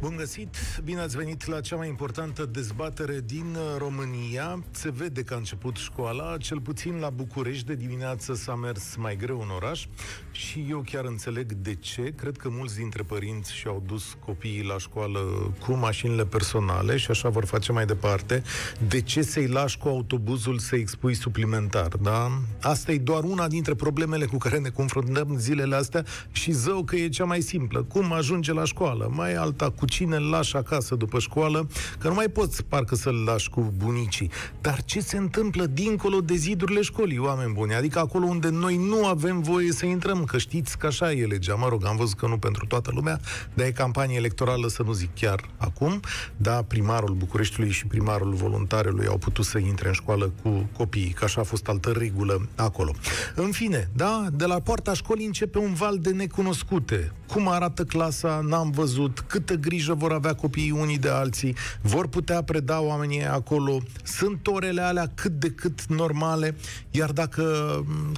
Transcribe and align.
Bun 0.00 0.14
găsit! 0.16 0.56
Bine 0.84 1.00
ați 1.00 1.16
venit 1.16 1.46
la 1.46 1.60
cea 1.60 1.76
mai 1.76 1.88
importantă 1.88 2.44
dezbatere 2.44 3.20
din 3.26 3.54
uh, 3.54 3.78
România. 3.78 4.64
Se 4.70 4.90
vede 4.90 5.22
că 5.22 5.34
a 5.34 5.36
început 5.36 5.76
școala, 5.76 6.36
cel 6.36 6.60
puțin 6.60 6.98
la 6.98 7.10
București 7.10 7.66
de 7.66 7.74
dimineață 7.74 8.34
s-a 8.34 8.54
mers 8.54 8.96
mai 8.96 9.16
greu 9.16 9.40
în 9.40 9.48
oraș 9.54 9.86
și 10.30 10.66
eu 10.70 10.84
chiar 10.90 11.04
înțeleg 11.04 11.52
de 11.52 11.74
ce. 11.74 12.12
Cred 12.16 12.36
că 12.36 12.48
mulți 12.48 12.76
dintre 12.76 13.02
părinți 13.02 13.54
și-au 13.54 13.82
dus 13.86 14.16
copiii 14.24 14.64
la 14.64 14.78
școală 14.78 15.18
cu 15.66 15.72
mașinile 15.72 16.24
personale 16.24 16.96
și 16.96 17.10
așa 17.10 17.28
vor 17.28 17.44
face 17.44 17.72
mai 17.72 17.86
departe. 17.86 18.42
De 18.88 19.00
ce 19.00 19.22
să-i 19.22 19.46
lași 19.46 19.78
cu 19.78 19.88
autobuzul 19.88 20.58
să 20.58 20.76
expui 20.76 21.14
suplimentar, 21.14 21.88
da? 21.88 22.40
Asta 22.60 22.92
e 22.92 22.98
doar 22.98 23.24
una 23.24 23.48
dintre 23.48 23.74
problemele 23.74 24.24
cu 24.24 24.36
care 24.36 24.58
ne 24.58 24.68
confruntăm 24.68 25.38
zilele 25.38 25.74
astea 25.74 26.04
și 26.32 26.52
zău 26.52 26.84
că 26.84 26.96
e 26.96 27.08
cea 27.08 27.24
mai 27.24 27.40
simplă. 27.40 27.82
Cum 27.82 28.12
ajunge 28.12 28.52
la 28.52 28.64
școală? 28.64 29.10
Mai 29.14 29.34
alta 29.34 29.70
cu 29.70 29.86
cine 29.88 30.16
îl 30.16 30.28
lași 30.28 30.56
acasă 30.56 30.94
după 30.94 31.18
școală, 31.18 31.68
că 31.98 32.08
nu 32.08 32.14
mai 32.14 32.28
poți 32.28 32.64
parcă 32.64 32.94
să-l 32.94 33.22
lași 33.26 33.50
cu 33.50 33.72
bunicii. 33.76 34.30
Dar 34.60 34.82
ce 34.84 35.00
se 35.00 35.16
întâmplă 35.16 35.66
dincolo 35.66 36.20
de 36.20 36.34
zidurile 36.34 36.80
școlii, 36.80 37.18
oameni 37.18 37.52
buni? 37.52 37.74
Adică 37.74 37.98
acolo 37.98 38.26
unde 38.26 38.48
noi 38.48 38.76
nu 38.76 39.06
avem 39.06 39.40
voie 39.40 39.72
să 39.72 39.86
intrăm, 39.86 40.24
că 40.24 40.38
știți 40.38 40.78
că 40.78 40.86
așa 40.86 41.12
e 41.12 41.24
legea. 41.24 41.54
Mă 41.54 41.68
rog, 41.68 41.86
am 41.86 41.96
văzut 41.96 42.16
că 42.16 42.26
nu 42.26 42.38
pentru 42.38 42.66
toată 42.66 42.90
lumea, 42.94 43.20
dar 43.54 43.66
e 43.66 43.70
campanie 43.70 44.16
electorală, 44.16 44.68
să 44.68 44.82
nu 44.82 44.92
zic 44.92 45.14
chiar 45.14 45.40
acum. 45.56 46.00
Da, 46.36 46.62
primarul 46.62 47.14
Bucureștiului 47.14 47.72
și 47.72 47.86
primarul 47.86 48.32
voluntarului 48.32 49.06
au 49.06 49.18
putut 49.18 49.44
să 49.44 49.58
intre 49.58 49.88
în 49.88 49.94
școală 49.94 50.32
cu 50.42 50.68
copiii, 50.76 51.10
că 51.10 51.24
așa 51.24 51.40
a 51.40 51.44
fost 51.44 51.68
altă 51.68 51.90
regulă 51.96 52.48
acolo. 52.54 52.92
În 53.34 53.50
fine, 53.50 53.90
da, 53.96 54.26
de 54.32 54.44
la 54.44 54.60
poarta 54.60 54.92
școlii 54.92 55.26
începe 55.26 55.58
un 55.58 55.72
val 55.74 55.98
de 55.98 56.10
necunoscute. 56.10 57.12
Cum 57.26 57.48
arată 57.48 57.84
clasa, 57.84 58.40
n-am 58.48 58.70
văzut, 58.70 59.24
câtă 59.26 59.54
grijă 59.54 59.77
grijă 59.78 59.94
vor 59.94 60.12
avea 60.12 60.34
copiii 60.34 60.70
unii 60.70 60.98
de 60.98 61.08
alții, 61.08 61.54
vor 61.80 62.08
putea 62.08 62.42
preda 62.42 62.80
oamenii 62.80 63.26
acolo, 63.26 63.78
sunt 64.02 64.46
orele 64.46 64.80
alea 64.80 65.10
cât 65.14 65.32
de 65.32 65.50
cât 65.50 65.86
normale, 65.86 66.56
iar 66.90 67.12
dacă 67.12 67.44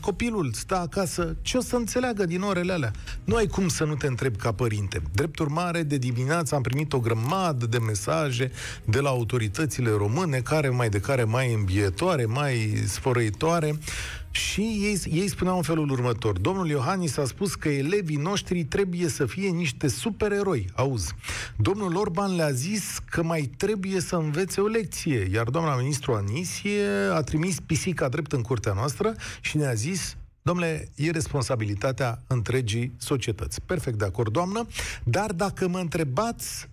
copilul 0.00 0.52
stă 0.52 0.76
acasă, 0.76 1.36
ce 1.42 1.56
o 1.56 1.60
să 1.60 1.76
înțeleagă 1.76 2.24
din 2.24 2.42
orele 2.42 2.72
alea? 2.72 2.92
Nu 3.24 3.36
ai 3.36 3.46
cum 3.46 3.68
să 3.68 3.84
nu 3.84 3.94
te 3.94 4.06
întrebi 4.06 4.36
ca 4.36 4.52
părinte. 4.52 5.02
Drept 5.12 5.38
urmare, 5.38 5.82
de 5.82 5.96
dimineață 5.96 6.54
am 6.54 6.62
primit 6.62 6.92
o 6.92 7.00
grămadă 7.00 7.66
de 7.66 7.78
mesaje 7.78 8.50
de 8.84 9.00
la 9.00 9.08
autoritățile 9.08 9.90
române, 9.90 10.38
care 10.38 10.68
mai 10.68 10.88
de 10.88 11.00
care 11.00 11.24
mai 11.24 11.52
îmbietoare, 11.52 12.24
mai 12.24 12.82
sfărăitoare, 12.86 13.78
și 14.30 14.60
ei, 14.60 15.00
ei 15.20 15.28
spuneau 15.28 15.56
în 15.56 15.62
felul 15.62 15.90
următor. 15.90 16.38
Domnul 16.38 16.68
Iohannis 16.68 17.16
a 17.16 17.24
spus 17.24 17.54
că 17.54 17.68
elevii 17.68 18.16
noștri 18.16 18.64
trebuie 18.64 19.08
să 19.08 19.26
fie 19.26 19.48
niște 19.48 19.88
supereroi. 19.88 20.66
Auzi. 20.74 21.14
Domnul 21.56 21.96
Orban 21.96 22.34
le-a 22.34 22.50
zis 22.50 22.98
că 23.10 23.22
mai 23.22 23.50
trebuie 23.56 24.00
să 24.00 24.16
învețe 24.16 24.60
o 24.60 24.66
lecție. 24.66 25.28
Iar 25.32 25.48
doamna 25.48 25.76
ministru 25.76 26.12
Anisie 26.12 26.86
a 27.12 27.20
trimis 27.20 27.60
pisica 27.60 28.08
drept 28.08 28.32
în 28.32 28.42
curtea 28.42 28.72
noastră 28.72 29.14
și 29.40 29.56
ne-a 29.56 29.74
zis 29.74 30.16
Domnule, 30.42 30.88
e 30.94 31.10
responsabilitatea 31.10 32.22
întregii 32.26 32.92
societăți. 32.96 33.60
Perfect 33.66 33.98
de 33.98 34.04
acord, 34.04 34.32
doamnă, 34.32 34.66
dar 35.04 35.32
dacă 35.32 35.68
mă 35.68 35.78
întrebați 35.78 36.68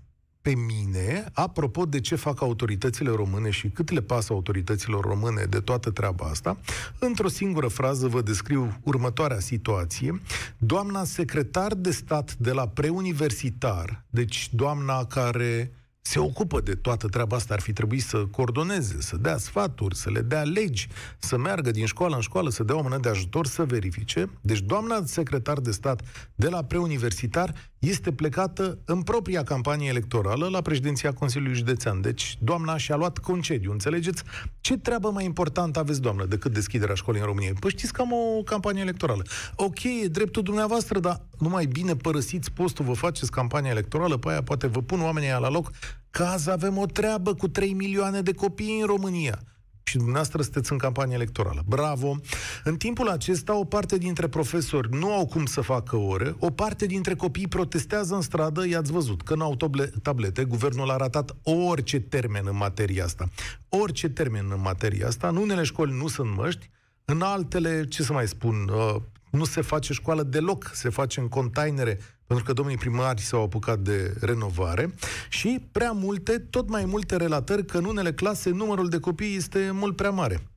pe 0.47 0.55
mine, 0.55 1.25
apropo 1.33 1.85
de 1.85 1.99
ce 1.99 2.15
fac 2.15 2.41
autoritățile 2.41 3.09
române 3.09 3.49
și 3.49 3.69
cât 3.69 3.91
le 3.91 4.01
pasă 4.01 4.33
autorităților 4.33 5.03
române 5.03 5.43
de 5.43 5.59
toată 5.59 5.91
treaba 5.91 6.25
asta, 6.25 6.57
într-o 6.99 7.27
singură 7.27 7.67
frază 7.67 8.07
vă 8.07 8.21
descriu 8.21 8.79
următoarea 8.83 9.39
situație. 9.39 10.21
Doamna 10.57 11.03
secretar 11.03 11.73
de 11.73 11.91
stat 11.91 12.35
de 12.35 12.51
la 12.51 12.67
preuniversitar, 12.67 14.03
deci 14.09 14.49
doamna 14.53 15.05
care 15.05 15.71
se 16.07 16.19
ocupă 16.19 16.61
de 16.61 16.75
toată 16.75 17.07
treaba 17.07 17.35
asta, 17.35 17.53
ar 17.53 17.59
fi 17.59 17.73
trebuit 17.73 18.03
să 18.03 18.17
coordoneze, 18.17 18.95
să 18.99 19.17
dea 19.17 19.37
sfaturi, 19.37 19.95
să 19.95 20.09
le 20.09 20.21
dea 20.21 20.43
legi, 20.43 20.87
să 21.19 21.37
meargă 21.37 21.71
din 21.71 21.85
școală 21.85 22.15
în 22.15 22.21
școală, 22.21 22.49
să 22.49 22.63
dea 22.63 22.75
o 22.75 22.81
mână 22.81 22.97
de 22.97 23.09
ajutor, 23.09 23.47
să 23.47 23.63
verifice. 23.63 24.29
Deci 24.41 24.59
doamna 24.59 25.01
secretar 25.05 25.59
de 25.59 25.71
stat 25.71 26.01
de 26.35 26.49
la 26.49 26.63
preuniversitar 26.63 27.53
este 27.79 28.11
plecată 28.11 28.77
în 28.85 29.01
propria 29.01 29.43
campanie 29.43 29.87
electorală 29.87 30.47
la 30.47 30.61
președinția 30.61 31.13
Consiliului 31.13 31.57
Județean. 31.57 32.01
Deci 32.01 32.37
doamna 32.41 32.77
și-a 32.77 32.95
luat 32.95 33.17
concediu, 33.17 33.71
înțelegeți? 33.71 34.23
Ce 34.59 34.77
treabă 34.77 35.09
mai 35.09 35.25
importantă 35.25 35.79
aveți, 35.79 36.01
doamnă, 36.01 36.25
decât 36.25 36.53
deschiderea 36.53 36.95
școlii 36.95 37.19
în 37.19 37.25
România? 37.25 37.51
Păi 37.59 37.69
știți 37.69 37.93
că 37.93 38.01
am 38.01 38.11
o 38.11 38.43
campanie 38.43 38.81
electorală. 38.81 39.23
Ok, 39.55 39.83
e 39.83 40.07
dreptul 40.07 40.43
dumneavoastră, 40.43 40.99
dar 40.99 41.21
numai 41.39 41.65
bine 41.65 41.95
părăsiți 41.95 42.51
postul, 42.51 42.85
vă 42.85 42.93
faceți 42.93 43.31
campania 43.31 43.71
electorală, 43.71 44.17
pe 44.17 44.29
aia 44.29 44.43
poate 44.43 44.67
vă 44.67 44.81
pun 44.81 45.01
oamenii 45.01 45.29
la 45.29 45.49
loc, 45.49 45.71
ca 46.09 46.31
azi 46.31 46.51
avem 46.51 46.77
o 46.77 46.85
treabă 46.85 47.33
cu 47.33 47.47
3 47.47 47.73
milioane 47.73 48.21
de 48.21 48.33
copii 48.33 48.79
în 48.79 48.85
România 48.85 49.39
și 49.87 49.95
dumneavoastră 49.95 50.41
sunteți 50.41 50.71
în 50.71 50.77
campanie 50.77 51.15
electorală. 51.15 51.63
Bravo! 51.67 52.19
În 52.63 52.77
timpul 52.77 53.09
acesta, 53.09 53.55
o 53.55 53.63
parte 53.63 53.97
dintre 53.97 54.27
profesori 54.27 54.97
nu 54.97 55.13
au 55.13 55.25
cum 55.25 55.45
să 55.45 55.61
facă 55.61 55.95
ore, 55.95 56.35
o 56.39 56.49
parte 56.51 56.85
dintre 56.85 57.15
copii 57.15 57.47
protestează 57.47 58.15
în 58.15 58.21
stradă, 58.21 58.67
i-ați 58.67 58.91
văzut, 58.91 59.21
că 59.21 59.35
nu 59.35 59.43
au 59.43 59.57
tablete, 60.01 60.43
guvernul 60.43 60.89
a 60.89 60.95
ratat 60.95 61.35
orice 61.43 61.99
termen 61.99 62.43
în 62.47 62.57
materia 62.57 63.03
asta. 63.03 63.29
Orice 63.69 64.09
termen 64.09 64.45
în 64.51 64.61
materia 64.61 65.07
asta, 65.07 65.27
în 65.27 65.35
unele 65.35 65.63
școli 65.63 65.97
nu 65.97 66.07
sunt 66.07 66.35
măști, 66.35 66.69
în 67.05 67.21
altele, 67.21 67.85
ce 67.87 68.03
să 68.03 68.13
mai 68.13 68.27
spun, 68.27 68.69
uh, 68.69 69.01
nu 69.37 69.45
se 69.45 69.61
face 69.61 69.93
școală 69.93 70.23
deloc, 70.23 70.71
se 70.73 70.89
face 70.89 71.19
în 71.19 71.27
containere, 71.27 71.99
pentru 72.27 72.45
că 72.45 72.53
domnii 72.53 72.77
primari 72.77 73.21
s-au 73.21 73.43
apucat 73.43 73.79
de 73.79 74.13
renovare 74.19 74.93
și 75.29 75.67
prea 75.71 75.91
multe, 75.91 76.39
tot 76.39 76.69
mai 76.69 76.85
multe 76.85 77.15
relatări 77.15 77.65
că 77.65 77.77
în 77.77 77.85
unele 77.85 78.13
clase 78.13 78.49
numărul 78.49 78.89
de 78.89 78.99
copii 78.99 79.35
este 79.35 79.69
mult 79.73 79.95
prea 79.95 80.09
mare. 80.09 80.47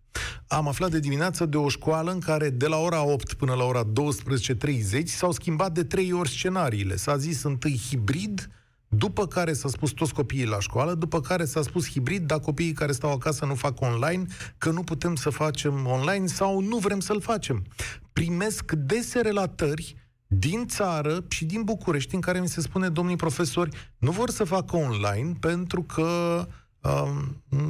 Am 0.46 0.68
aflat 0.68 0.90
de 0.90 0.98
dimineață 0.98 1.46
de 1.46 1.56
o 1.56 1.68
școală 1.68 2.10
în 2.10 2.18
care 2.18 2.50
de 2.50 2.66
la 2.66 2.76
ora 2.76 3.04
8 3.04 3.32
până 3.32 3.54
la 3.54 3.64
ora 3.64 3.84
12.30 3.84 5.04
s-au 5.04 5.32
schimbat 5.32 5.72
de 5.72 5.84
trei 5.84 6.12
ori 6.12 6.28
scenariile. 6.28 6.96
S-a 6.96 7.16
zis 7.16 7.42
întâi 7.42 7.80
hibrid, 7.88 8.48
după 8.96 9.26
care 9.26 9.52
s-a 9.52 9.68
spus 9.68 9.90
toți 9.90 10.14
copiii 10.14 10.46
la 10.46 10.60
școală, 10.60 10.94
după 10.94 11.20
care 11.20 11.44
s-a 11.44 11.62
spus 11.62 11.90
hibrid, 11.90 12.26
dar 12.26 12.38
copiii 12.38 12.72
care 12.72 12.92
stau 12.92 13.12
acasă 13.12 13.44
nu 13.44 13.54
fac 13.54 13.80
online, 13.80 14.24
că 14.58 14.70
nu 14.70 14.82
putem 14.82 15.14
să 15.14 15.30
facem 15.30 15.86
online 15.86 16.26
sau 16.26 16.60
nu 16.60 16.76
vrem 16.76 17.00
să-l 17.00 17.20
facem. 17.20 17.64
Primesc 18.12 18.72
dese 18.72 19.20
relatări 19.20 19.96
din 20.26 20.66
țară 20.66 21.24
și 21.28 21.44
din 21.44 21.62
București 21.62 22.14
în 22.14 22.20
care 22.20 22.40
mi 22.40 22.48
se 22.48 22.60
spune, 22.60 22.88
domnii 22.88 23.16
profesori, 23.16 23.90
nu 23.98 24.10
vor 24.10 24.30
să 24.30 24.44
facă 24.44 24.76
online 24.76 25.32
pentru 25.40 25.82
că 25.82 26.02
um, 26.46 26.48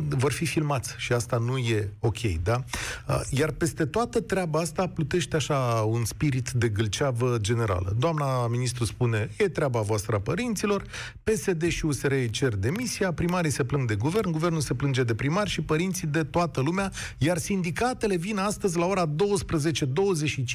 vor 0.09 0.33
fi 0.33 0.47
filmați 0.47 0.95
și 0.99 1.13
asta 1.13 1.39
nu 1.39 1.59
e 1.59 1.93
ok, 2.01 2.21
da? 2.43 2.65
Uh, 3.09 3.21
iar 3.31 3.51
peste 3.51 3.87
toată 3.87 4.21
treaba 4.21 4.61
asta 4.61 4.87
plutește 4.87 5.37
așa 5.37 5.85
un 5.89 6.05
spirit 6.05 6.51
de 6.51 6.69
gâlceavă 6.69 7.37
generală. 7.41 7.95
Doamna 7.99 8.47
ministru 8.47 8.85
spune, 8.85 9.31
e 9.39 9.49
treaba 9.49 9.81
voastră 9.81 10.17
a 10.17 10.21
părinților, 10.21 10.85
PSD 11.23 11.69
și 11.69 11.85
USR 11.85 12.11
îi 12.11 12.31
cer 12.31 12.57
demisia, 12.57 13.13
primarii 13.13 13.51
se 13.51 13.65
plâng 13.65 13.89
de 13.89 13.95
guvern, 13.95 14.31
guvernul 14.31 14.61
se 14.61 14.75
plânge 14.75 15.03
de 15.03 15.15
primar 15.15 15.49
și 15.49 15.61
părinții 15.61 16.07
de 16.07 16.25
toată 16.25 16.61
lumea, 16.61 16.93
iar 17.19 17.39
sindicatele 17.39 18.17
vin 18.17 18.39
astăzi 18.39 18.79
la 18.79 18.87
ora 18.87 19.07
12.25 19.07 19.15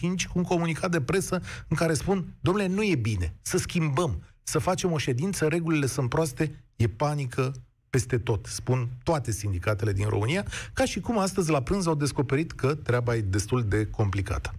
cu 0.01 0.33
un 0.33 0.43
comunicat 0.43 0.91
de 0.91 1.01
presă 1.01 1.41
în 1.67 1.77
care 1.77 1.93
spun, 1.93 2.25
domnule, 2.39 2.67
nu 2.67 2.83
e 2.83 2.95
bine, 2.95 3.35
să 3.41 3.57
schimbăm, 3.57 4.23
să 4.43 4.59
facem 4.59 4.91
o 4.91 4.97
ședință, 4.97 5.47
regulile 5.47 5.85
sunt 5.85 6.09
proaste, 6.09 6.63
e 6.75 6.87
panică, 6.87 7.53
peste 7.95 8.17
tot, 8.17 8.45
spun 8.45 8.89
toate 9.03 9.31
sindicatele 9.31 9.93
din 9.93 10.07
România, 10.07 10.45
ca 10.73 10.85
și 10.85 10.99
cum 10.99 11.19
astăzi 11.19 11.51
la 11.51 11.61
prânz 11.61 11.87
au 11.87 11.95
descoperit 11.95 12.51
că 12.51 12.73
treaba 12.73 13.15
e 13.15 13.21
destul 13.21 13.63
de 13.63 13.85
complicată. 13.85 14.53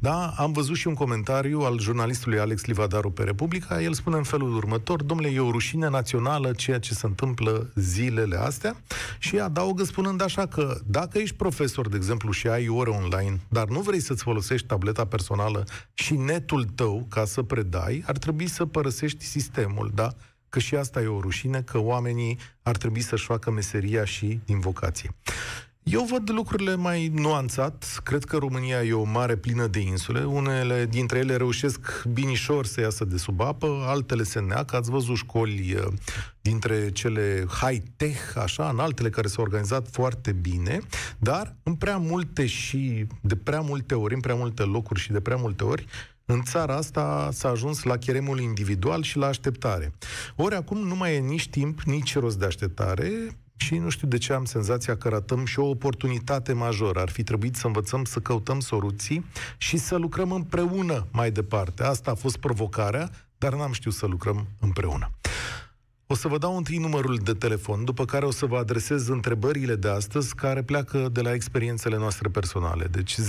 Da, 0.00 0.34
am 0.36 0.52
văzut 0.52 0.76
și 0.76 0.86
un 0.86 0.94
comentariu 0.94 1.60
al 1.60 1.80
jurnalistului 1.80 2.38
Alex 2.38 2.64
Livadaru 2.64 3.10
pe 3.10 3.22
Republica. 3.22 3.82
El 3.82 3.92
spune 3.92 4.16
în 4.16 4.22
felul 4.22 4.56
următor, 4.56 5.02
domnule, 5.02 5.30
e 5.30 5.40
o 5.40 5.50
rușine 5.50 5.88
națională 5.88 6.52
ceea 6.52 6.78
ce 6.78 6.94
se 6.94 7.06
întâmplă 7.06 7.70
zilele 7.74 8.36
astea 8.36 8.76
și 9.18 9.38
adaugă 9.38 9.84
spunând 9.84 10.22
așa 10.22 10.46
că 10.46 10.78
dacă 10.86 11.18
ești 11.18 11.36
profesor, 11.36 11.88
de 11.88 11.96
exemplu, 11.96 12.30
și 12.30 12.48
ai 12.48 12.68
ore 12.68 12.90
online, 12.90 13.40
dar 13.48 13.68
nu 13.68 13.80
vrei 13.80 14.00
să-ți 14.00 14.22
folosești 14.22 14.66
tableta 14.66 15.04
personală 15.04 15.64
și 15.94 16.14
netul 16.14 16.64
tău 16.64 17.06
ca 17.10 17.24
să 17.24 17.42
predai, 17.42 18.02
ar 18.06 18.18
trebui 18.18 18.46
să 18.46 18.66
părăsești 18.66 19.24
sistemul, 19.24 19.90
da? 19.94 20.14
Că 20.54 20.60
și 20.60 20.74
asta 20.74 21.02
e 21.02 21.06
o 21.06 21.20
rușine, 21.20 21.62
că 21.62 21.78
oamenii 21.78 22.38
ar 22.62 22.76
trebui 22.76 23.00
să-și 23.00 23.24
facă 23.24 23.50
meseria 23.50 24.04
și 24.04 24.40
din 24.44 24.60
vocație. 24.60 25.14
Eu 25.82 26.04
văd 26.04 26.30
lucrurile 26.30 26.74
mai 26.74 27.08
nuanțat. 27.08 28.00
Cred 28.04 28.24
că 28.24 28.36
România 28.36 28.82
e 28.82 28.92
o 28.92 29.04
mare 29.04 29.36
plină 29.36 29.66
de 29.66 29.80
insule. 29.80 30.24
Unele 30.24 30.86
dintre 30.86 31.18
ele 31.18 31.36
reușesc 31.36 32.04
binișor 32.04 32.66
să 32.66 32.80
iasă 32.80 33.04
de 33.04 33.16
sub 33.16 33.40
apă, 33.40 33.84
altele 33.86 34.22
se 34.22 34.40
neacă. 34.40 34.76
Ați 34.76 34.90
văzut 34.90 35.16
școli 35.16 35.74
uh, 35.74 35.92
dintre 36.40 36.90
cele 36.90 37.46
high-tech, 37.48 38.36
așa, 38.36 38.68
în 38.68 38.78
altele 38.78 39.10
care 39.10 39.26
s-au 39.26 39.44
organizat 39.44 39.88
foarte 39.90 40.32
bine, 40.32 40.78
dar 41.18 41.54
în 41.62 41.74
prea 41.74 41.96
multe 41.96 42.46
și 42.46 43.06
de 43.20 43.36
prea 43.36 43.60
multe 43.60 43.94
ori, 43.94 44.14
în 44.14 44.20
prea 44.20 44.34
multe 44.34 44.62
locuri 44.62 45.00
și 45.00 45.12
de 45.12 45.20
prea 45.20 45.36
multe 45.36 45.64
ori, 45.64 45.86
în 46.26 46.42
țara 46.42 46.76
asta 46.76 47.28
s-a 47.32 47.48
ajuns 47.48 47.82
la 47.82 47.96
cheremul 47.96 48.40
individual 48.40 49.02
și 49.02 49.16
la 49.16 49.26
așteptare. 49.26 49.92
Ori 50.36 50.54
acum 50.54 50.78
nu 50.78 50.94
mai 50.94 51.14
e 51.14 51.18
nici 51.18 51.48
timp, 51.48 51.80
nici 51.80 52.16
rost 52.18 52.38
de 52.38 52.44
așteptare, 52.44 53.10
și 53.56 53.76
nu 53.76 53.88
știu 53.88 54.08
de 54.08 54.18
ce 54.18 54.32
am 54.32 54.44
senzația 54.44 54.96
că 54.96 55.08
ratăm 55.08 55.44
și 55.44 55.58
o 55.58 55.68
oportunitate 55.68 56.52
majoră. 56.52 57.00
Ar 57.00 57.08
fi 57.08 57.22
trebuit 57.22 57.56
să 57.56 57.66
învățăm 57.66 58.04
să 58.04 58.18
căutăm 58.18 58.60
soluții 58.60 59.24
și 59.56 59.76
să 59.76 59.96
lucrăm 59.96 60.32
împreună 60.32 61.06
mai 61.12 61.30
departe. 61.30 61.82
Asta 61.82 62.10
a 62.10 62.14
fost 62.14 62.36
provocarea, 62.36 63.10
dar 63.38 63.54
n-am 63.54 63.72
știut 63.72 63.94
să 63.94 64.06
lucrăm 64.06 64.46
împreună. 64.60 65.10
O 66.14 66.16
să 66.16 66.28
vă 66.28 66.38
dau 66.38 66.56
întâi 66.56 66.78
numărul 66.78 67.16
de 67.22 67.32
telefon, 67.32 67.84
după 67.84 68.04
care 68.04 68.24
o 68.24 68.30
să 68.30 68.46
vă 68.46 68.56
adresez 68.56 69.08
întrebările 69.08 69.74
de 69.74 69.88
astăzi 69.88 70.34
care 70.34 70.62
pleacă 70.62 71.08
de 71.12 71.20
la 71.20 71.32
experiențele 71.32 71.96
noastre 71.96 72.28
personale. 72.28 72.84
Deci 72.84 73.14
0372069599. 73.14 73.20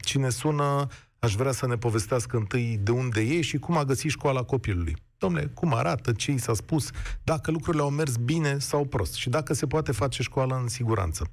Cine 0.00 0.28
sună, 0.28 0.86
aș 1.18 1.34
vrea 1.34 1.52
să 1.52 1.66
ne 1.66 1.76
povestească 1.76 2.36
întâi 2.36 2.78
de 2.82 2.90
unde 2.90 3.20
e 3.20 3.40
și 3.40 3.58
cum 3.58 3.76
a 3.76 3.84
găsit 3.84 4.10
școala 4.10 4.42
copilului. 4.42 4.96
Domnule, 5.18 5.50
cum 5.54 5.74
arată, 5.74 6.12
ce 6.12 6.30
i 6.30 6.38
s-a 6.38 6.54
spus, 6.54 6.90
dacă 7.24 7.50
lucrurile 7.50 7.82
au 7.82 7.90
mers 7.90 8.16
bine 8.16 8.58
sau 8.58 8.84
prost 8.84 9.14
și 9.14 9.28
dacă 9.28 9.54
se 9.54 9.66
poate 9.66 9.92
face 9.92 10.22
școală 10.22 10.58
în 10.62 10.68
siguranță. 10.68 11.30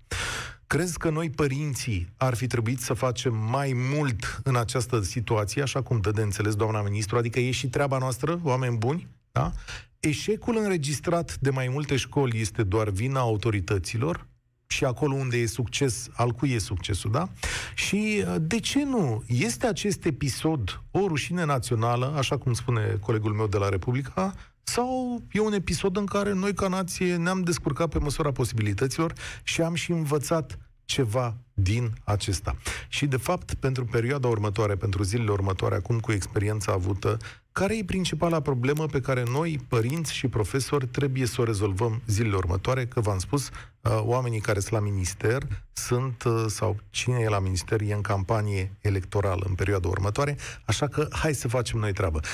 Crezi 0.69 0.97
că 0.97 1.09
noi, 1.09 1.29
părinții, 1.29 2.09
ar 2.17 2.35
fi 2.35 2.47
trebuit 2.47 2.79
să 2.79 2.93
facem 2.93 3.35
mai 3.35 3.71
mult 3.75 4.41
în 4.43 4.55
această 4.55 5.01
situație, 5.01 5.61
așa 5.61 5.81
cum 5.81 5.99
dă 5.99 6.11
de 6.11 6.21
înțeles 6.21 6.55
doamna 6.55 6.81
ministru, 6.81 7.17
adică 7.17 7.39
e 7.39 7.51
și 7.51 7.67
treaba 7.67 7.97
noastră, 7.97 8.39
oameni 8.43 8.77
buni, 8.77 9.07
da? 9.31 9.51
Eșecul 9.99 10.57
înregistrat 10.57 11.37
de 11.39 11.49
mai 11.49 11.67
multe 11.67 11.95
școli 11.95 12.39
este 12.39 12.63
doar 12.63 12.89
vina 12.89 13.19
autorităților 13.19 14.27
și 14.67 14.85
acolo 14.85 15.13
unde 15.13 15.37
e 15.37 15.45
succes, 15.45 16.09
al 16.13 16.31
cui 16.31 16.51
e 16.51 16.59
succesul, 16.59 17.11
da? 17.11 17.29
Și 17.75 18.23
uh, 18.27 18.35
de 18.41 18.59
ce 18.59 18.83
nu? 18.83 19.23
Este 19.27 19.67
acest 19.67 20.05
episod 20.05 20.81
o 20.91 21.07
rușine 21.07 21.45
națională, 21.45 22.13
așa 22.17 22.37
cum 22.37 22.53
spune 22.53 22.97
colegul 23.01 23.33
meu 23.33 23.47
de 23.47 23.57
la 23.57 23.69
Republica, 23.69 24.35
sau 24.69 25.21
e 25.31 25.39
un 25.39 25.53
episod 25.53 25.97
în 25.97 26.05
care 26.05 26.33
noi, 26.33 26.53
ca 26.53 26.67
nație, 26.67 27.15
ne-am 27.15 27.41
descurcat 27.41 27.89
pe 27.89 27.99
măsura 27.99 28.31
posibilităților 28.31 29.13
și 29.43 29.61
am 29.61 29.73
și 29.73 29.91
învățat 29.91 30.59
ceva 30.85 31.35
din 31.53 31.91
acesta. 32.03 32.55
Și, 32.87 33.05
de 33.05 33.17
fapt, 33.17 33.53
pentru 33.53 33.85
perioada 33.85 34.27
următoare, 34.27 34.75
pentru 34.75 35.03
zilele 35.03 35.31
următoare, 35.31 35.75
acum 35.75 35.99
cu 35.99 36.11
experiența 36.11 36.71
avută, 36.71 37.17
care 37.59 37.77
e 37.77 37.83
principala 37.83 38.39
problemă 38.39 38.85
pe 38.85 39.01
care 39.01 39.23
noi, 39.31 39.59
părinți 39.67 40.13
și 40.13 40.27
profesori, 40.27 40.87
trebuie 40.87 41.25
să 41.25 41.41
o 41.41 41.43
rezolvăm 41.43 42.01
zilele 42.07 42.35
următoare? 42.35 42.85
Că 42.85 42.99
v-am 42.99 43.17
spus, 43.17 43.49
uh, 43.49 43.99
oamenii 44.01 44.39
care 44.39 44.59
sunt 44.59 44.71
la 44.71 44.79
minister 44.79 45.47
sunt, 45.73 46.23
uh, 46.23 46.45
sau 46.47 46.77
cine 46.89 47.19
e 47.19 47.29
la 47.29 47.39
minister, 47.39 47.81
e 47.81 47.93
în 47.93 48.01
campanie 48.01 48.71
electorală 48.81 49.45
în 49.47 49.53
perioada 49.53 49.87
următoare, 49.87 50.37
așa 50.65 50.87
că 50.87 51.07
hai 51.11 51.33
să 51.33 51.47
facem 51.47 51.79
noi 51.79 51.93
treabă. 51.93 52.19
0372069599 52.19 52.25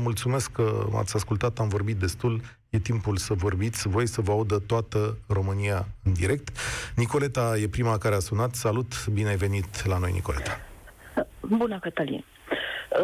Mulțumesc 0.00 0.50
că 0.50 0.86
m-ați 0.90 1.16
ascultat, 1.16 1.58
am 1.58 1.68
vorbit 1.68 1.96
destul. 1.96 2.40
E 2.70 2.78
timpul 2.78 3.16
să 3.16 3.34
vorbiți, 3.34 3.88
voi 3.88 4.08
să 4.08 4.20
vă 4.20 4.32
audă 4.32 4.58
toată 4.58 5.16
România 5.26 5.88
în 6.02 6.12
direct. 6.12 6.56
Nicoleta 6.96 7.58
e 7.58 7.68
prima 7.68 7.98
care 7.98 8.14
a 8.14 8.18
sunat. 8.18 8.54
Salut, 8.54 9.06
bine 9.06 9.28
ai 9.28 9.36
venit 9.36 9.86
la 9.86 9.98
noi, 9.98 10.12
Nicoleta. 10.12 10.67
Bună, 11.40 11.78
Cătălin. 11.78 12.24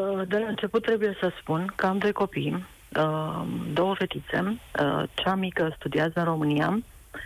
Uh, 0.00 0.28
de 0.28 0.38
la 0.38 0.46
început 0.46 0.82
trebuie 0.82 1.16
să 1.20 1.32
spun 1.40 1.72
că 1.76 1.86
am 1.86 1.98
doi 1.98 2.12
copii, 2.12 2.66
uh, 2.96 3.42
două 3.72 3.94
fetițe. 3.94 4.40
Uh, 4.80 5.02
cea 5.14 5.34
mică 5.34 5.74
studiază 5.76 6.12
în 6.14 6.24
România, 6.24 6.78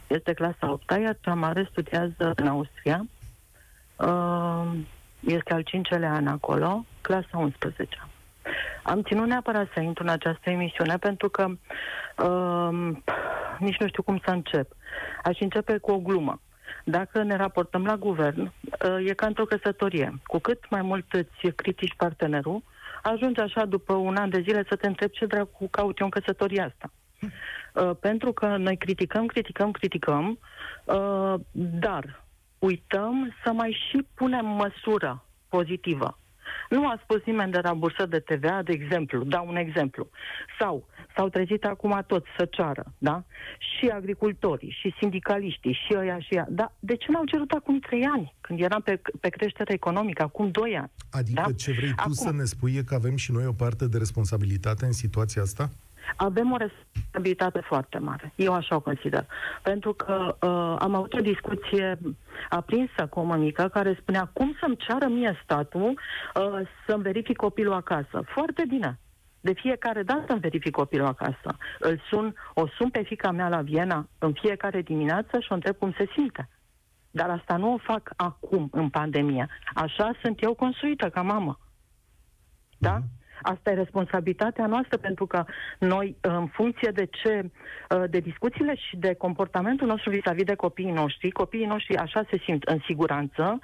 este 0.06 0.32
clasa 0.32 0.70
8 0.70 0.90
iar 0.90 1.16
cea 1.20 1.34
mare 1.34 1.68
studiază 1.70 2.32
în 2.36 2.46
Austria. 2.46 3.06
Este 5.20 5.52
al 5.52 5.62
cincelea 5.62 6.12
an 6.12 6.26
acolo, 6.26 6.84
clasa 7.00 7.38
11 7.38 7.98
Am 8.82 9.02
ținut 9.02 9.26
neapărat 9.26 9.68
să 9.74 9.80
intru 9.80 10.02
în 10.02 10.08
această 10.08 10.50
emisiune 10.50 10.96
pentru 10.96 11.28
că 11.28 11.46
uh, 11.46 12.96
nici 13.58 13.76
nu 13.78 13.86
știu 13.86 14.02
cum 14.02 14.20
să 14.24 14.30
încep. 14.30 14.72
Aș 15.22 15.40
începe 15.40 15.76
cu 15.78 15.90
o 15.90 15.98
glumă. 15.98 16.40
Dacă 16.90 17.22
ne 17.22 17.36
raportăm 17.36 17.84
la 17.84 17.96
guvern, 17.96 18.40
uh, 18.40 19.08
e 19.08 19.12
ca 19.12 19.26
într-o 19.26 19.44
căsătorie. 19.44 20.20
Cu 20.26 20.38
cât 20.38 20.70
mai 20.70 20.82
mult 20.82 21.12
îți 21.12 21.54
critici 21.54 21.94
partenerul, 21.96 22.62
ajungi 23.02 23.40
așa 23.40 23.64
după 23.64 23.92
un 23.92 24.16
an 24.16 24.30
de 24.30 24.40
zile 24.40 24.64
să 24.68 24.76
te 24.76 24.86
întrebi 24.86 25.12
ce 25.12 25.26
dracu 25.26 25.68
caut 25.70 25.98
eu 25.98 26.06
în 26.06 26.20
căsătoria 26.20 26.64
asta. 26.64 26.90
Uh, 27.20 27.90
pentru 28.00 28.32
că 28.32 28.56
noi 28.56 28.76
criticăm, 28.76 29.26
criticăm, 29.26 29.70
criticăm, 29.70 30.38
uh, 30.84 31.34
dar 31.52 32.24
uităm 32.58 33.34
să 33.44 33.52
mai 33.52 33.78
și 33.88 34.06
punem 34.14 34.46
măsură 34.46 35.24
pozitivă. 35.48 36.18
Nu 36.68 36.86
a 36.86 37.00
spus 37.02 37.24
nimeni 37.24 37.52
de 37.52 37.58
rambursări 37.58 38.10
de 38.10 38.18
TVA, 38.18 38.62
de 38.62 38.72
exemplu, 38.72 39.24
dau 39.24 39.46
un 39.48 39.56
exemplu. 39.56 40.08
Sau 40.58 40.86
s-au 41.18 41.28
trezit 41.28 41.64
acum 41.64 42.04
toți 42.06 42.26
să 42.36 42.44
ceară, 42.44 42.84
da? 42.98 43.22
Și 43.58 43.86
agricultorii, 43.88 44.76
și 44.80 44.94
sindicaliștii, 44.98 45.78
și 45.86 45.94
ăia 45.96 46.18
și 46.18 46.34
ea. 46.34 46.46
Da, 46.50 46.72
de 46.78 46.96
ce 46.96 47.10
n-au 47.10 47.24
cerut 47.24 47.50
acum 47.50 47.78
trei 47.78 48.04
ani, 48.04 48.34
când 48.40 48.60
eram 48.60 48.80
pe, 48.80 49.00
pe 49.20 49.28
creștere 49.28 49.72
economică, 49.72 50.22
acum 50.22 50.50
doi 50.50 50.76
ani? 50.76 50.90
Adică 51.10 51.42
da? 51.46 51.52
ce 51.52 51.72
vrei 51.72 51.88
tu 51.88 51.94
acum... 51.96 52.12
să 52.12 52.32
ne 52.32 52.44
spui 52.44 52.74
e 52.74 52.82
că 52.82 52.94
avem 52.94 53.16
și 53.16 53.32
noi 53.32 53.46
o 53.46 53.52
parte 53.52 53.88
de 53.88 53.98
responsabilitate 53.98 54.84
în 54.84 54.92
situația 54.92 55.42
asta? 55.42 55.70
Avem 56.16 56.52
o 56.52 56.56
responsabilitate 56.56 57.60
foarte 57.60 57.98
mare. 57.98 58.32
Eu 58.36 58.52
așa 58.54 58.74
o 58.74 58.80
consider. 58.80 59.26
Pentru 59.62 59.92
că 59.92 60.36
uh, 60.40 60.76
am 60.78 60.94
avut 60.94 61.12
o 61.12 61.20
discuție 61.20 61.98
aprinsă 62.48 63.06
cu 63.10 63.20
o 63.20 63.22
mămică 63.22 63.68
care 63.72 63.98
spunea 64.00 64.30
cum 64.32 64.56
să-mi 64.60 64.76
ceară 64.76 65.06
mie 65.08 65.40
statul 65.44 65.98
uh, 66.34 66.68
să-mi 66.86 67.02
verific 67.02 67.36
copilul 67.36 67.72
acasă. 67.72 68.22
Foarte 68.34 68.64
bine. 68.68 68.98
De 69.40 69.52
fiecare 69.52 70.02
dată 70.02 70.32
îmi 70.32 70.40
verific 70.40 70.72
copilul 70.72 71.06
acasă. 71.06 71.56
Îl 71.78 72.00
sun, 72.10 72.34
o 72.54 72.66
sun 72.66 72.90
pe 72.90 73.02
fica 73.02 73.30
mea 73.30 73.48
la 73.48 73.62
Viena 73.62 74.08
în 74.18 74.32
fiecare 74.32 74.82
dimineață 74.82 75.40
și 75.40 75.46
o 75.50 75.54
întreb 75.54 75.76
cum 75.76 75.92
se 75.92 76.08
simte. 76.14 76.48
Dar 77.10 77.30
asta 77.30 77.56
nu 77.56 77.72
o 77.72 77.78
fac 77.78 78.10
acum, 78.16 78.68
în 78.72 78.88
pandemie. 78.88 79.48
Așa 79.74 80.10
sunt 80.22 80.42
eu 80.42 80.54
construită 80.54 81.08
ca 81.08 81.22
mamă. 81.22 81.58
Da? 82.78 82.92
Mhm. 82.92 83.04
Asta 83.42 83.70
e 83.70 83.74
responsabilitatea 83.74 84.66
noastră 84.66 84.96
pentru 84.96 85.26
că 85.26 85.44
noi, 85.78 86.16
în 86.20 86.46
funcție 86.46 86.90
de 86.90 87.04
ce, 87.04 87.50
de 88.10 88.20
discuțiile 88.20 88.74
și 88.74 88.96
de 88.96 89.14
comportamentul 89.14 89.86
nostru 89.86 90.10
vis-a-vis 90.10 90.44
de 90.44 90.54
copiii 90.54 90.90
noștri, 90.90 91.30
copiii 91.30 91.66
noștri 91.66 91.96
așa 91.96 92.22
se 92.30 92.38
simt 92.44 92.62
în 92.62 92.78
siguranță 92.86 93.58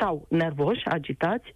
sau 0.00 0.26
nervoși, 0.28 0.84
agitați, 0.84 1.54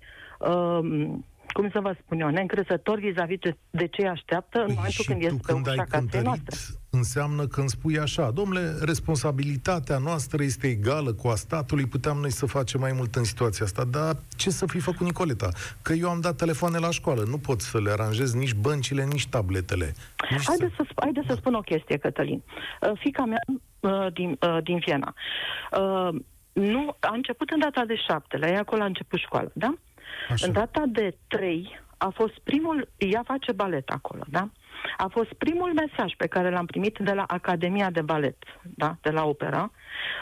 cum 1.53 1.71
să 1.71 1.81
vă 1.81 1.97
spun 2.05 2.21
eu, 2.21 2.29
neîncrezător 2.29 2.99
vis-a-vis 2.99 3.39
de, 3.39 3.57
de 3.71 3.87
ce 3.87 4.07
așteaptă 4.07 4.59
în 4.59 4.65
păi 4.65 4.75
momentul 4.75 5.05
când 5.07 5.23
este 5.23 5.41
pe 5.47 5.53
ușa 5.53 5.85
casei 5.89 6.23
noastre. 6.23 6.57
înseamnă 6.91 7.47
când 7.47 7.69
spui 7.69 7.99
așa, 7.99 8.31
domnule, 8.31 8.75
responsabilitatea 8.81 9.99
noastră 9.99 10.43
este 10.43 10.67
egală 10.67 11.13
cu 11.13 11.29
a 11.29 11.35
statului, 11.35 11.87
puteam 11.87 12.17
noi 12.17 12.31
să 12.31 12.47
facem 12.47 12.81
mai 12.81 12.93
mult 12.93 13.15
în 13.15 13.25
situația 13.25 13.65
asta, 13.65 13.85
dar 13.85 14.17
ce 14.37 14.51
să 14.51 14.67
fi 14.67 14.79
făcut 14.79 15.07
Nicoleta? 15.07 15.49
Că 15.83 15.93
eu 15.93 16.09
am 16.09 16.21
dat 16.21 16.37
telefoane 16.37 16.79
la 16.79 16.91
școală, 16.91 17.23
nu 17.27 17.39
pot 17.39 17.61
să 17.61 17.81
le 17.81 17.91
aranjez 17.91 18.35
nici 18.35 18.55
băncile, 18.55 19.05
nici 19.05 19.29
tabletele. 19.29 19.95
Nici 20.31 20.47
haideți 20.47 20.75
să, 20.77 20.83
să, 20.87 20.93
haide 20.95 21.23
să 21.27 21.35
spun 21.35 21.55
o 21.55 21.61
chestie, 21.61 21.97
Cătălin. 21.97 22.43
Uh, 22.81 22.93
fica 22.95 23.25
mea 23.25 23.41
uh, 23.81 24.13
din, 24.13 24.39
uh, 24.41 24.59
din 24.63 24.79
Viena. 24.79 25.15
Uh, 25.73 26.21
nu, 26.53 26.97
a 27.01 27.13
început 27.15 27.51
în 27.51 27.59
data 27.59 27.85
de 27.85 27.95
șapte, 28.09 28.37
la 28.37 28.49
ea 28.49 28.59
acolo 28.59 28.83
a 28.83 28.85
început 28.85 29.19
școala, 29.19 29.49
da? 29.53 29.75
Așa. 30.29 30.47
În 30.47 30.53
data 30.53 30.83
de 30.87 31.17
3 31.29 31.81
a 31.99 32.09
fost 32.09 32.39
primul, 32.39 32.89
ea 32.97 33.23
face 33.25 33.53
balet 33.53 33.89
acolo, 33.89 34.23
da? 34.29 34.49
A 34.97 35.09
fost 35.11 35.33
primul 35.33 35.73
mesaj 35.73 36.13
pe 36.17 36.27
care 36.27 36.51
l-am 36.51 36.67
primit 36.67 36.99
de 36.99 37.13
la 37.13 37.25
Academia 37.27 37.91
de 37.91 38.03
Balet, 38.03 38.37
da? 38.63 38.97
de 39.01 39.11
la 39.11 39.25
opera, 39.25 39.71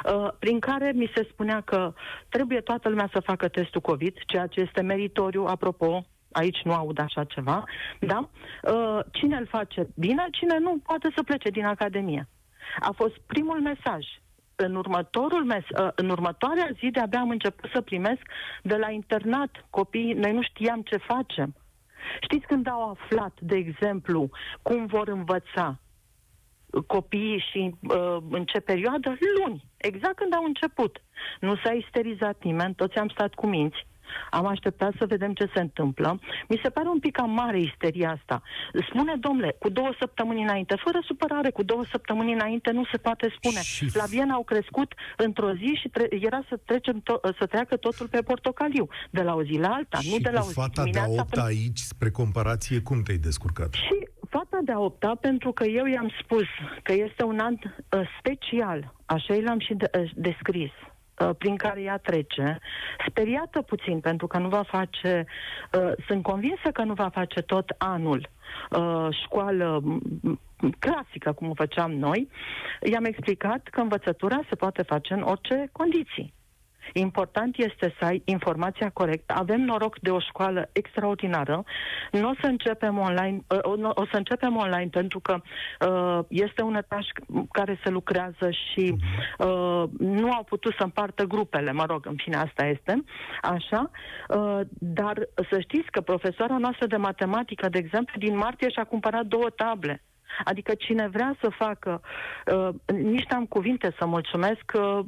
uh, 0.05 0.29
prin 0.39 0.59
care 0.59 0.93
mi 0.95 1.11
se 1.15 1.29
spunea 1.31 1.61
că 1.61 1.95
trebuie 2.29 2.61
toată 2.61 2.89
lumea 2.89 3.09
să 3.13 3.21
facă 3.21 3.49
testul 3.49 3.81
COVID, 3.81 4.17
ceea 4.27 4.47
ce 4.47 4.61
este 4.61 4.81
meritoriu, 4.81 5.45
apropo, 5.45 6.07
aici 6.33 6.63
nu 6.65 6.73
aud 6.73 6.99
așa 6.99 7.25
ceva, 7.25 7.65
da? 8.01 8.29
Uh, 8.63 8.99
cine 9.13 9.37
îl 9.37 9.47
face 9.47 9.89
bine, 9.95 10.27
cine 10.31 10.59
nu, 10.59 10.81
poate 10.87 11.13
să 11.15 11.23
plece 11.23 11.51
din 11.51 11.65
Academie. 11.65 12.29
A 12.81 12.91
fost 12.97 13.19
primul 13.27 13.61
mesaj 13.61 14.07
în, 14.61 14.75
următorul 14.75 15.45
mes, 15.45 15.65
ă, 15.77 15.93
în 15.95 16.09
următoarea 16.09 16.71
zi 16.79 16.91
de-abia 16.91 17.21
am 17.21 17.31
început 17.31 17.71
să 17.75 17.81
primesc 17.81 18.23
de 18.63 18.77
la 18.77 18.91
internat 18.91 19.67
copiii, 19.71 20.13
noi 20.13 20.33
nu 20.33 20.43
știam 20.43 20.83
ce 20.83 20.97
facem. 20.97 21.55
Știți 22.21 22.47
când 22.47 22.69
au 22.69 22.91
aflat, 22.91 23.39
de 23.41 23.57
exemplu, 23.57 24.31
cum 24.63 24.87
vor 24.87 25.09
învăța? 25.09 25.79
copiii 26.87 27.45
și 27.51 27.75
uh, 27.83 28.17
în 28.31 28.45
ce 28.45 28.61
perioadă? 28.61 29.17
Luni, 29.39 29.65
exact 29.77 30.17
când 30.17 30.35
au 30.35 30.45
început. 30.45 31.03
Nu 31.41 31.57
s-a 31.57 31.73
isterizat 31.73 32.43
nimeni, 32.43 32.75
toți 32.75 32.97
am 32.97 33.09
stat 33.09 33.35
cu 33.35 33.47
minți. 33.47 33.87
Am 34.31 34.47
așteptat 34.47 34.93
să 34.99 35.07
vedem 35.07 35.33
ce 35.33 35.51
se 35.55 35.61
întâmplă. 35.61 36.19
Mi 36.49 36.61
se 36.63 36.71
pare 36.71 36.89
un 36.89 36.99
pic 36.99 37.17
cam 37.17 37.31
mare 37.31 37.61
isteria 37.61 38.11
asta. 38.21 38.43
Spune, 38.89 39.15
domnule, 39.21 39.57
cu 39.59 39.69
două 39.69 39.91
săptămâni 39.99 40.43
înainte, 40.43 40.75
fără 40.85 40.99
supărare, 41.05 41.51
cu 41.51 41.63
două 41.63 41.85
săptămâni 41.91 42.33
înainte 42.33 42.71
nu 42.71 42.85
se 42.93 42.97
poate 42.97 43.33
spune. 43.37 43.61
Și... 43.63 43.91
La 43.95 44.05
Viena 44.05 44.35
au 44.35 44.45
crescut 44.45 44.95
într-o 45.17 45.53
zi 45.53 45.79
și 45.81 45.89
tre- 45.89 46.09
era 46.11 46.41
să, 46.49 46.59
trecem 46.65 47.03
to- 47.03 47.37
să 47.39 47.47
treacă 47.47 47.77
totul 47.77 48.09
pe 48.09 48.21
portocaliu. 48.23 48.89
De 49.11 49.23
la 49.23 49.35
o 49.35 49.43
zi 49.43 49.59
la 49.59 49.69
alta, 49.69 49.99
și 49.99 50.11
nu 50.11 50.19
de 50.19 50.31
la 50.31 50.41
o 50.41 50.47
zi 50.47 50.53
fata 50.53 50.83
de 50.93 50.99
a 50.99 51.09
opta 51.09 51.25
până... 51.31 51.45
aici, 51.47 51.79
spre 51.79 52.11
comparație, 52.11 52.81
cum 52.81 53.03
te-ai 53.03 53.19
descurcat? 53.19 53.73
Și 53.73 54.09
fata 54.29 54.59
de 54.65 54.73
a 54.73 54.79
opta, 54.79 55.15
pentru 55.21 55.53
că 55.53 55.65
eu 55.65 55.87
i-am 55.87 56.11
spus 56.23 56.45
că 56.83 56.93
este 56.93 57.25
un 57.25 57.39
an 57.39 57.55
uh, 57.63 58.01
special, 58.19 58.95
așa 59.07 59.35
i 59.35 59.43
l-am 59.43 59.59
și 59.59 59.75
de- 59.75 59.91
uh, 59.99 60.11
descris 60.15 60.71
Uh, 60.71 60.95
prin 61.39 61.57
care 61.57 61.83
ea 61.83 61.97
trece, 61.97 62.59
speriată 63.09 63.63
puțin 63.63 64.01
pentru 64.01 64.27
că 64.27 64.39
nu 64.39 64.49
va 64.49 64.63
face, 64.63 65.27
uh, 65.73 65.93
sunt 66.07 66.23
convinsă 66.23 66.71
că 66.73 66.83
nu 66.83 66.93
va 66.93 67.09
face 67.09 67.41
tot 67.41 67.75
anul 67.79 68.29
uh, 68.71 69.09
școală 69.25 69.83
clasică, 70.79 71.33
cum 71.33 71.51
o 71.51 71.55
făceam 71.55 71.93
noi, 71.93 72.29
i-am 72.93 73.05
explicat 73.05 73.69
că 73.71 73.81
învățătura 73.81 74.41
se 74.49 74.55
poate 74.55 74.83
face 74.83 75.15
în 75.15 75.23
orice 75.23 75.69
condiții. 75.73 76.35
Important 76.93 77.57
este 77.57 77.95
să 77.99 78.05
ai 78.05 78.23
informația 78.25 78.91
corectă. 78.91 79.35
Avem 79.37 79.61
noroc 79.61 79.99
de 79.99 80.11
o 80.11 80.21
școală 80.21 80.69
extraordinară. 80.73 81.65
Nu 82.13 82.29
o 82.29 82.33
să 82.41 82.47
începem 82.47 82.99
online, 82.99 83.45
uh, 83.65 83.91
o 83.95 84.05
să 84.11 84.17
începem 84.17 84.57
online 84.57 84.89
pentru 84.91 85.21
că 85.21 85.41
uh, 85.89 86.25
este 86.29 86.63
un 86.63 86.75
etaj 86.75 87.07
care 87.53 87.81
se 87.85 87.91
lucrează 87.91 88.51
și 88.51 88.95
uh, 89.39 89.85
nu 89.99 90.31
au 90.31 90.45
putut 90.45 90.75
să 90.79 90.83
împartă 90.85 91.25
grupele, 91.25 91.73
mă 91.73 91.85
rog, 91.85 92.07
în 92.07 92.17
fine, 92.17 92.37
asta 92.37 92.67
este, 92.67 93.05
așa, 93.43 93.91
uh, 94.29 94.61
dar 94.71 95.29
să 95.51 95.61
știți 95.61 95.91
că 95.91 96.01
profesoara 96.01 96.59
noastră 96.59 96.87
de 96.87 96.97
matematică, 96.97 97.69
de 97.69 97.79
exemplu, 97.79 98.19
din 98.19 98.37
martie 98.37 98.71
și-a 98.71 98.85
cumpărat 98.85 99.27
două 99.27 99.51
table. 99.51 100.03
Adică 100.45 100.75
cine 100.75 101.09
vrea 101.09 101.37
să 101.41 101.49
facă, 101.59 102.01
uh, 102.47 102.69
nici 103.03 103.27
n-am 103.31 103.47
cuvinte 103.47 103.95
să 103.99 104.07
mulțumesc. 104.07 104.73
Uh, 104.75 104.99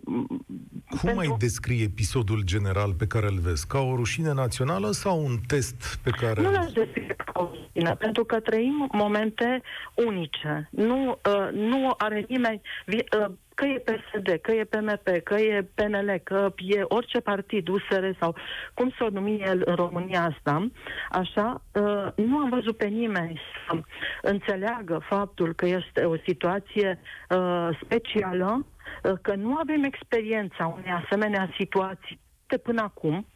Cum 0.89 0.99
pentru... 1.03 1.15
mai 1.15 1.35
descrie 1.39 1.83
episodul 1.83 2.43
general 2.45 2.93
pe 2.93 3.07
care 3.07 3.27
îl 3.27 3.39
vezi? 3.39 3.67
Ca 3.67 3.79
o 3.79 3.95
rușine 3.95 4.33
națională 4.33 4.91
sau 4.91 5.25
un 5.25 5.37
test 5.47 5.99
pe 6.03 6.11
care... 6.11 6.43
Nu 6.43 6.51
l-aș 6.51 6.73
descrie 6.73 7.15
ca 7.17 7.33
o 7.41 7.49
rușine, 7.49 7.95
pentru 7.95 8.25
că 8.25 8.41
trăim 8.41 8.89
momente 8.93 9.63
unice. 9.95 10.69
Nu, 10.71 11.09
uh, 11.09 11.49
nu 11.53 11.95
are 11.99 12.25
nimeni... 12.29 12.61
Uh, 12.87 13.33
că 13.61 13.67
e 13.67 13.79
PSD, 13.79 14.39
că 14.43 14.53
e 14.53 14.65
PMP, 14.65 15.09
că 15.25 15.35
e 15.35 15.69
PNL, 15.75 16.21
că 16.25 16.53
e 16.57 16.83
orice 16.89 17.21
partid, 17.21 17.69
USR 17.69 18.05
sau 18.19 18.37
cum 18.75 18.91
să 18.99 19.05
o 19.05 19.09
numi 19.09 19.41
el 19.41 19.63
în 19.65 19.75
România 19.75 20.23
asta, 20.35 20.71
așa, 21.11 21.63
uh, 21.73 22.07
nu 22.27 22.39
am 22.39 22.49
văzut 22.49 22.77
pe 22.77 22.87
nimeni 22.87 23.41
să 23.67 23.81
înțeleagă 24.23 25.03
faptul 25.09 25.55
că 25.55 25.67
este 25.67 26.05
o 26.05 26.17
situație 26.27 27.01
uh, 27.29 27.69
specială, 27.83 28.67
uh, 29.03 29.13
că 29.23 29.35
nu 29.35 29.57
avem 29.57 29.83
experiența 29.83 30.67
unei 30.67 30.93
asemenea 31.05 31.53
situații 31.59 32.21
de 32.47 32.57
până 32.57 32.83
acum, 32.83 33.27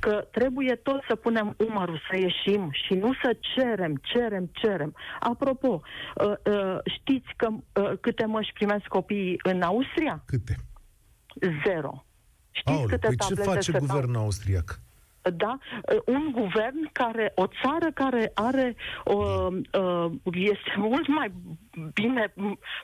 că 0.00 0.26
trebuie 0.30 0.74
tot 0.74 1.02
să 1.08 1.14
punem 1.14 1.56
umărul 1.68 2.00
să 2.10 2.16
ieșim 2.16 2.68
și 2.72 2.94
nu 2.94 3.12
să 3.22 3.36
cerem, 3.40 4.00
cerem, 4.02 4.50
cerem. 4.52 4.94
Apropo, 5.20 5.80
uh, 6.14 6.32
uh, 6.44 6.78
știți 6.98 7.28
că 7.36 7.48
uh, 7.48 7.92
câte 8.00 8.24
măști 8.24 8.52
primesc 8.52 8.84
copiii 8.84 9.40
în 9.42 9.62
Austria? 9.62 10.22
Câte? 10.26 10.56
Zero. 11.66 12.04
Știți 12.50 12.78
Aole, 12.78 12.92
câte 12.92 13.06
păi 13.06 13.16
ce 13.16 13.34
face 13.34 13.78
guvernul 13.78 14.12
dau? 14.12 14.22
austriac? 14.22 14.80
da, 15.36 15.58
un 16.04 16.30
guvern 16.32 16.88
care, 16.92 17.32
o 17.34 17.46
țară 17.46 17.90
care 17.94 18.30
are, 18.34 18.76
uh, 19.04 19.46
uh, 19.72 20.12
este 20.32 20.74
mult 20.76 21.08
mai 21.08 21.32
bine 21.92 22.34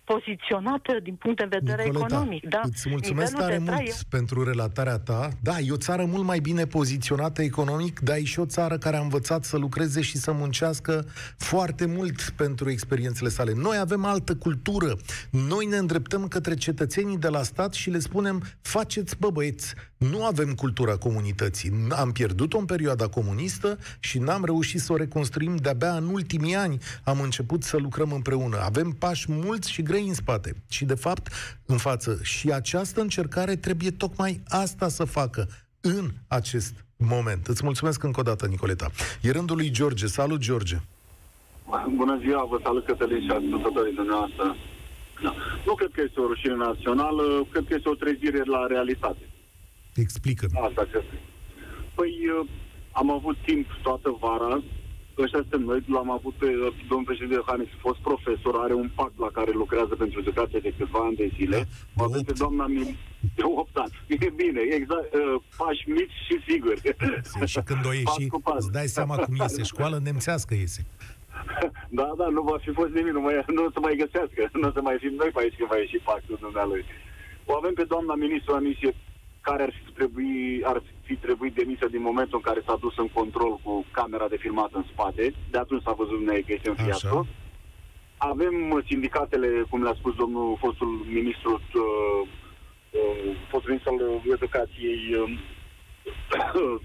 poziționată 0.04 0.98
din 1.02 1.14
punct 1.14 1.38
de 1.38 1.48
vedere 1.50 1.84
Nicoleta, 1.84 2.14
economic. 2.14 2.48
Da? 2.48 2.60
Îți 2.64 2.88
mulțumesc 2.88 3.32
Nivelul 3.32 3.48
tare 3.48 3.58
mult 3.58 3.90
trai... 3.90 4.06
pentru 4.08 4.44
relatarea 4.44 4.98
ta. 4.98 5.28
Da, 5.42 5.58
e 5.58 5.70
o 5.70 5.76
țară 5.76 6.04
mult 6.04 6.24
mai 6.24 6.38
bine 6.38 6.66
poziționată 6.66 7.42
economic, 7.42 8.00
dar 8.00 8.16
e 8.16 8.24
și 8.24 8.40
o 8.40 8.46
țară 8.46 8.78
care 8.78 8.96
a 8.96 9.00
învățat 9.00 9.44
să 9.44 9.56
lucreze 9.56 10.00
și 10.00 10.16
să 10.16 10.32
muncească 10.32 11.04
foarte 11.36 11.86
mult 11.86 12.20
pentru 12.36 12.70
experiențele 12.70 13.28
sale. 13.28 13.52
Noi 13.56 13.76
avem 13.78 14.04
altă 14.04 14.36
cultură. 14.36 14.96
Noi 15.30 15.66
ne 15.66 15.76
îndreptăm 15.76 16.28
către 16.28 16.54
cetățenii 16.54 17.18
de 17.18 17.28
la 17.28 17.42
stat 17.42 17.72
și 17.72 17.90
le 17.90 17.98
spunem, 17.98 18.42
faceți 18.62 19.16
bă 19.18 19.30
băieți, 19.30 19.74
nu 19.96 20.24
avem 20.24 20.54
cultura 20.54 20.96
comunității. 20.96 21.72
Am 21.90 22.12
pierdut-o 22.12 22.58
în 22.58 22.64
perioada 22.64 23.08
comunistă 23.08 23.78
și 24.00 24.18
n-am 24.18 24.44
reușit 24.44 24.80
să 24.80 24.92
o 24.92 24.96
reconstruim 24.96 25.56
de-abia 25.56 25.96
în 25.96 26.08
ultimii 26.08 26.54
ani. 26.54 26.78
Am 27.04 27.20
început 27.20 27.62
să 27.62 27.76
lucrăm 27.76 28.12
împreună. 28.12 28.58
Avem 28.62 28.83
pași 28.92 29.32
mulți 29.32 29.70
și 29.70 29.82
grei 29.82 30.06
în 30.06 30.14
spate. 30.14 30.54
Și, 30.68 30.84
de 30.84 30.94
fapt, 30.94 31.28
în 31.66 31.76
față. 31.76 32.18
Și 32.22 32.50
această 32.50 33.00
încercare 33.00 33.56
trebuie 33.56 33.90
tocmai 33.90 34.42
asta 34.48 34.88
să 34.88 35.04
facă 35.04 35.48
în 35.80 36.10
acest 36.28 36.84
moment. 36.96 37.46
Îți 37.46 37.64
mulțumesc 37.64 38.02
încă 38.02 38.20
o 38.20 38.22
dată, 38.22 38.46
Nicoleta. 38.46 38.90
E 39.22 39.30
rândul 39.30 39.56
lui 39.56 39.70
George. 39.70 40.06
Salut, 40.06 40.38
George! 40.38 40.76
Bună 41.96 42.18
ziua, 42.18 42.44
vă 42.44 42.58
salut 42.62 42.84
Cătălin 42.84 43.20
și 43.20 43.30
ascultătorii 43.30 43.94
dumneavoastră. 43.94 44.56
Da. 45.22 45.34
Nu 45.66 45.74
cred 45.74 45.90
că 45.92 46.00
este 46.06 46.20
o 46.20 46.26
rușine 46.26 46.54
națională, 46.54 47.46
cred 47.50 47.64
că 47.68 47.74
este 47.74 47.88
o 47.88 47.94
trezire 47.94 48.42
la 48.44 48.66
realitate. 48.66 49.24
Explică. 49.94 50.46
Asta 50.68 50.86
cred. 50.90 51.04
Păi 51.94 52.12
uh, 52.38 52.48
am 52.92 53.10
avut 53.10 53.36
timp 53.44 53.66
toată 53.82 54.16
vara, 54.20 54.62
ăștia 55.22 55.40
suntem 55.40 55.60
noi, 55.60 55.84
l-am 55.86 56.10
avut 56.10 56.34
pe 56.34 56.46
uh, 56.46 56.72
domnul 56.88 57.06
președinte 57.06 57.34
Iohannis, 57.34 57.68
fost 57.86 58.00
profesor, 58.08 58.54
are 58.56 58.74
un 58.74 58.90
pact 58.94 59.18
la 59.18 59.30
care 59.32 59.50
lucrează 59.52 59.94
pentru 59.94 60.20
educație 60.20 60.58
de 60.66 60.74
câțiva 60.78 60.98
ani 60.98 61.16
de 61.16 61.30
zile. 61.36 61.68
Da, 61.96 62.04
avem 62.04 62.22
pe 62.22 62.32
doamna 62.32 62.66
Mil... 62.66 62.96
De 63.34 63.42
8 63.42 63.76
ani. 63.76 63.92
E 64.08 64.30
bine, 64.36 64.60
exact, 64.78 65.14
uh, 65.14 65.42
pași 65.56 65.90
mici 65.90 66.16
și 66.26 66.36
siguri. 66.48 66.80
Și 67.52 67.60
când 67.64 67.86
o 67.86 67.92
ieși, 67.92 68.28
îți 68.56 68.72
dai 68.72 68.86
seama 68.86 69.16
cum 69.16 69.34
iese 69.34 69.62
școală 69.62 70.00
nemțească 70.02 70.54
iese. 70.54 70.86
Da, 71.88 72.08
da, 72.16 72.26
nu 72.28 72.42
va 72.42 72.56
fi 72.64 72.70
fost 72.70 72.92
nimic, 72.92 73.12
nu, 73.12 73.20
mai, 73.20 73.44
nu 73.46 73.64
o 73.64 73.70
să 73.74 73.80
mai 73.80 73.96
găsească, 74.02 74.40
nu 74.52 74.68
o 74.68 74.72
să 74.76 74.80
mai 74.80 74.96
fim 75.00 75.14
noi 75.14 75.30
pe 75.34 75.40
aici 75.40 75.56
când 75.56 75.68
va 75.68 75.76
ieși 75.76 76.06
pactul 76.10 76.38
dumnealui. 76.40 76.84
O 77.44 77.52
avem 77.56 77.74
pe 77.74 77.84
doamna 77.84 78.14
ministru 78.14 78.54
Anisie 78.54 78.94
care 79.40 79.62
ar 79.62 79.72
fi, 79.76 79.92
trebui, 79.92 80.60
ar 80.64 80.82
fi 80.86 80.93
trebuit 81.12 81.54
demisă 81.54 81.86
din 81.88 82.02
momentul 82.02 82.40
în 82.40 82.48
care 82.48 82.62
s-a 82.66 82.76
dus 82.80 82.96
în 82.96 83.08
control 83.08 83.60
cu 83.62 83.84
camera 83.90 84.28
de 84.28 84.36
filmat 84.36 84.70
în 84.72 84.84
spate. 84.92 85.34
De 85.50 85.58
atunci 85.58 85.82
s-a 85.82 85.92
văzut 85.92 86.26
că 86.26 86.52
este 86.52 86.68
în 86.68 86.74
fiasco. 86.74 87.26
Avem 88.16 88.82
sindicatele, 88.86 89.48
cum 89.70 89.82
le-a 89.82 89.94
spus 89.98 90.14
domnul 90.14 90.56
fostul 90.60 90.88
ministru, 91.06 91.60
uh, 91.74 92.28
uh, 92.90 93.36
fostul 93.50 93.70
ministru 93.70 93.92
al 93.92 94.32
educației, 94.32 95.14
uh, 95.14 95.38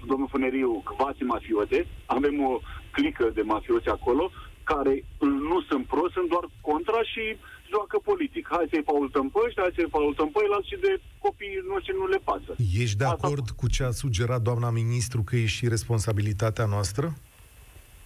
domnul 0.10 0.28
Funeriu, 0.30 0.82
quasi 0.96 1.22
mafiote. 1.22 1.86
Avem 2.06 2.42
o 2.42 2.60
clică 2.90 3.30
de 3.34 3.42
mafioți 3.42 3.88
acolo 3.88 4.30
care 4.64 5.04
nu 5.18 5.60
sunt 5.68 5.86
pro, 5.86 6.04
sunt 6.12 6.28
doar 6.28 6.44
contra 6.60 7.02
și 7.02 7.36
joacă 7.72 7.96
politic. 8.10 8.44
Hai 8.50 8.66
să-i 8.72 8.88
paultăm 8.92 9.26
pe 9.30 9.38
ăștia, 9.46 9.62
hai 9.62 9.72
să-i 9.74 9.94
paultăm 9.98 10.28
pe 10.30 10.38
ăilalți 10.42 10.68
și 10.68 10.78
de 10.86 10.92
copiii 11.18 11.64
noștri 11.72 11.94
nu 12.00 12.06
le 12.06 12.20
pasă. 12.28 12.52
Ești 12.82 12.96
de 12.96 13.04
acord 13.04 13.46
Asta... 13.46 13.58
cu 13.60 13.66
ce 13.74 13.82
a 13.84 13.90
sugerat 14.02 14.42
doamna 14.48 14.70
ministru 14.70 15.20
că 15.22 15.36
e 15.36 15.46
și 15.46 15.68
responsabilitatea 15.68 16.66
noastră? 16.74 17.06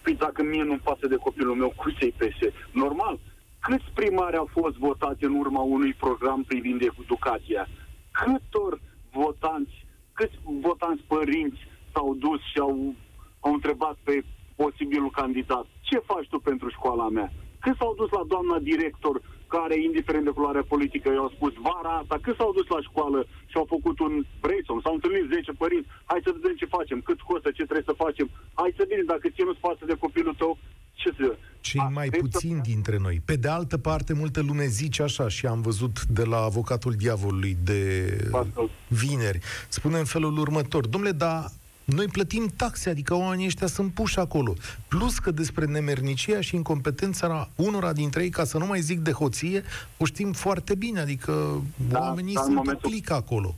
Păi 0.03 0.15
dacă 0.25 0.43
mie 0.43 0.63
nu-mi 0.63 0.85
pasă 0.89 1.07
de 1.07 1.15
copilul 1.15 1.55
meu, 1.55 1.73
cu 1.75 1.89
să-i 1.99 2.13
pese? 2.17 2.47
Normal. 2.71 3.19
Câți 3.59 3.89
primari 3.93 4.35
au 4.35 4.49
fost 4.51 4.75
votați 4.75 5.23
în 5.23 5.33
urma 5.43 5.61
unui 5.61 5.93
program 5.93 6.43
privind 6.43 6.81
educația? 6.81 7.67
Câtor 8.11 8.81
votanți, 9.11 9.75
câți 10.13 10.37
votanți 10.67 11.03
părinți 11.07 11.59
s-au 11.93 12.15
dus 12.25 12.39
și 12.51 12.59
au, 12.59 12.93
au 13.39 13.53
întrebat 13.53 13.97
pe 14.03 14.23
posibilul 14.55 15.11
candidat, 15.11 15.65
ce 15.81 15.97
faci 15.97 16.27
tu 16.27 16.39
pentru 16.39 16.69
școala 16.69 17.09
mea? 17.09 17.33
Cât 17.59 17.75
s-au 17.77 17.93
dus 17.95 18.09
la 18.09 18.23
doamna 18.27 18.57
director, 18.59 19.21
care, 19.55 19.75
indiferent 19.87 20.25
de 20.25 20.35
culoarea 20.37 20.69
politică, 20.73 21.07
i-au 21.09 21.31
spus 21.35 21.53
vara 21.67 21.93
asta, 22.01 22.15
cât 22.25 22.35
s-au 22.37 22.51
dus 22.57 22.67
la 22.75 22.81
școală 22.89 23.19
și 23.51 23.55
au 23.61 23.67
făcut 23.75 23.97
un 23.99 24.13
brainstorm, 24.43 24.81
s-au 24.81 24.93
întâlnit 24.93 25.25
10 25.33 25.51
părinți, 25.51 25.89
hai 26.09 26.25
să 26.25 26.35
vedem 26.35 26.55
ce 26.61 26.75
facem, 26.77 26.99
cât 27.07 27.19
costă, 27.29 27.49
ce 27.49 27.63
trebuie 27.69 27.89
să 27.91 28.01
facem, 28.05 28.27
hai 28.59 28.73
să 28.77 28.85
vedem 28.87 29.05
dacă 29.13 29.25
ție 29.33 29.43
nu-ți 29.47 29.63
pasă 29.67 29.83
de 29.85 30.01
copilul 30.05 30.35
tău, 30.41 30.51
ce 31.01 31.09
să... 31.17 31.37
Cei 31.59 31.81
A, 31.81 31.89
mai 31.99 32.09
puțini 32.09 32.61
să... 32.63 32.69
dintre 32.71 32.97
noi. 33.05 33.21
Pe 33.25 33.35
de 33.35 33.47
altă 33.47 33.77
parte, 33.77 34.13
multă 34.13 34.41
lume 34.41 34.65
zice 34.65 35.03
așa 35.03 35.27
și 35.27 35.45
am 35.45 35.61
văzut 35.61 35.95
de 36.05 36.23
la 36.23 36.37
avocatul 36.37 36.93
diavolului 36.93 37.57
de 37.63 37.81
vineri. 38.87 39.39
Spune 39.67 39.97
în 39.97 40.05
felul 40.05 40.37
următor, 40.37 40.87
domnule, 40.87 41.13
dar 41.13 41.45
noi 41.85 42.05
plătim 42.07 42.47
taxe, 42.57 42.89
adică 42.89 43.15
oamenii 43.15 43.45
ăștia 43.45 43.67
sunt 43.67 43.93
puși 43.93 44.19
acolo. 44.19 44.53
Plus 44.87 45.19
că 45.19 45.31
despre 45.31 45.65
nemernicia 45.65 46.41
și 46.41 46.55
incompetența 46.55 47.49
unora 47.55 47.93
dintre 47.93 48.23
ei, 48.23 48.29
ca 48.29 48.43
să 48.43 48.57
nu 48.57 48.65
mai 48.65 48.79
zic 48.79 48.99
de 48.99 49.11
hoție, 49.11 49.63
o 49.97 50.05
știm 50.05 50.31
foarte 50.31 50.75
bine, 50.75 50.99
adică 50.99 51.61
da, 51.89 51.99
oamenii 51.99 52.37
sunt 52.37 52.55
momentul... 52.55 52.89
plic 52.89 53.11
acolo. 53.11 53.55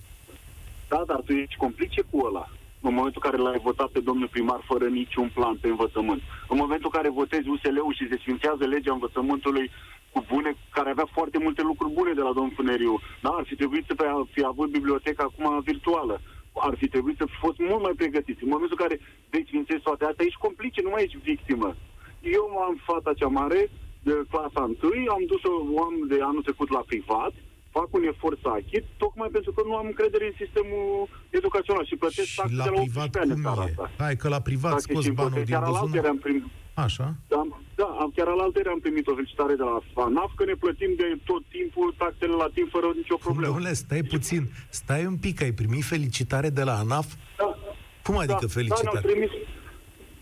Da, 0.88 1.04
dar 1.08 1.22
tu 1.26 1.34
ești 1.34 1.56
complice 1.56 2.02
cu 2.10 2.26
ăla 2.26 2.50
în 2.82 2.94
momentul 2.94 3.22
în 3.24 3.30
care 3.30 3.42
l-ai 3.44 3.60
votat 3.70 3.88
pe 3.88 4.00
domnul 4.00 4.28
primar 4.28 4.62
fără 4.66 4.86
niciun 4.86 5.32
plan 5.34 5.56
pe 5.62 5.68
învățământ. 5.68 6.22
În 6.52 6.58
momentul 6.64 6.90
în 6.92 6.96
care 6.98 7.20
votezi 7.22 7.50
USL-ul 7.50 7.94
și 7.98 8.10
se 8.10 8.18
sfințează 8.24 8.64
legea 8.66 8.94
învățământului 8.94 9.72
cu 10.12 10.26
bune, 10.32 10.56
care 10.78 10.90
avea 10.90 11.08
foarte 11.18 11.38
multe 11.46 11.62
lucruri 11.62 11.94
bune 11.94 12.14
de 12.14 12.22
la 12.28 12.34
domnul 12.34 12.58
Funeriu. 12.60 12.94
Da, 13.22 13.30
ar 13.30 13.46
fi 13.50 13.56
trebuit 13.56 13.86
să 13.88 13.94
fi 14.32 14.42
avut 14.52 14.70
biblioteca 14.78 15.24
acum 15.24 15.62
virtuală. 15.72 16.22
Ar 16.68 16.76
fi 16.82 16.88
trebuit 16.88 17.18
să 17.18 17.26
fi 17.32 17.38
fost 17.46 17.58
mult 17.58 17.82
mai 17.82 17.96
pregătiți. 18.02 18.44
În 18.44 18.54
momentul 18.56 18.78
în 18.80 18.84
care 18.86 19.00
desfințezi 19.30 19.86
toate 19.88 20.06
astea, 20.06 20.26
ești 20.26 20.44
complice, 20.48 20.82
nu 20.82 20.90
mai 20.90 21.04
ești 21.04 21.18
victimă. 21.32 21.70
Eu 22.38 22.46
am 22.68 22.76
fata 22.90 23.12
cea 23.20 23.32
mare, 23.40 23.70
de 24.08 24.14
clasa 24.32 24.62
1, 24.62 25.16
am 25.16 25.24
dus-o 25.32 25.52
am 25.86 25.96
de 26.12 26.18
anul 26.30 26.44
trecut 26.48 26.70
la 26.78 26.84
privat, 26.92 27.34
fac 27.78 27.88
un 27.98 28.04
efort 28.12 28.38
să 28.44 28.50
achit, 28.60 28.84
tocmai 28.98 29.30
pentru 29.36 29.52
că 29.56 29.62
nu 29.66 29.76
am 29.76 29.86
încredere 29.86 30.26
în 30.26 30.36
sistemul 30.44 31.08
educațional 31.30 31.86
și 31.86 31.96
plătesc 31.96 32.28
și 32.28 32.40
la 32.40 32.64
de 32.64 32.70
la 32.76 32.82
privat 32.82 33.10
cum 33.18 33.46
e? 33.46 33.50
Asta. 33.68 33.92
Hai 33.98 34.16
că 34.16 34.28
la 34.36 34.42
privat 34.50 34.72
Taxe 34.72 34.92
scos 34.92 35.08
banul 35.08 35.44
din 35.46 35.60
buzunar. 35.68 36.16
Prim... 36.26 36.52
Așa. 36.86 37.06
Am, 37.42 37.48
da, 37.76 37.88
am, 38.04 38.10
chiar 38.16 38.28
la 38.40 38.44
altere 38.48 38.70
am 38.70 38.82
primit 38.86 39.06
o 39.08 39.14
felicitare 39.20 39.56
de 39.62 39.66
la 39.72 39.78
FANAF 39.94 40.32
că 40.38 40.44
ne 40.46 40.56
plătim 40.64 40.92
de 41.02 41.08
tot 41.30 41.44
timpul 41.58 41.88
taxele 41.98 42.36
la 42.44 42.50
timp 42.58 42.70
fără 42.76 42.88
nicio 43.02 43.18
problemă. 43.26 43.54
Domnule, 43.54 43.74
stai 43.84 44.04
puțin, 44.14 44.44
stai 44.82 45.04
un 45.12 45.18
pic, 45.26 45.36
ai 45.46 45.54
primit 45.62 45.84
felicitare 45.94 46.50
de 46.58 46.64
la 46.70 46.76
ANAF? 46.84 47.08
Da. 47.42 47.50
Cum 48.06 48.16
adică 48.24 48.46
da, 48.48 48.56
felicitare? 48.58 49.00
Da, 49.02 49.08
trimis 49.10 49.34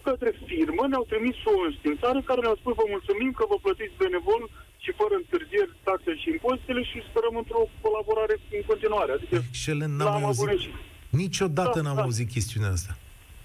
către 0.07 0.31
firmă, 0.49 0.83
ne-au 0.87 1.05
trimis 1.11 1.37
o 1.51 1.55
înștiințare 1.67 2.19
care 2.29 2.41
ne-a 2.41 2.57
spus 2.61 2.73
vă 2.81 2.85
mulțumim 2.95 3.31
că 3.39 3.43
vă 3.51 3.57
plătiți 3.65 3.99
benevol 4.01 4.43
și 4.83 4.91
fără 4.99 5.13
întârzieri 5.21 5.71
taxe 5.87 6.11
și 6.21 6.27
impozitele 6.35 6.81
și 6.89 6.97
sperăm 7.09 7.35
într-o 7.41 7.63
colaborare 7.83 8.35
în 8.57 8.63
continuare. 8.71 9.11
Adică 9.17 9.35
Excelent, 9.49 9.93
n-am 9.99 10.23
auzit. 10.29 10.61
Niciodată 11.23 11.77
da, 11.79 11.85
n-am 11.85 11.99
da. 11.99 12.05
auzit 12.07 12.27
chestiunea 12.37 12.71
asta. 12.77 12.91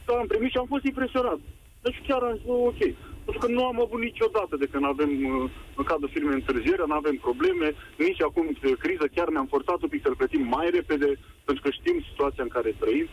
Da, 0.07 0.12
am 0.23 0.29
primit 0.33 0.50
și 0.52 0.61
am 0.62 0.69
fost 0.75 0.85
impresionat. 0.93 1.40
Deci 1.85 2.01
chiar 2.07 2.23
am 2.23 2.37
zis, 2.37 2.47
ok. 2.47 2.81
Pentru 3.25 3.41
că 3.43 3.49
nu 3.57 3.65
am 3.71 3.81
avut 3.81 4.01
niciodată 4.01 4.55
de 4.57 4.71
când 4.73 4.85
avem 4.85 5.11
uh, 5.25 5.51
în 5.79 5.85
cadrul 5.91 6.15
firmei 6.15 6.41
întârziere, 6.41 6.85
nu 6.87 6.95
avem 6.95 7.17
probleme, 7.27 7.67
nici 8.07 8.23
acum 8.23 8.47
de 8.61 8.83
criză 8.85 9.07
chiar 9.15 9.29
ne-am 9.29 9.53
forțat 9.55 9.79
un 9.83 9.89
pic 9.89 10.03
să-l 10.03 10.21
plătim 10.21 10.43
mai 10.57 10.71
repede, 10.79 11.09
pentru 11.45 11.63
că 11.65 11.71
știm 11.71 11.97
situația 12.11 12.43
în 12.43 12.55
care 12.57 12.81
trăim, 12.83 13.07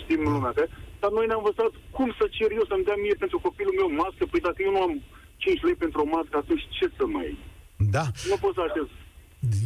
știm 0.00 0.20
lumea 0.22 0.52
care, 0.56 0.68
dar 1.00 1.10
noi 1.10 1.26
ne-am 1.26 1.42
învățat 1.44 1.72
cum 1.96 2.08
să 2.18 2.24
cer 2.36 2.50
eu 2.58 2.64
să-mi 2.68 2.86
dea 2.88 2.98
mie 3.04 3.16
pentru 3.22 3.38
copilul 3.46 3.78
meu 3.80 3.88
mască, 4.02 4.24
păi 4.30 4.40
dacă 4.46 4.58
eu 4.62 4.72
nu 4.76 4.82
am 4.86 4.94
5 5.36 5.62
lei 5.66 5.74
pentru 5.84 5.98
o 6.00 6.10
mască, 6.16 6.36
atunci 6.36 6.64
ce 6.76 6.86
să 6.96 7.04
mai 7.06 7.38
Da. 7.96 8.04
Nu 8.30 8.36
pot 8.42 8.54
să 8.54 8.60
aștept 8.60 8.90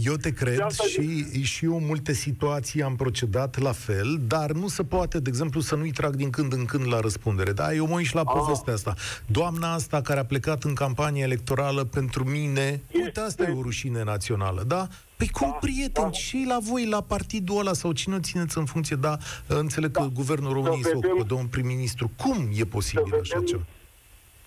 eu 0.02 0.14
te 0.14 0.32
cred 0.32 0.70
și, 0.70 1.42
și 1.42 1.64
eu 1.64 1.76
în 1.76 1.86
multe 1.86 2.12
situații 2.12 2.82
am 2.82 2.96
procedat 2.96 3.58
la 3.58 3.72
fel, 3.72 4.20
dar 4.26 4.50
nu 4.52 4.68
se 4.68 4.84
poate, 4.84 5.18
de 5.20 5.28
exemplu, 5.28 5.60
să 5.60 5.74
nu-i 5.74 5.90
trag 5.90 6.14
din 6.14 6.30
când 6.30 6.52
în 6.52 6.64
când 6.64 6.92
la 6.92 7.00
răspundere. 7.00 7.52
Da, 7.52 7.74
eu 7.74 7.86
mă 7.86 8.00
și 8.02 8.14
la 8.14 8.20
ah. 8.20 8.32
povestea 8.38 8.72
asta. 8.72 8.94
Doamna 9.26 9.72
asta 9.72 10.00
care 10.00 10.20
a 10.20 10.24
plecat 10.24 10.62
în 10.62 10.74
campanie 10.74 11.22
electorală 11.22 11.84
pentru 11.84 12.24
mine, 12.24 12.82
uite, 12.92 13.20
asta 13.20 13.42
e 13.42 13.52
o 13.52 13.62
rușine 13.62 14.02
națională, 14.02 14.62
da? 14.66 14.88
Păi 15.16 15.28
cum, 15.28 15.48
da, 15.50 15.56
prieteni, 15.56 16.10
da. 16.10 16.18
și 16.18 16.44
la 16.48 16.58
voi, 16.60 16.86
la 16.86 17.00
partidul 17.00 17.58
ăla, 17.58 17.72
sau 17.72 17.92
cine 17.92 18.20
țineți 18.20 18.58
în 18.58 18.64
funcție, 18.64 18.96
da, 18.96 19.16
înțeleg 19.46 19.90
da. 19.90 20.00
că 20.00 20.08
guvernul 20.12 20.52
României 20.52 20.84
sau 20.84 21.00
cu 21.00 21.22
domnul 21.22 21.48
prim-ministru, 21.48 22.10
cum 22.16 22.48
e 22.54 22.64
posibil 22.64 23.14
așa 23.20 23.42
ceva? 23.46 23.64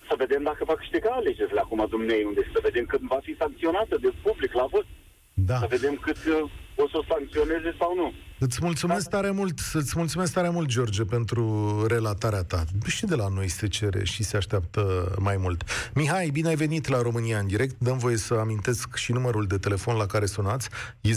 Să 0.08 0.14
vedem 0.18 0.42
dacă 0.42 0.64
va 0.64 0.74
câștiga 0.74 1.10
alegerile 1.10 1.60
acum 1.60 1.86
dumnei, 1.90 2.24
unde 2.24 2.42
să 2.52 2.58
vedem 2.62 2.84
când 2.84 3.08
va 3.08 3.18
fi 3.22 3.34
sancționată 3.38 3.96
de 4.00 4.12
public 4.22 4.52
la 4.52 4.66
vot. 4.70 4.86
Da. 5.46 5.58
Să 5.58 5.66
vedem 5.70 5.94
cât 5.94 6.16
uh, 6.16 6.50
o 6.76 6.88
să 6.88 6.96
o 6.96 7.04
sancționeze 7.08 7.74
sau 7.78 7.94
nu. 7.94 8.12
Îți 8.42 8.58
mulțumesc 8.62 9.08
da. 9.08 9.16
tare 9.16 9.30
mult, 9.30 9.58
îți 9.72 9.92
mulțumesc 9.96 10.32
tare 10.32 10.48
mult, 10.48 10.68
George, 10.68 11.04
pentru 11.04 11.44
relatarea 11.88 12.42
ta. 12.42 12.64
Și 12.86 13.06
de 13.06 13.14
la 13.14 13.28
noi 13.28 13.48
se 13.48 13.68
cere 13.68 14.04
și 14.04 14.22
se 14.22 14.36
așteaptă 14.36 15.14
mai 15.18 15.36
mult. 15.36 15.90
Mihai, 15.94 16.28
bine 16.28 16.48
ai 16.48 16.54
venit 16.54 16.88
la 16.88 17.02
România 17.02 17.38
în 17.38 17.46
direct. 17.46 17.74
Dăm 17.78 17.98
voie 17.98 18.16
să 18.16 18.34
amintesc 18.34 18.96
și 18.96 19.12
numărul 19.12 19.46
de 19.46 19.58
telefon 19.58 19.96
la 19.96 20.06
care 20.06 20.26
sunați. 20.26 20.68
E 21.00 21.10
0372069599. 21.10 21.16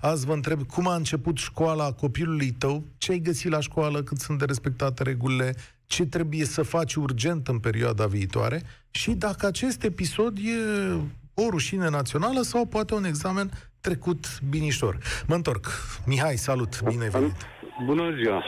Azi 0.00 0.26
vă 0.26 0.32
întreb 0.32 0.66
cum 0.66 0.88
a 0.88 0.94
început 0.94 1.36
școala 1.36 1.92
copilului 1.92 2.50
tău, 2.50 2.84
ce 2.98 3.12
ai 3.12 3.18
găsit 3.18 3.50
la 3.50 3.60
școală, 3.60 4.02
cât 4.02 4.18
sunt 4.18 4.38
de 4.38 4.44
respectate 4.44 5.02
regulile, 5.02 5.54
ce 5.86 6.06
trebuie 6.06 6.44
să 6.44 6.62
faci 6.62 6.94
urgent 6.94 7.48
în 7.48 7.58
perioada 7.58 8.06
viitoare 8.06 8.62
și 8.90 9.10
dacă 9.10 9.46
acest 9.46 9.84
episod 9.84 10.38
e 10.38 10.92
o 11.34 11.48
rușine 11.50 11.88
națională 11.88 12.40
sau 12.40 12.66
poate 12.66 12.94
un 12.94 13.04
examen 13.04 13.50
trecut 13.80 14.40
binișor. 14.48 14.98
Mă 15.26 15.34
întorc. 15.34 15.66
Mihai, 16.06 16.36
salut, 16.36 16.82
bine 16.82 17.02
ai 17.02 17.08
venit. 17.08 17.36
Bună 17.84 18.14
ziua. 18.22 18.44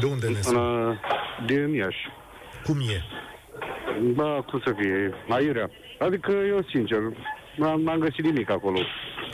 De 0.00 0.06
unde 0.06 0.28
ne 0.28 0.40
suni? 0.40 1.00
Din 1.46 1.74
Iași. 1.74 2.06
Cum 2.64 2.80
e? 2.80 3.02
Da, 4.16 4.44
cum 4.50 4.60
să 4.64 4.74
fie, 4.80 5.14
aiurea. 5.28 5.70
Adică 5.98 6.30
eu, 6.30 6.66
sincer, 6.72 6.98
n-am 7.56 7.98
găsit 7.98 8.24
nimic 8.24 8.50
acolo. 8.50 8.78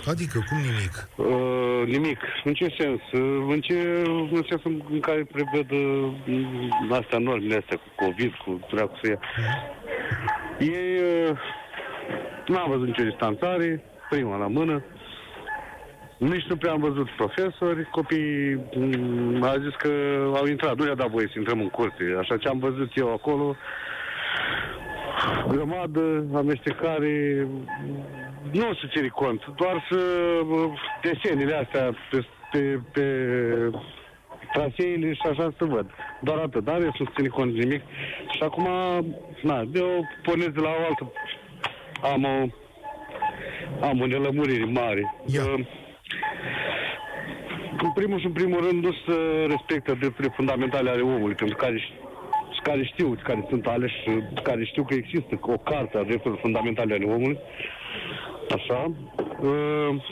Adică, 0.07 0.39
cum 0.49 0.59
nimic? 0.59 1.09
Uh, 1.17 1.87
nimic. 1.87 2.19
În 2.45 2.55
ce 2.55 2.75
sens? 2.79 3.01
Uh, 3.13 3.45
în, 3.49 3.61
ce, 3.61 4.03
în 4.31 4.43
sensul 4.49 4.85
în 4.91 5.01
care 5.01 5.27
prevăd 5.33 5.71
uh, 5.71 6.99
astea 7.01 7.19
normele 7.19 7.57
astea 7.57 7.77
cu 7.77 8.05
COVID, 8.05 8.33
cu 8.35 8.61
dracu 8.75 8.99
să 9.03 9.09
ia. 9.11 9.19
Uh-huh. 9.19 9.83
Ei 10.59 10.99
uh, 11.29 11.39
n-am 12.47 12.71
văzut 12.71 12.87
nicio 12.87 13.03
distanțare, 13.03 13.83
prima 14.11 14.37
la 14.37 14.47
mână. 14.47 14.85
Nici 16.19 16.47
nu 16.49 16.57
prea 16.57 16.73
am 16.73 16.81
văzut 16.81 17.09
profesori, 17.11 17.89
copiii 17.91 18.61
mm, 18.77 19.43
au 19.43 19.57
zis 19.61 19.75
că 19.79 19.91
au 20.35 20.47
intrat, 20.47 20.77
nu 20.77 20.85
le-a 20.85 20.95
dat 20.95 21.11
voie 21.11 21.27
să 21.33 21.39
intrăm 21.39 21.61
în 21.61 21.69
curte. 21.69 22.17
Așa 22.19 22.37
ce 22.37 22.49
am 22.49 22.59
văzut 22.59 22.91
eu 22.95 23.13
acolo, 23.13 23.57
grămadă, 25.49 26.25
amestecare, 26.35 27.47
nu 28.51 28.75
să 28.75 28.87
ține 28.91 29.09
cont, 29.09 29.47
doar 29.57 29.87
să 29.91 30.01
desenile 31.03 31.55
astea 31.55 31.95
pe, 32.11 32.27
pe, 32.51 32.81
pe 32.93 33.07
traseile 34.53 35.13
și 35.13 35.27
așa 35.31 35.53
să 35.59 35.65
văd. 35.65 35.91
Doar 36.21 36.39
atât, 36.39 36.65
dar 36.65 36.81
eu 36.81 36.93
nu 36.99 37.07
ține 37.15 37.29
cont 37.29 37.55
de 37.55 37.63
nimic. 37.63 37.83
Și 38.31 38.43
acum, 38.43 38.67
na, 39.43 39.65
eu 39.75 40.09
pornesc 40.23 40.51
de 40.51 40.61
la 40.61 40.69
o 40.69 40.85
altă... 40.89 41.13
Am 42.03 42.25
o, 42.25 42.47
am 43.87 44.01
o 44.01 44.07
nelămurire 44.07 44.65
mare. 44.65 45.15
Yeah. 45.27 45.47
Uh, 45.47 45.67
în 47.83 47.93
primul 47.93 48.19
și 48.19 48.27
în 48.27 48.33
primul 48.33 48.69
rând 48.69 48.85
nu 48.85 48.93
să 49.07 49.47
respectă 49.49 49.95
drepturile 49.95 50.33
fundamentale 50.37 50.91
ale 50.91 51.01
omului, 51.01 51.35
pentru 51.35 51.57
care 51.57 51.81
care 52.63 52.85
știu, 52.85 53.17
care 53.23 53.47
sunt 53.49 53.67
aleși, 53.67 53.97
care 54.43 54.65
știu 54.65 54.85
că 54.85 54.95
există 54.95 55.39
o 55.41 55.57
carte 55.57 55.99
a 55.99 56.03
drepturilor 56.03 56.39
fundamentale 56.41 56.95
ale 56.95 57.05
omului, 57.05 57.39
așa. 58.51 58.93
Uh, 59.41 60.03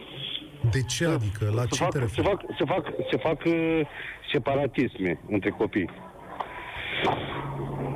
de 0.70 0.82
ce 0.82 1.04
adică? 1.04 1.52
La 1.54 1.62
se 1.62 1.68
ce 1.68 1.82
fac, 1.82 1.90
te 1.90 1.98
referi? 1.98 2.26
Se 2.26 2.30
fac, 2.30 2.40
se 2.58 2.64
fac, 2.64 2.86
se 3.10 3.16
fac 3.16 3.44
uh, 3.44 3.80
separatisme 4.32 5.20
între 5.28 5.50
copii. 5.50 5.90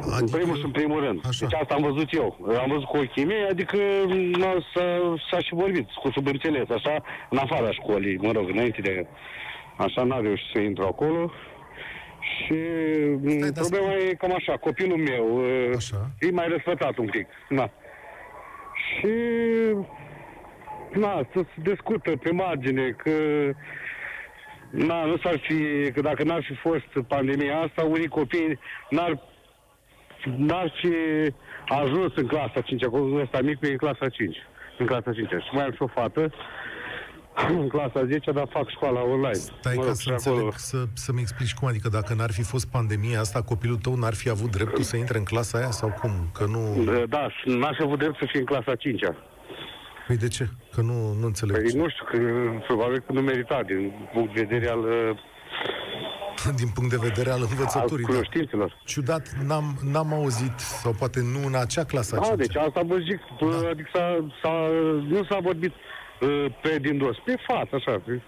Adică... 0.00 0.18
În 0.18 0.28
primul 0.28 0.56
și 0.56 0.64
în 0.64 0.70
primul 0.70 1.00
rând. 1.00 1.20
Așa. 1.28 1.46
Deci 1.46 1.60
asta 1.60 1.74
am 1.74 1.82
văzut 1.82 2.12
eu. 2.12 2.38
Am 2.60 2.68
văzut 2.68 2.84
cu 2.84 2.96
ochii 2.96 3.24
mei, 3.24 3.46
adică 3.50 3.76
s-a, 4.74 5.16
s-a 5.30 5.38
și 5.40 5.54
vorbit 5.54 5.90
cu 5.90 6.10
subînțeles, 6.10 6.70
așa, 6.70 7.02
în 7.30 7.38
afara 7.38 7.70
școlii, 7.70 8.16
mă 8.16 8.32
rog, 8.32 8.48
înainte 8.48 8.80
de... 8.80 9.06
Așa 9.76 10.02
n-am 10.02 10.22
reușit 10.22 10.46
să 10.52 10.58
intru 10.60 10.84
acolo. 10.84 11.30
Și 12.20 12.54
Stai, 13.38 13.50
problema 13.52 13.92
e 13.94 14.14
cam 14.14 14.34
așa, 14.34 14.56
copilul 14.56 14.96
meu 14.96 15.42
așa. 15.76 16.10
e 16.20 16.30
mai 16.30 16.48
răsfătat 16.48 16.96
un 16.96 17.06
pic. 17.06 17.26
Na. 17.48 17.70
Și 18.74 19.08
na, 20.94 21.28
să 21.32 21.44
se 21.54 21.70
discută 21.70 22.10
pe 22.16 22.30
margine 22.30 22.90
că 22.90 23.10
na, 24.70 25.04
nu 25.04 25.16
s-ar 25.16 25.38
fi, 25.38 25.90
că 25.92 26.00
dacă 26.00 26.24
n-ar 26.24 26.42
fi 26.42 26.54
fost 26.54 27.06
pandemia 27.08 27.60
asta, 27.60 27.82
unii 27.82 28.08
copii 28.08 28.58
n-ar 28.90 29.22
n-ar 30.36 30.72
fi 30.80 30.94
ajuns 31.68 32.12
în 32.16 32.26
clasa 32.26 32.60
5, 32.60 32.84
acolo 32.84 33.20
ăsta 33.20 33.40
mic 33.40 33.58
e 33.60 33.70
în 33.70 33.76
clasa 33.76 34.08
5, 34.08 34.36
în 34.78 34.86
clasa 34.86 35.12
5. 35.12 35.28
Și 35.28 35.48
mai 35.52 35.64
am 35.64 35.72
și 35.72 35.82
o 35.82 35.86
fată 35.86 36.32
în 37.60 37.68
clasa 37.68 38.04
10, 38.06 38.30
dar 38.30 38.48
fac 38.50 38.70
școala 38.70 39.02
online. 39.02 39.32
Stai 39.32 39.74
mă 39.76 39.84
ca 39.84 39.92
să 39.92 40.10
înțeleg, 40.10 40.38
acolo... 40.38 40.52
să, 40.56 40.84
să-mi 40.92 41.20
explici 41.20 41.54
cum, 41.54 41.68
adică 41.68 41.88
dacă 41.88 42.14
n-ar 42.14 42.32
fi 42.32 42.42
fost 42.42 42.70
pandemia 42.70 43.20
asta, 43.20 43.42
copilul 43.42 43.76
tău 43.76 43.94
n-ar 43.94 44.14
fi 44.14 44.28
avut 44.28 44.50
dreptul 44.50 44.82
să 44.82 44.96
intre 44.96 45.18
în 45.18 45.24
clasa 45.24 45.58
aia 45.58 45.70
sau 45.70 45.88
cum? 46.00 46.10
Că 46.32 46.44
nu... 46.44 46.84
Da, 47.08 47.28
n-aș 47.44 47.76
fi 47.76 47.82
avut 47.82 47.98
drept 47.98 48.18
să 48.18 48.24
fie 48.28 48.40
în 48.40 48.46
clasa 48.46 48.74
5 48.74 49.00
-a. 49.04 49.33
Păi 50.06 50.16
de 50.16 50.28
ce? 50.28 50.48
Că 50.74 50.80
nu, 50.80 51.12
nu 51.12 51.26
înțeleg. 51.26 51.56
Păi 51.56 51.70
ce. 51.70 51.76
nu 51.76 51.88
știu, 51.88 52.04
că 52.04 52.18
probabil 52.66 52.98
că 53.06 53.12
nu 53.12 53.20
merita 53.20 53.62
din 53.62 53.92
punct 54.12 54.34
de 54.34 54.40
vedere 54.42 54.70
al 54.70 54.78
uh, 54.78 55.18
din 56.60 56.68
punct 56.74 56.90
de 56.90 56.96
vedere 57.00 57.30
al 57.30 57.40
învățăturii. 57.40 58.04
Al 58.04 58.10
cunoștințelor. 58.10 58.80
Ciudat, 58.84 59.28
n-am, 59.46 59.78
n-am 59.92 60.12
auzit, 60.12 60.58
sau 60.58 60.92
poate 60.92 61.20
nu 61.20 61.46
în 61.46 61.54
acea 61.54 61.84
clasă. 61.84 62.18
Da, 62.28 62.36
deci 62.36 62.56
asta 62.56 62.82
vă 62.82 62.96
zic, 62.96 63.20
da. 63.40 63.68
adică 63.68 63.88
s-a, 63.92 64.28
s-a, 64.42 64.68
nu 65.08 65.24
s-a 65.24 65.38
vorbit 65.38 65.72
uh, 66.20 66.46
pe 66.62 66.78
din 66.78 66.98
dos, 66.98 67.16
pe 67.24 67.34
față, 67.46 67.74
așa, 67.74 68.02
pe, 68.04 68.20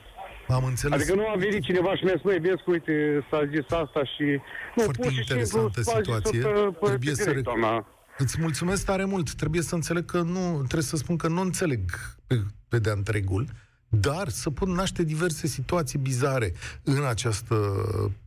am 0.49 0.65
înțeles. 0.65 1.01
Adică 1.01 1.15
nu 1.15 1.29
a 1.29 1.35
venit 1.37 1.63
cineva 1.63 1.97
și 1.97 2.05
mi-a 2.05 2.15
spus, 2.19 2.33
vezi, 2.33 2.63
uite, 2.67 3.27
s-a 3.31 3.45
zis 3.45 3.71
asta 3.71 4.05
și... 4.05 4.41
Nu, 4.75 4.83
Foarte 4.83 5.09
interesantă 5.19 5.81
situație. 5.83 6.41
Pe, 6.41 6.49
pe, 6.49 6.87
Trebuie 6.87 6.99
pe 6.99 7.23
direct, 7.23 7.37
să... 7.37 7.41
Doamna. 7.41 7.87
Îți 8.19 8.41
mulțumesc 8.41 8.85
tare 8.85 9.05
mult. 9.05 9.33
Trebuie 9.33 9.63
să 9.63 9.75
înțeleg 9.75 10.05
că 10.05 10.21
nu... 10.21 10.57
Trebuie 10.57 10.83
să 10.83 10.97
spun 10.97 11.17
că 11.17 11.29
nu 11.29 11.41
înțeleg 11.41 11.81
pe, 12.27 12.43
pe 12.69 12.79
de 12.79 12.91
întregul, 12.91 13.47
dar 13.89 14.29
să 14.29 14.51
pot 14.51 14.69
naște 14.69 15.03
diverse 15.03 15.47
situații 15.47 15.99
bizare 15.99 16.53
în 16.83 17.05
această 17.05 17.55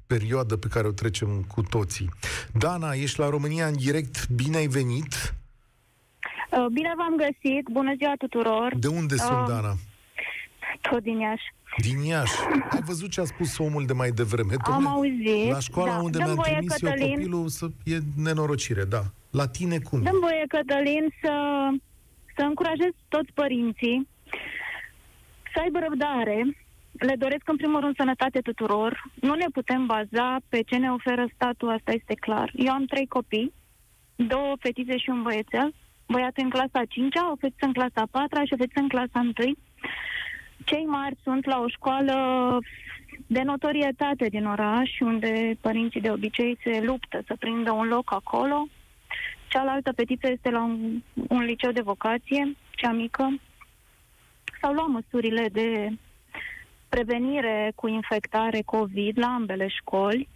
perioadă 0.08 0.56
pe 0.58 0.67
care 0.67 0.88
o 0.88 0.91
trecem 0.91 1.45
cu 1.54 1.62
toții. 1.62 2.10
Dana, 2.54 2.91
ești 2.91 3.19
la 3.19 3.30
România 3.30 3.67
în 3.67 3.75
direct. 3.75 4.30
Bine 4.30 4.58
ai 4.58 4.67
venit! 4.67 5.34
Uh, 6.52 6.65
bine 6.71 6.91
v-am 6.97 7.15
găsit! 7.17 7.67
Bună 7.71 7.93
ziua 7.97 8.13
tuturor! 8.17 8.75
De 8.75 8.88
unde 8.88 9.13
uh, 9.13 9.19
sunt, 9.19 9.47
Dana? 9.47 9.75
Tot 10.82 11.04
din 11.04 11.19
Iași. 11.19 11.54
Din 11.78 11.99
Iași. 11.99 12.34
Ai 12.69 12.82
văzut 12.86 13.10
ce 13.10 13.21
a 13.21 13.23
spus 13.23 13.58
omul 13.58 13.86
de 13.86 13.93
mai 13.93 14.12
devreme? 14.12 14.54
Am 14.60 14.88
auzit. 14.88 15.52
La 15.52 15.60
școala 15.60 15.93
da. 15.93 16.02
unde 16.02 16.17
mi-am 16.17 16.39
trimis 16.41 16.73
Cătălin, 16.73 17.02
eu 17.02 17.13
copilul 17.13 17.47
să 17.47 17.67
e 17.84 17.97
nenorocire, 18.15 18.84
da. 18.84 19.04
La 19.32 19.48
tine 19.48 19.80
cum? 19.80 20.02
Dăm 20.02 20.20
voie, 20.20 20.44
Cătălin, 20.48 21.13
să, 21.22 21.34
să 22.36 22.42
încurajez 22.44 22.92
toți 23.08 23.32
părinții 23.34 24.08
să 25.54 25.60
aibă 25.63 25.80
răbdare. 25.80 26.58
Le 26.92 27.15
doresc 27.15 27.50
în 27.50 27.56
primul 27.56 27.80
rând 27.80 27.96
sănătate 27.96 28.39
tuturor. 28.39 29.04
Nu 29.13 29.34
ne 29.34 29.46
putem 29.54 29.86
baza 29.86 30.38
pe 30.50 30.62
ce 30.62 30.78
ne 30.78 30.92
oferă 30.92 31.26
statul, 31.34 31.70
asta 31.70 31.92
este 31.92 32.13
clar. 32.13 32.52
Eu 32.56 32.74
am 32.74 32.86
trei 32.86 33.08
copii, 33.08 33.54
două 34.15 34.56
fetițe 34.60 34.98
și 34.98 35.10
un 35.10 35.22
băiețel. 35.22 35.74
Băiatul 36.08 36.44
în 36.44 36.50
clasa 36.50 36.86
5 36.89 37.15
o 37.32 37.36
fetiță 37.36 37.65
în 37.65 37.74
clasa 37.74 38.04
4 38.12 38.46
și 38.46 38.54
o 38.54 38.58
fetiță 38.58 38.80
în 38.80 38.88
clasa 38.88 39.20
1 39.20 39.32
cei 40.65 40.86
mari 40.86 41.15
sunt 41.24 41.46
la 41.46 41.60
o 41.60 41.68
școală 41.68 42.15
de 43.28 43.42
notorietate 43.42 44.26
din 44.30 44.46
oraș, 44.46 45.00
unde 45.00 45.58
părinții 45.62 46.02
de 46.02 46.12
obicei 46.12 46.58
se 46.63 46.82
luptă 46.84 47.22
să 47.28 47.36
prindă 47.39 47.72
un 47.72 47.88
loc 47.88 48.13
acolo. 48.13 48.68
Cealaltă 49.50 49.94
petiță 49.94 50.30
este 50.30 50.50
la 50.50 50.64
un, 50.64 51.02
un 51.30 51.44
liceu 51.44 51.72
de 51.72 51.82
vocație, 51.82 52.56
cea 52.72 52.92
mică. 52.92 53.40
S-au 54.62 54.74
luat 54.74 54.88
măsurile 54.88 55.50
de 55.52 55.90
prevenire 56.90 57.72
cu 57.76 57.88
infectare 57.88 58.62
COVID 58.66 59.18
la 59.18 59.28
ambele 59.28 59.68
școli. 59.68 60.28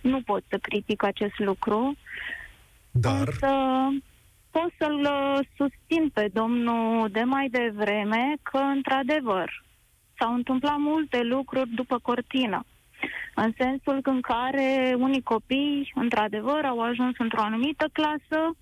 Nu 0.00 0.20
pot 0.20 0.42
să 0.48 0.58
critic 0.58 1.02
acest 1.02 1.38
lucru. 1.38 1.96
Dar... 2.90 3.26
Însă 3.26 3.48
pot 4.50 4.72
să-l 4.78 5.00
uh, 5.00 5.46
susțin 5.56 6.08
pe 6.08 6.30
domnul 6.32 7.08
de 7.10 7.20
mai 7.22 7.48
devreme 7.48 8.34
că, 8.42 8.58
într-adevăr, 8.58 9.64
s-au 10.18 10.34
întâmplat 10.34 10.78
multe 10.78 11.22
lucruri 11.22 11.74
după 11.74 11.98
cortină. 11.98 12.64
În 13.34 13.52
sensul 13.58 14.00
în 14.02 14.20
care 14.20 14.94
unii 14.98 15.22
copii, 15.22 15.92
într-adevăr, 15.94 16.64
au 16.64 16.80
ajuns 16.80 17.14
într-o 17.18 17.42
anumită 17.42 17.88
clasă, 17.92 18.56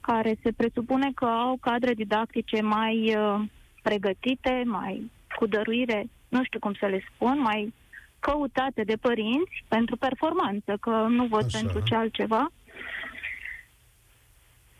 care 0.00 0.38
se 0.42 0.52
presupune 0.52 1.10
că 1.14 1.24
au 1.24 1.58
cadre 1.60 1.94
didactice 1.94 2.62
mai 2.62 3.16
uh, 3.16 3.40
pregătite, 3.82 4.62
mai 4.66 5.10
cu 5.36 5.46
dăruire, 5.46 6.04
nu 6.28 6.44
știu 6.44 6.58
cum 6.58 6.74
să 6.74 6.86
le 6.86 7.04
spun, 7.14 7.40
mai 7.40 7.74
căutate 8.18 8.82
de 8.82 8.96
părinți 9.00 9.64
pentru 9.68 9.96
performanță, 9.96 10.76
că 10.80 11.06
nu 11.08 11.24
văd 11.24 11.44
Așa. 11.44 11.58
pentru 11.58 11.80
ce 11.84 11.94
altceva. 11.94 12.48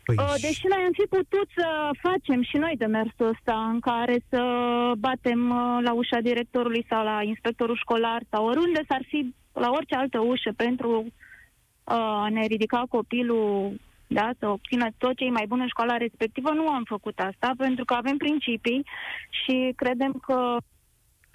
Păi... 0.09 0.17
Uh, 0.17 0.35
deși 0.41 0.65
noi 0.73 0.83
am 0.85 0.91
fi 0.91 1.05
putut 1.17 1.47
să 1.55 1.67
facem 2.07 2.41
și 2.43 2.57
noi 2.57 2.73
demersul 2.77 3.27
ăsta 3.33 3.69
în 3.73 3.79
care 3.79 4.15
să 4.29 4.41
batem 4.97 5.49
uh, 5.49 5.77
la 5.81 5.93
ușa 5.93 6.19
directorului 6.19 6.85
sau 6.89 7.03
la 7.03 7.23
inspectorul 7.23 7.75
școlar 7.75 8.21
sau 8.29 8.45
oriunde 8.45 8.81
s-ar 8.87 9.03
fi 9.07 9.33
la 9.53 9.69
orice 9.71 9.95
altă 9.95 10.19
ușă 10.19 10.51
pentru 10.55 10.91
uh, 10.99 12.23
a 12.25 12.27
ne 12.29 12.45
ridica 12.45 12.83
copilul 12.89 13.79
da, 14.07 14.29
să 14.39 14.47
obțină 14.47 14.87
tot 14.97 15.15
ce 15.15 15.23
e 15.25 15.29
mai 15.29 15.45
bun 15.47 15.59
în 15.59 15.67
școala 15.67 15.97
respectivă, 15.97 16.49
nu 16.49 16.67
am 16.67 16.83
făcut 16.83 17.19
asta 17.19 17.51
pentru 17.57 17.85
că 17.85 17.93
avem 17.93 18.17
principii 18.17 18.85
și 19.29 19.73
credem 19.75 20.11
că 20.11 20.57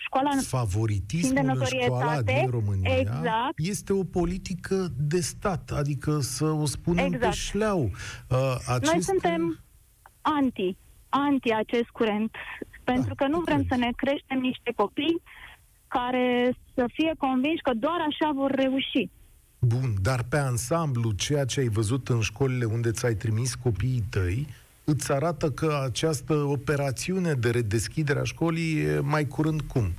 școala 0.05 0.31
Favoritismul 0.43 1.59
în 1.59 1.65
școala 1.65 2.23
din 2.23 2.49
România 2.51 2.99
exact. 2.99 3.53
este 3.57 3.93
o 3.93 4.05
politică 4.05 4.89
de 4.97 5.21
stat, 5.21 5.71
adică 5.71 6.21
să 6.21 6.45
o 6.45 6.67
spunem 6.67 7.05
exact. 7.05 7.25
pe 7.25 7.31
șleau. 7.31 7.91
Uh, 8.29 8.57
acest... 8.67 8.93
Noi 8.93 9.03
suntem 9.03 9.65
anti, 10.21 10.77
anti 11.09 11.53
acest 11.53 11.89
curent, 11.89 12.35
pentru 12.85 13.15
da, 13.15 13.25
că 13.25 13.31
nu 13.31 13.41
vrem 13.41 13.57
cred. 13.57 13.69
să 13.69 13.77
ne 13.77 13.91
creștem 13.97 14.39
niște 14.39 14.73
copii 14.77 15.23
care 15.89 16.57
să 16.75 16.85
fie 16.93 17.13
convinși 17.19 17.63
că 17.63 17.73
doar 17.75 18.01
așa 18.09 18.31
vor 18.35 18.51
reuși. 18.51 19.09
Bun, 19.59 19.95
dar 20.03 20.23
pe 20.23 20.37
ansamblu, 20.37 21.13
ceea 21.13 21.45
ce 21.45 21.61
ai 21.61 21.69
văzut 21.69 22.09
în 22.09 22.21
școlile 22.21 22.65
unde 22.65 22.91
ți-ai 22.91 23.15
trimis 23.15 23.55
copiii 23.55 24.05
tăi, 24.11 24.47
îți 24.85 25.13
arată 25.13 25.51
că 25.51 25.81
această 25.85 26.35
operațiune 26.35 27.33
de 27.33 27.51
redeschidere 27.51 28.19
a 28.19 28.25
școlii 28.25 28.81
e 28.81 29.01
mai 29.01 29.27
curând 29.27 29.61
cum? 29.61 29.93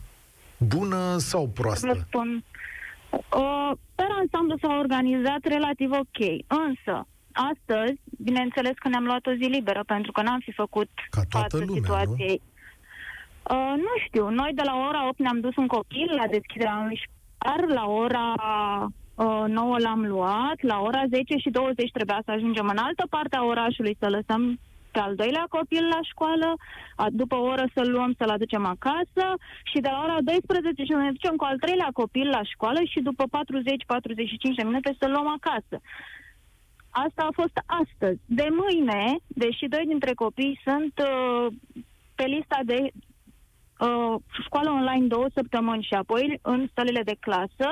Bună 0.58 1.18
sau 1.18 1.48
proastă? 1.48 1.88
Vă 1.88 2.00
spun. 2.08 2.44
Uh, 3.10 3.72
pe 3.96 4.04
ansamblu 4.20 4.56
s-a 4.62 4.78
organizat 4.80 5.42
relativ 5.44 5.92
ok, 5.92 6.20
însă 6.48 7.08
astăzi, 7.32 8.00
bineînțeles 8.24 8.74
că 8.76 8.88
ne-am 8.90 9.04
luat 9.04 9.26
o 9.26 9.34
zi 9.34 9.44
liberă, 9.58 9.84
pentru 9.86 10.12
că 10.12 10.22
n-am 10.22 10.40
fi 10.40 10.52
făcut 10.52 10.90
Ca 11.10 11.22
toată 11.30 11.58
lumea, 11.58 11.76
situației. 11.76 12.42
Nu? 12.42 13.56
Uh, 13.56 13.74
nu 13.78 13.94
știu, 14.06 14.30
noi 14.30 14.52
de 14.54 14.62
la 14.66 14.76
ora 14.88 15.08
8 15.08 15.20
ne-am 15.20 15.40
dus 15.40 15.56
un 15.56 15.68
copil 15.68 16.10
la 16.16 16.28
deschiderea 16.28 16.78
unui 16.78 17.02
școlar, 17.04 17.68
la 17.68 17.86
ora 17.88 18.34
uh, 19.16 19.44
9 19.48 19.80
l-am 19.80 20.06
luat, 20.06 20.58
la 20.62 20.80
ora 20.80 21.04
10 21.10 21.38
și 21.38 21.50
20 21.50 21.92
trebuia 21.92 22.22
să 22.26 22.32
ajungem 22.32 22.68
în 22.68 22.78
altă 22.78 23.06
parte 23.10 23.36
a 23.36 23.44
orașului 23.44 23.98
să 24.00 24.10
lăsăm 24.10 24.60
pe 24.96 25.02
al 25.02 25.16
doilea 25.16 25.46
copil 25.58 25.86
la 25.96 26.02
școală, 26.12 26.50
a, 26.96 27.06
după 27.22 27.36
o 27.36 27.48
oră 27.54 27.66
să-l 27.74 27.90
luăm 27.96 28.12
să-l 28.18 28.30
aducem 28.30 28.66
acasă 28.76 29.26
și 29.72 29.80
de 29.86 29.90
la 29.92 30.00
ora 30.06 30.18
12 30.22 30.84
și 30.84 30.92
ne 30.92 31.16
ducem 31.18 31.36
cu 31.36 31.46
al 31.48 31.58
treilea 31.64 31.90
copil 32.02 32.28
la 32.38 32.44
școală 32.54 32.80
și 32.92 33.00
după 33.10 33.24
40-45 33.24 34.58
de 34.58 34.64
minute 34.70 34.96
să-l 35.00 35.12
luăm 35.12 35.30
acasă. 35.38 35.78
Asta 37.06 37.22
a 37.28 37.38
fost 37.42 37.58
astăzi. 37.82 38.20
De 38.26 38.48
mâine, 38.62 39.02
deși 39.28 39.66
doi 39.74 39.86
dintre 39.94 40.14
copii 40.14 40.60
sunt 40.68 40.94
uh, 41.10 41.46
pe 42.16 42.26
lista 42.36 42.60
de 42.72 42.80
uh, 42.82 44.16
școală 44.46 44.70
online 44.70 45.08
două 45.08 45.28
săptămâni 45.34 45.88
și 45.90 45.94
apoi 45.94 46.40
în 46.42 46.68
stălile 46.72 47.04
de 47.04 47.16
clasă, 47.20 47.68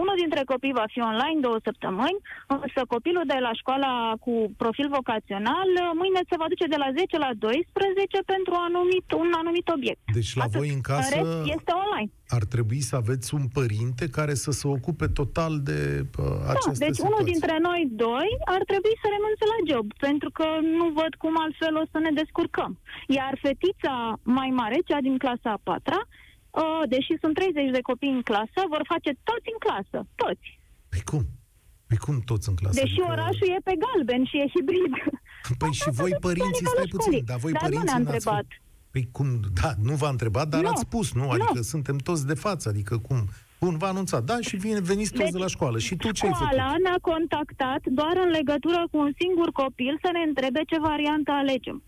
unul 0.00 0.16
dintre 0.22 0.42
copii 0.52 0.78
va 0.80 0.86
fi 0.94 1.00
online 1.10 1.38
două 1.46 1.58
săptămâni, 1.68 2.18
însă 2.46 2.80
copilul 2.94 3.24
de 3.32 3.38
la 3.46 3.52
școala 3.60 3.92
cu 4.24 4.34
profil 4.62 4.88
vocațional 4.98 5.68
mâine 6.00 6.20
se 6.30 6.36
va 6.40 6.46
duce 6.52 6.66
de 6.74 6.78
la 6.84 6.88
10 6.96 7.18
la 7.26 7.32
12 7.38 8.18
pentru 8.32 8.52
un 8.58 8.64
anumit, 8.68 9.06
un 9.22 9.30
anumit 9.42 9.66
obiect. 9.76 10.02
Deci 10.18 10.32
la 10.40 10.44
Atât. 10.44 10.56
voi 10.58 10.68
în 10.76 10.82
casă 10.90 11.16
în 11.16 11.24
rest, 11.24 11.36
este 11.56 11.72
online. 11.84 12.10
ar 12.38 12.44
trebui 12.54 12.80
să 12.88 12.94
aveți 13.02 13.28
un 13.38 13.44
părinte 13.58 14.04
care 14.18 14.34
să 14.44 14.50
se 14.60 14.66
ocupe 14.76 15.06
total 15.20 15.52
de 15.70 15.78
uh, 16.18 16.24
această 16.54 16.80
da, 16.82 16.84
deci 16.86 16.96
situație. 16.98 17.10
unul 17.10 17.24
dintre 17.32 17.54
noi 17.68 17.82
doi 18.06 18.28
ar 18.56 18.62
trebui 18.70 18.94
să 19.02 19.06
renunțe 19.14 19.44
la 19.52 19.58
job, 19.70 19.86
pentru 20.06 20.30
că 20.38 20.46
nu 20.78 20.86
văd 21.00 21.12
cum 21.22 21.34
altfel 21.44 21.74
o 21.82 21.84
să 21.92 21.98
ne 21.98 22.12
descurcăm. 22.20 22.72
Iar 23.18 23.32
fetița 23.44 23.94
mai 24.38 24.50
mare, 24.60 24.78
cea 24.88 25.00
din 25.06 25.16
clasa 25.24 25.50
a 25.54 25.64
patra, 25.68 26.00
uh, 26.60 26.82
deși 26.94 27.12
sunt 27.22 27.34
30 27.34 27.70
de 27.76 27.82
copii 27.90 28.16
în 28.18 28.22
clasă, 28.30 28.60
vor 28.74 28.82
face 28.92 29.10
toți 29.28 29.48
în 29.54 29.58
clasă. 29.64 29.98
Toți. 30.22 30.46
Păi 30.92 31.02
cum? 31.10 31.24
Păi 31.88 31.98
cum 32.04 32.16
toți 32.30 32.48
în 32.50 32.54
clasă? 32.60 32.76
Deși 32.80 33.00
adică... 33.00 33.12
orașul 33.14 33.48
e 33.56 33.60
pe 33.68 33.74
galben 33.84 34.22
și 34.30 34.36
e 34.42 34.46
hibrid. 34.54 34.94
Păi 35.60 35.72
și 35.80 35.90
voi 36.00 36.12
părinții, 36.26 36.66
stai 36.66 36.88
puțin, 36.96 37.22
dar 37.30 37.38
voi 37.44 37.52
dar 37.52 37.62
părinții 37.62 37.86
nu 37.86 37.90
ne-a 37.90 38.02
întrebat. 38.04 38.46
Păi 38.94 39.08
cum, 39.12 39.40
da, 39.60 39.70
nu 39.88 39.94
v-a 39.94 40.08
întrebat, 40.08 40.48
dar 40.48 40.62
nu. 40.62 40.68
ați 40.68 40.80
spus, 40.80 41.12
nu? 41.12 41.30
Adică 41.30 41.52
nu. 41.54 41.62
suntem 41.62 41.96
toți 41.96 42.26
de 42.26 42.34
față, 42.34 42.68
adică 42.68 42.98
cum? 42.98 43.28
Bun, 43.64 43.76
v-a 43.82 43.92
anunțat, 43.94 44.22
da, 44.30 44.36
și 44.48 44.56
vine, 44.56 44.80
veniți 44.92 45.10
toți 45.12 45.22
deci, 45.22 45.36
de 45.36 45.38
la 45.46 45.46
școală. 45.56 45.78
Și 45.86 45.94
tu 45.96 46.10
ce 46.16 46.26
ai 46.26 46.32
făcut? 46.32 46.46
Școala 46.46 46.74
ne-a 46.84 46.98
contactat 47.12 47.82
doar 48.00 48.14
în 48.24 48.30
legătură 48.38 48.80
cu 48.90 48.96
un 49.04 49.12
singur 49.20 49.48
copil 49.62 49.98
să 50.04 50.08
ne 50.12 50.22
întrebe 50.28 50.60
ce 50.70 50.78
variantă 50.90 51.30
alegem. 51.30 51.78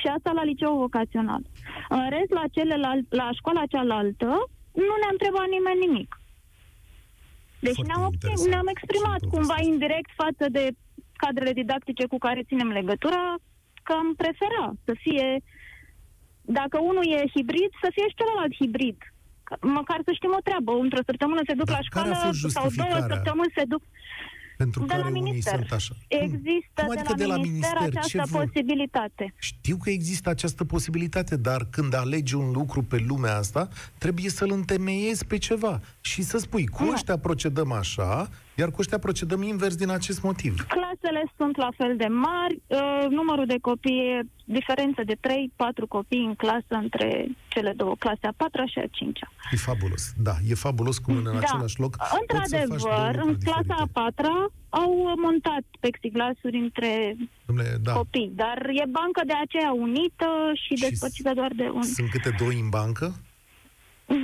Și 0.00 0.06
asta 0.16 0.30
la 0.38 0.44
liceu 0.50 0.72
vocațional. 0.84 1.42
În 1.88 2.04
rest, 2.14 2.30
la, 2.38 2.44
celelal- 2.56 3.06
la 3.20 3.28
școala 3.38 3.64
cealaltă, 3.72 4.30
nu 4.88 4.94
ne-a 5.00 5.14
întrebat 5.16 5.48
nimeni 5.56 5.84
nimic. 5.86 6.10
Deci 7.66 7.80
ne-am, 7.88 8.02
ne-am 8.52 8.68
exprimat 8.74 9.20
cumva 9.34 9.56
indirect 9.70 10.10
față 10.22 10.44
de 10.56 10.64
cadrele 11.22 11.52
didactice 11.52 12.04
cu 12.12 12.18
care 12.18 12.48
ținem 12.50 12.68
legătura, 12.78 13.24
că 13.82 13.92
am 13.92 14.08
prefera 14.22 14.66
să 14.84 14.92
fie, 15.04 15.28
dacă 16.58 16.76
unul 16.90 17.06
e 17.16 17.32
hibrid, 17.34 17.70
să 17.82 17.88
fie 17.94 18.06
și 18.08 18.18
celălalt 18.20 18.54
hibrid 18.60 18.98
Ca- 19.00 19.16
Măcar 19.78 19.98
să 20.04 20.12
știm 20.18 20.32
o 20.38 20.42
treabă. 20.48 20.72
Într-o 20.84 21.02
săptămână 21.06 21.40
se 21.48 21.54
duc 21.60 21.66
Dar 21.66 21.78
la 21.80 21.82
care 21.88 22.08
a 22.08 22.12
școală 22.14 22.26
fost 22.26 22.38
sau 22.54 22.62
două 22.62 22.68
justificarea? 22.70 23.14
săptămâni 23.14 23.52
se 23.58 23.64
duc 23.72 23.82
Pentru 24.56 24.80
de 24.80 24.86
la 24.94 24.94
care 24.96 25.08
unii 25.10 25.22
minister. 25.22 25.54
sunt 25.58 25.72
așa. 25.72 25.94
Există 26.08 26.78
Cum 26.82 26.90
adică 26.90 27.12
de, 27.14 27.26
la 27.26 27.36
minister, 27.36 27.76
Ce 27.78 27.84
această 27.98 28.22
vor? 28.34 28.42
posibilitate. 28.44 29.24
Știu 29.38 29.76
că 29.82 29.90
există 29.90 30.28
această 30.30 30.64
posibilitate, 30.64 31.36
dar 31.36 31.60
când 31.70 31.94
alegi 31.94 32.34
un 32.34 32.50
lucru 32.50 32.80
pe 32.82 32.98
lumea 33.08 33.36
asta, 33.36 33.68
trebuie 33.98 34.30
să-l 34.30 34.50
întemeiezi 34.52 35.24
pe 35.26 35.38
ceva 35.38 35.80
și 36.00 36.22
să 36.22 36.38
spui, 36.38 36.66
cu 36.66 36.84
Nu. 36.84 36.90
ăștia 36.92 37.18
procedăm 37.18 37.72
așa, 37.72 38.28
iar 38.58 38.70
cu 38.70 38.80
ăștia 38.80 38.98
procedăm 38.98 39.42
invers 39.42 39.74
din 39.76 39.90
acest 39.90 40.22
motiv. 40.22 40.66
Clasele 40.66 41.22
sunt 41.36 41.56
la 41.56 41.68
fel 41.76 41.96
de 41.96 42.06
mari, 42.06 42.62
uh, 42.66 43.06
numărul 43.10 43.46
de 43.46 43.58
copii 43.60 43.98
e 43.98 44.22
diferență 44.44 45.02
de 45.04 45.16
3-4 45.20 45.88
copii 45.88 46.24
în 46.24 46.34
clasă 46.34 46.74
între 46.84 47.26
cele 47.48 47.72
două 47.76 47.94
clase, 47.98 48.26
a 48.26 48.32
patra 48.36 48.66
și 48.66 48.78
a 48.78 48.86
cincea. 48.90 49.28
E 49.52 49.56
fabulos, 49.56 50.12
da, 50.16 50.34
e 50.48 50.54
fabulos 50.54 50.98
cum 50.98 51.16
în 51.16 51.36
același 51.36 51.80
loc 51.80 51.96
poți 51.96 52.08
să 52.08 52.34
faci 52.36 52.48
două 52.50 52.62
Într-adevăr, 52.62 53.14
lucruri 53.14 53.28
în 53.28 53.36
clasa 53.44 53.58
a 53.60 53.62
diferite. 53.64 53.90
patra 53.92 54.36
au 54.68 54.92
montat 55.24 55.64
plexiglasuri 55.80 56.56
între 56.66 57.16
Dom'le, 57.48 57.68
da, 57.80 57.92
copii, 57.92 58.30
dar 58.34 58.58
e 58.82 58.84
bancă 58.98 59.20
de 59.26 59.36
aceea 59.44 59.72
unită 59.72 60.28
și, 60.54 60.74
Și 60.74 60.82
despărțită 60.88 61.32
doar 61.34 61.52
de 61.56 61.68
un... 61.74 61.82
sunt 61.82 62.10
câte 62.10 62.34
doi 62.38 62.58
în 62.60 62.68
bancă? 62.68 63.06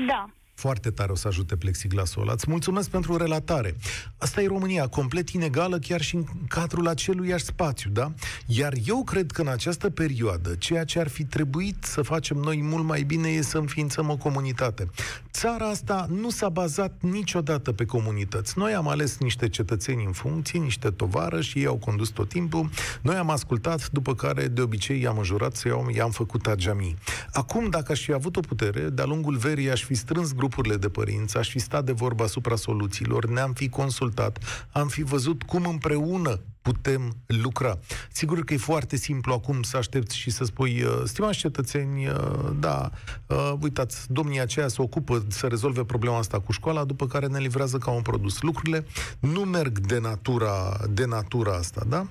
Da. 0.07 0.23
Foarte 0.65 0.91
tare 0.91 1.13
o 1.13 1.15
să 1.15 1.29
ajute 1.29 1.57
plexiglasul 1.57 2.23
ăla. 2.23 2.33
Îți 2.33 2.51
mulțumesc 2.51 2.91
pentru 2.91 3.17
relatare. 3.17 3.77
Asta 4.19 4.43
e 4.43 4.47
România, 4.47 4.87
complet 4.87 5.29
inegală 5.29 5.79
chiar 5.79 6.01
și 6.01 6.15
în 6.15 6.25
cadrul 6.49 6.89
aceluiași 6.89 7.45
spațiu, 7.45 7.91
da? 7.91 8.13
Iar 8.47 8.73
eu 8.87 9.05
cred 9.05 9.31
că 9.31 9.41
în 9.41 9.49
această 9.49 9.91
perioadă, 9.91 10.55
ceea 10.55 10.85
ce 10.85 11.01
ar 11.01 11.09
fi 11.09 11.25
trebuit 11.25 11.85
să 11.85 12.03
facem 12.03 12.37
noi 12.37 12.63
mult 12.63 12.85
mai 12.85 13.03
bine 13.03 13.29
e 13.29 13.43
să 13.43 13.59
înființăm 13.59 14.11
o 14.11 14.17
comunitate. 14.17 14.91
Țara 15.33 15.69
asta 15.69 16.07
nu 16.11 16.31
s-a 16.31 16.49
bazat 16.49 16.93
niciodată 17.01 17.73
pe 17.73 17.85
comunități. 17.85 18.59
Noi 18.59 18.75
am 18.75 18.89
ales 18.89 19.19
niște 19.19 19.49
cetățeni 19.49 20.05
în 20.05 20.13
funcție, 20.13 20.59
niște 20.59 20.91
tovară 20.91 21.41
și 21.41 21.59
ei 21.59 21.67
au 21.67 21.77
condus 21.77 22.09
tot 22.09 22.29
timpul. 22.29 22.71
Noi 23.03 23.17
am 23.17 23.31
ascultat, 23.31 23.91
după 23.91 24.15
care 24.15 24.49
de 24.49 24.61
obicei 24.61 25.01
i-am 25.01 25.19
înjurat 25.19 25.57
să 25.57 25.69
iau, 25.69 25.89
i-am 25.95 26.11
făcut 26.11 26.47
ageamii. 26.47 26.97
Acum, 27.33 27.71
dacă 27.71 27.93
aș 27.93 28.01
fi 28.01 28.13
avut 28.13 28.37
o 28.37 28.41
putere, 28.41 28.81
de-a 28.81 29.05
lungul 29.05 29.37
verii 29.37 29.71
aș 29.71 29.85
fi 29.85 29.95
strâns 29.95 30.33
grupurile 30.55 30.89
de 30.89 30.89
părinți, 30.89 31.37
aș 31.37 31.49
fi 31.49 31.59
stat 31.59 31.85
de 31.85 31.93
vorbă 31.93 32.23
asupra 32.23 32.57
soluțiilor, 32.57 33.27
ne-am 33.27 33.53
fi 33.53 33.69
consultat, 33.69 34.39
am 34.73 34.89
fi 34.89 35.03
văzut 35.03 35.43
cum 35.43 35.67
împreună 35.67 36.41
putem 36.65 37.17
lucra. 37.27 37.79
Sigur 38.13 38.45
că 38.45 38.55
e 38.55 38.57
foarte 38.57 38.97
simplu 38.97 39.33
acum 39.33 39.63
să 39.63 39.77
aștepți 39.77 40.17
și 40.17 40.31
să 40.31 40.45
spui, 40.45 40.83
uh, 40.83 41.03
stimați 41.05 41.39
cetățeni, 41.39 42.07
uh, 42.07 42.15
da, 42.59 42.91
uh, 43.27 43.53
uitați, 43.61 44.13
domnii 44.13 44.41
aceia 44.41 44.69
se 44.69 44.83
ocupă 44.83 45.25
să 45.29 45.47
rezolve 45.47 45.85
problema 45.85 46.19
asta 46.19 46.41
cu 46.41 46.53
școala, 46.53 46.85
după 46.85 47.07
care 47.07 47.27
ne 47.27 47.39
livrează 47.39 47.79
ca 47.79 47.91
un 47.91 48.03
produs. 48.03 48.41
Lucrurile 48.41 48.87
nu 49.19 49.41
merg 49.41 49.79
de 49.79 49.99
natura, 49.99 50.81
de 50.91 51.05
natura 51.05 51.53
asta, 51.53 51.83
da? 51.89 52.07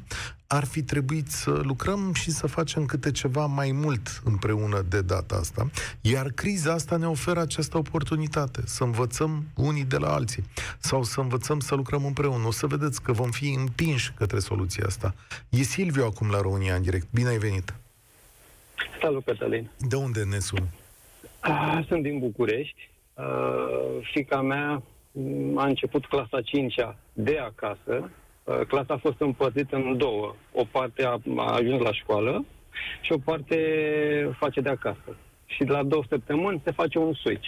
Ar 0.47 0.65
fi 0.65 0.81
trebuit 0.81 1.31
să 1.31 1.61
lucrăm 1.63 2.13
și 2.13 2.31
să 2.31 2.47
facem 2.47 2.85
câte 2.85 3.11
ceva 3.11 3.45
mai 3.45 3.71
mult 3.71 4.21
împreună 4.23 4.85
de 4.89 5.01
data 5.01 5.35
asta. 5.35 5.69
Iar 6.01 6.31
criza 6.31 6.73
asta 6.73 6.97
ne 6.97 7.07
oferă 7.07 7.39
această 7.39 7.77
oportunitate, 7.77 8.61
să 8.65 8.83
învățăm 8.83 9.45
unii 9.55 9.83
de 9.83 9.97
la 9.97 10.13
alții 10.13 10.43
sau 10.79 11.03
să 11.03 11.19
învățăm 11.19 11.59
să 11.59 11.75
lucrăm 11.75 12.05
împreună. 12.05 12.47
O 12.47 12.51
să 12.51 12.67
vedeți 12.67 13.01
că 13.01 13.11
vom 13.11 13.31
fi 13.31 13.53
împinși 13.53 14.13
către 14.13 14.39
soluția 14.43 14.83
asta. 14.85 15.13
E 15.49 15.61
Silviu 15.61 16.03
acum 16.05 16.29
la 16.29 16.41
România 16.41 16.75
în 16.75 16.81
direct. 16.81 17.07
Bine 17.13 17.29
ai 17.29 17.37
venit! 17.37 17.73
Salut, 19.01 19.25
Cătălin. 19.25 19.69
De 19.89 19.95
unde 19.95 20.23
ne 20.23 20.39
suni? 20.39 20.69
Ah, 21.39 21.79
Sunt 21.87 22.03
din 22.03 22.19
București. 22.19 22.89
Ah, 23.13 23.25
Fica 24.13 24.41
mea 24.41 24.81
mm, 25.11 25.57
a 25.57 25.65
început 25.65 26.05
clasa 26.05 26.41
5 26.41 26.73
de 27.13 27.37
acasă. 27.37 28.09
Ah, 28.43 28.59
Clasa 28.67 28.93
a 28.93 28.97
fost 28.97 29.19
împărțită 29.19 29.75
în 29.75 29.97
două. 29.97 30.35
O 30.51 30.63
parte 30.71 31.03
a, 31.05 31.17
a 31.37 31.53
ajuns 31.53 31.81
la 31.81 31.93
școală 31.93 32.45
și 33.01 33.11
o 33.11 33.17
parte 33.17 33.57
face 34.39 34.61
de 34.61 34.69
acasă. 34.69 35.17
Și 35.45 35.63
la 35.63 35.83
două 35.83 36.03
săptămâni 36.09 36.61
se 36.65 36.71
face 36.71 36.97
un 36.97 37.13
switch. 37.13 37.47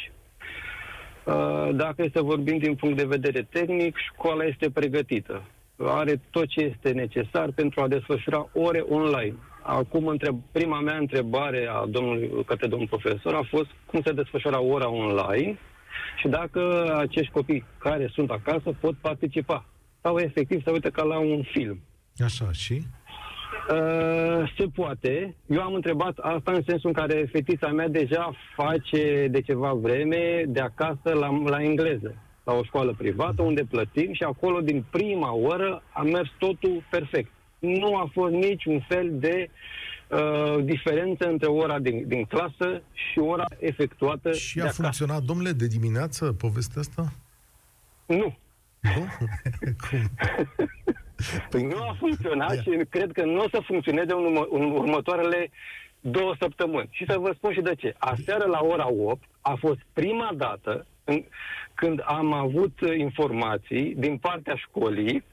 Ah, 1.25 1.69
Dacă 1.73 2.01
e 2.01 2.09
să 2.13 2.21
vorbim 2.21 2.57
din 2.57 2.75
punct 2.75 2.97
de 2.97 3.05
vedere 3.05 3.47
tehnic, 3.49 3.97
școala 3.97 4.43
este 4.43 4.69
pregătită. 4.69 5.43
Are 5.77 6.21
tot 6.29 6.47
ce 6.47 6.61
este 6.61 6.89
necesar 6.89 7.51
pentru 7.51 7.81
a 7.81 7.87
desfășura 7.87 8.49
ore 8.53 8.79
online. 8.79 9.35
Acum, 9.61 10.07
întreb, 10.07 10.39
prima 10.51 10.79
mea 10.79 10.97
întrebare 10.97 11.67
a 11.71 11.85
domnului, 11.85 12.43
către 12.45 12.67
domnul 12.67 12.87
profesor 12.87 13.33
a 13.33 13.47
fost 13.49 13.69
cum 13.85 14.01
se 14.01 14.11
desfășoară 14.11 14.61
ora 14.61 14.89
online 14.89 15.57
și 16.17 16.27
dacă 16.27 16.93
acești 16.97 17.31
copii 17.31 17.65
care 17.77 18.09
sunt 18.13 18.31
acasă 18.31 18.75
pot 18.79 18.95
participa. 18.95 19.65
Sau 20.01 20.17
efectiv 20.17 20.63
să 20.63 20.71
uite 20.71 20.89
ca 20.89 21.03
la 21.03 21.19
un 21.19 21.43
film. 21.43 21.79
Așa, 22.17 22.51
și? 22.51 22.81
Uh, 23.69 24.53
se 24.57 24.65
poate. 24.75 25.35
Eu 25.47 25.61
am 25.61 25.73
întrebat 25.73 26.17
asta 26.17 26.51
în 26.51 26.61
sensul 26.67 26.89
în 26.89 26.93
care 26.93 27.29
fetița 27.31 27.67
mea 27.67 27.87
deja 27.87 28.31
face 28.55 29.27
de 29.31 29.41
ceva 29.41 29.73
vreme 29.73 30.43
de 30.47 30.59
acasă 30.59 31.13
la, 31.13 31.41
la 31.45 31.63
engleză, 31.63 32.15
la 32.45 32.53
o 32.53 32.63
școală 32.63 32.93
privată 32.97 33.41
unde 33.41 33.63
plătim 33.69 34.13
și 34.13 34.23
acolo 34.23 34.59
din 34.61 34.85
prima 34.89 35.33
oră 35.33 35.83
a 35.91 36.01
mers 36.01 36.29
totul 36.37 36.83
perfect. 36.89 37.31
Nu 37.59 37.95
a 37.95 38.09
fost 38.13 38.33
niciun 38.33 38.85
fel 38.87 39.09
de 39.19 39.49
uh, 40.09 40.63
diferență 40.63 41.27
între 41.27 41.47
ora 41.47 41.79
din, 41.79 42.07
din 42.07 42.23
clasă 42.25 42.81
și 42.93 43.19
ora 43.19 43.45
efectuată 43.59 44.31
Și 44.33 44.55
de 44.55 44.61
a 44.61 44.63
acasă. 44.63 44.81
funcționat, 44.81 45.21
domnule, 45.21 45.51
de 45.51 45.67
dimineață 45.67 46.33
povestea 46.33 46.81
asta? 46.81 47.11
Nu. 48.05 48.37
Nu? 48.79 49.05
Cum? 49.89 49.99
Păi 51.49 51.63
nu 51.63 51.77
a 51.77 51.95
funcționat 51.99 52.55
Ia. 52.55 52.61
și 52.61 52.85
cred 52.89 53.11
că 53.11 53.25
nu 53.25 53.43
o 53.43 53.49
să 53.49 53.61
funcționeze 53.65 54.11
în, 54.13 54.23
urmă, 54.25 54.47
în 54.51 54.71
următoarele 54.71 55.49
două 55.99 56.35
săptămâni. 56.39 56.89
Și 56.91 57.05
să 57.07 57.17
vă 57.17 57.31
spun 57.35 57.53
și 57.53 57.61
de 57.61 57.75
ce. 57.77 57.95
Aseară 57.97 58.45
la 58.45 58.59
ora 58.61 58.87
8 58.91 59.23
a 59.41 59.55
fost 59.59 59.79
prima 59.93 60.31
dată 60.37 60.71
în, 60.71 60.85
când 61.73 62.01
am 62.05 62.33
avut 62.33 62.79
uh, 62.81 62.97
informații 62.97 63.95
din 63.97 64.17
partea 64.17 64.55
școlii 64.55 65.23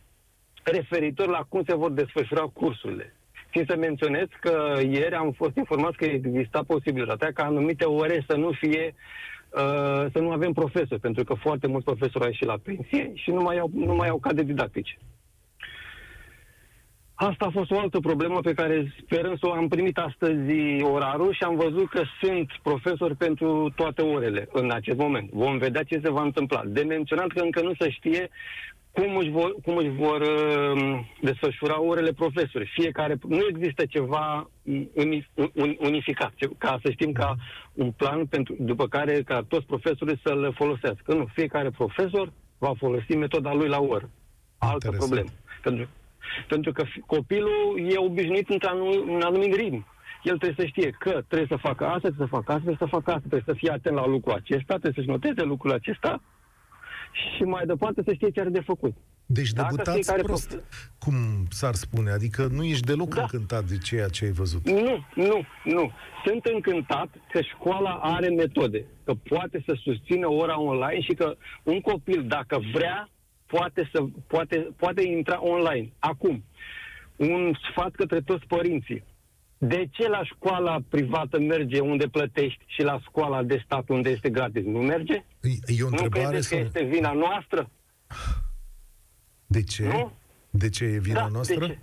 referitor 0.62 1.26
la 1.28 1.46
cum 1.48 1.62
se 1.66 1.74
vor 1.76 1.90
desfășura 1.90 2.40
cursurile. 2.40 3.14
Țin 3.50 3.64
să 3.68 3.76
menționez 3.76 4.26
că 4.40 4.78
ieri 4.90 5.14
am 5.14 5.32
fost 5.32 5.56
informați 5.56 5.96
că 5.96 6.04
exista 6.04 6.62
posibilitatea 6.66 7.32
ca 7.32 7.44
anumite 7.44 7.84
ore 7.84 8.24
să 8.28 8.36
nu 8.36 8.50
fie 8.52 8.94
uh, 9.50 10.06
să 10.12 10.18
nu 10.18 10.30
avem 10.30 10.52
profesori, 10.52 11.00
pentru 11.00 11.24
că 11.24 11.34
foarte 11.34 11.66
mulți 11.66 11.84
profesori 11.84 12.24
au 12.24 12.30
ieșit 12.30 12.46
la 12.46 12.58
pensie 12.62 13.10
și 13.14 13.30
nu 13.30 13.42
mai 13.42 13.58
au, 13.58 13.70
nu 13.74 13.94
mai 13.94 14.08
au 14.08 14.18
cadre 14.18 14.42
didactice. 14.42 14.98
Asta 17.14 17.44
a 17.46 17.50
fost 17.50 17.70
o 17.70 17.78
altă 17.78 18.00
problemă 18.00 18.40
pe 18.40 18.52
care 18.52 18.94
sperăm 19.02 19.36
să 19.36 19.46
o 19.46 19.52
am 19.52 19.68
primit 19.68 19.98
astăzi 19.98 20.82
orarul 20.82 21.32
și 21.32 21.42
am 21.42 21.56
văzut 21.56 21.88
că 21.88 22.02
sunt 22.20 22.50
profesori 22.62 23.16
pentru 23.16 23.72
toate 23.76 24.02
orele 24.02 24.48
în 24.52 24.70
acest 24.70 24.98
moment. 24.98 25.30
Vom 25.30 25.58
vedea 25.58 25.82
ce 25.82 26.00
se 26.02 26.10
va 26.10 26.22
întâmpla. 26.22 26.62
De 26.66 26.82
menționat 26.82 27.26
că 27.26 27.40
încă 27.40 27.62
nu 27.62 27.72
se 27.78 27.90
știe 27.90 28.30
cum 28.90 29.16
își 29.16 29.30
vor, 29.30 29.54
cum 29.64 29.76
își 29.76 29.88
vor 29.88 30.20
uh, 30.20 31.00
desfășura 31.20 31.82
orele 31.82 32.12
profesori. 32.12 32.70
Fiecare, 32.74 33.16
nu 33.28 33.46
există 33.48 33.84
ceva 33.86 34.50
mm, 34.62 34.90
uni, 34.94 35.30
un, 35.54 35.76
unificat, 35.78 36.32
ce- 36.34 36.50
ca 36.58 36.78
să 36.82 36.90
știm 36.90 37.12
ca 37.12 37.36
un 37.72 37.90
plan 37.90 38.26
pentru, 38.26 38.56
după 38.58 38.88
care 38.88 39.22
ca 39.22 39.44
toți 39.48 39.66
profesorii 39.66 40.20
să-l 40.24 40.52
folosească. 40.56 41.14
Nu, 41.14 41.26
fiecare 41.32 41.70
profesor 41.70 42.32
va 42.58 42.72
folosi 42.78 43.16
metoda 43.16 43.54
lui 43.54 43.68
la 43.68 43.80
oră. 43.80 44.10
Altă 44.58 44.86
Interesant. 44.86 44.98
problemă. 44.98 45.28
Pentru, 45.62 45.88
pentru 46.48 46.72
că 46.72 46.84
fi- 46.84 47.00
copilul 47.00 47.86
e 47.90 47.98
obișnuit 47.98 48.48
într-un 48.48 48.78
un 49.08 49.20
anumit 49.24 49.54
ritm. 49.54 49.86
El 50.22 50.38
trebuie 50.38 50.66
să 50.66 50.72
știe 50.72 50.90
că 50.98 51.10
trebuie 51.28 51.48
să 51.50 51.56
facă 51.68 51.84
asta, 51.84 51.98
trebuie 52.08 52.26
să 52.28 52.34
facă 52.34 52.52
asta, 52.52 52.62
trebuie 52.64 52.76
să 52.88 52.94
facă 52.96 53.10
asta, 53.10 53.28
trebuie 53.28 53.54
să 53.54 53.60
fie 53.60 53.70
atent 53.70 53.94
la 53.94 54.06
lucrul 54.06 54.34
acesta, 54.34 54.72
trebuie 54.78 54.92
să-și 54.94 55.08
noteze 55.08 55.42
lucrul 55.42 55.72
acesta 55.72 56.22
și 57.36 57.42
mai 57.42 57.66
departe 57.66 58.02
să 58.06 58.12
știe 58.12 58.30
ce 58.30 58.40
are 58.40 58.48
de 58.48 58.60
făcut. 58.60 58.94
Deci 59.26 59.50
Dacă 59.50 59.68
debutați 59.70 59.98
fiecare 59.98 60.22
prost, 60.22 60.56
prof- 60.56 60.98
cum 60.98 61.14
s-ar 61.50 61.74
spune. 61.74 62.10
Adică 62.10 62.46
nu 62.50 62.62
ești 62.64 62.86
deloc 62.86 63.14
Da. 63.14 63.20
încântat 63.22 63.64
de 63.64 63.78
ceea 63.78 64.08
ce 64.08 64.24
ai 64.24 64.30
văzut. 64.30 64.68
Nu, 64.70 65.04
nu, 65.14 65.44
nu. 65.64 65.90
Sunt 66.24 66.44
încântat 66.44 67.08
că 67.32 67.40
școala 67.40 67.90
are 68.02 68.28
metode, 68.28 68.84
că 69.04 69.12
poate 69.28 69.62
să 69.66 69.76
susțină 69.82 70.28
ora 70.30 70.60
online 70.60 71.00
și 71.00 71.12
că 71.12 71.34
un 71.62 71.80
copil, 71.80 72.24
dacă 72.26 72.60
vrea, 72.72 73.08
poate, 73.52 73.88
să, 73.92 74.04
poate, 74.26 74.56
poate 74.76 75.02
intra 75.02 75.38
online. 75.44 75.92
Acum, 75.98 76.44
un 77.16 77.52
sfat 77.70 77.90
către 77.94 78.20
toți 78.20 78.46
părinții. 78.46 79.04
De 79.58 79.88
ce 79.90 80.08
la 80.08 80.24
școala 80.24 80.78
privată 80.88 81.38
merge 81.38 81.80
unde 81.80 82.06
plătești 82.06 82.64
și 82.66 82.82
la 82.82 83.00
școala 83.00 83.42
de 83.42 83.62
stat 83.64 83.88
unde 83.88 84.10
este 84.10 84.30
gratis 84.30 84.64
nu 84.64 84.78
merge? 84.78 85.14
E, 85.40 85.48
e 85.66 85.82
o 85.82 85.88
Nu 85.88 85.88
întrebare 85.90 86.24
credeți 86.26 86.48
că 86.48 86.54
sau... 86.54 86.64
este 86.64 86.82
vina 86.84 87.12
noastră? 87.12 87.70
De 89.46 89.62
ce? 89.62 89.82
Nu? 89.86 90.12
De 90.50 90.68
ce 90.68 90.84
e 90.84 90.98
vina 90.98 91.20
Da, 91.20 91.26
de 91.26 91.32
noastră? 91.32 91.66
ce? 91.66 91.78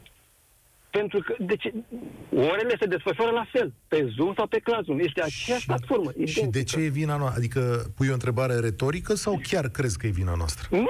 Pentru 0.91 1.19
că, 1.19 1.35
deci, 1.39 1.65
orele 2.31 2.75
se 2.79 2.85
desfășoară 2.85 3.31
la 3.31 3.45
fel, 3.51 3.73
pe 3.87 4.13
Zoom 4.15 4.33
sau 4.33 4.47
pe 4.47 4.59
Classroom. 4.59 4.99
Este 4.99 5.21
aceeași 5.21 5.65
platformă. 5.65 6.11
Și 6.11 6.33
de 6.33 6.39
identică. 6.39 6.63
ce 6.63 6.79
e 6.79 6.87
vina 6.87 7.17
noastră? 7.17 7.37
Adică 7.39 7.91
pui 7.95 8.09
o 8.09 8.13
întrebare 8.13 8.59
retorică 8.59 9.13
sau 9.13 9.39
chiar 9.49 9.67
crezi 9.69 9.97
că 9.97 10.07
e 10.07 10.09
vina 10.09 10.35
noastră? 10.35 10.67
Nu, 10.71 10.77
nu, 10.77 10.85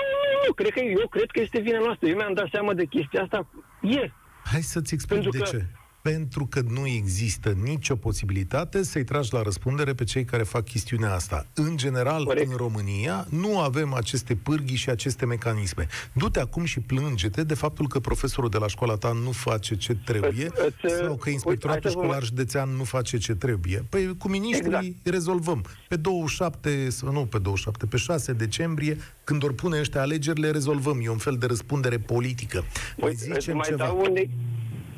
nu, 0.48 0.54
cred 0.54 0.70
că, 0.70 0.80
eu 0.80 1.08
cred 1.08 1.30
că 1.32 1.40
este 1.42 1.60
vina 1.60 1.80
noastră. 1.80 2.08
Eu 2.08 2.16
mi-am 2.16 2.34
dat 2.34 2.48
seama 2.52 2.74
de 2.74 2.86
chestia 2.86 3.22
asta 3.22 3.48
ieri. 3.82 4.14
Hai 4.52 4.62
să-ți 4.62 4.94
explic 4.94 5.22
Pentru 5.22 5.38
de 5.40 5.44
că- 5.44 5.50
ce. 5.58 5.66
Pentru 6.02 6.46
că 6.46 6.62
nu 6.70 6.88
există 6.88 7.50
nicio 7.64 7.96
posibilitate 7.96 8.84
să-i 8.84 9.04
tragi 9.04 9.34
la 9.34 9.42
răspundere 9.42 9.94
pe 9.94 10.04
cei 10.04 10.26
care 10.26 10.44
fac 10.44 10.64
chestiunea 10.66 11.14
asta. 11.14 11.46
În 11.54 11.78
general, 11.78 12.24
Corect. 12.26 12.52
în 12.52 12.58
România, 12.58 13.28
nu 13.30 13.60
avem 13.60 13.94
aceste 13.94 14.36
pârghii 14.36 14.76
și 14.76 14.90
aceste 14.90 15.26
mecanisme. 15.26 15.88
Du-te 16.14 16.40
acum 16.40 16.64
și 16.64 16.80
plânge-te 16.80 17.44
de 17.44 17.54
faptul 17.54 17.88
că 17.88 18.00
profesorul 18.00 18.50
de 18.50 18.58
la 18.58 18.68
școala 18.68 18.96
ta 18.96 19.12
nu 19.12 19.32
face 19.32 19.76
ce 19.76 19.96
trebuie 20.06 20.46
Îți- 20.46 20.76
îți- 20.82 20.94
sau 20.96 21.06
că 21.06 21.12
uite, 21.16 21.30
inspectoratul 21.30 21.82
hai 21.84 21.92
să 21.92 21.98
vă 21.98 22.04
școlar 22.04 22.18
mai- 22.20 22.26
județean 22.28 22.70
nu 22.70 22.84
face 22.84 23.18
ce 23.18 23.36
trebuie. 23.36 23.86
Păi 23.90 24.16
cu 24.18 24.28
miniștrii 24.28 24.68
Exact. 24.68 24.88
rezolvăm. 25.04 25.66
Pe 25.88 25.96
27, 25.96 26.90
sau 26.90 27.12
nu 27.12 27.26
pe 27.26 27.38
27, 27.38 27.86
pe 27.86 27.98
6 27.98 28.34
decembrie, 28.34 28.98
când 29.24 29.44
ori 29.44 29.54
pune 29.54 29.80
ăștia 29.80 30.02
alegerile, 30.02 30.52
rezolvăm. 30.52 31.00
E 31.04 31.10
un 31.10 31.18
fel 31.18 31.36
de 31.40 31.46
răspundere 31.46 31.98
politică. 31.98 32.64
Păi 32.96 33.10
Uite, 33.10 33.24
îți 33.32 33.40
zicem 33.40 33.56
mai, 33.56 33.66
ceva. 33.70 33.84
dau 33.86 33.98
un, 34.00 34.16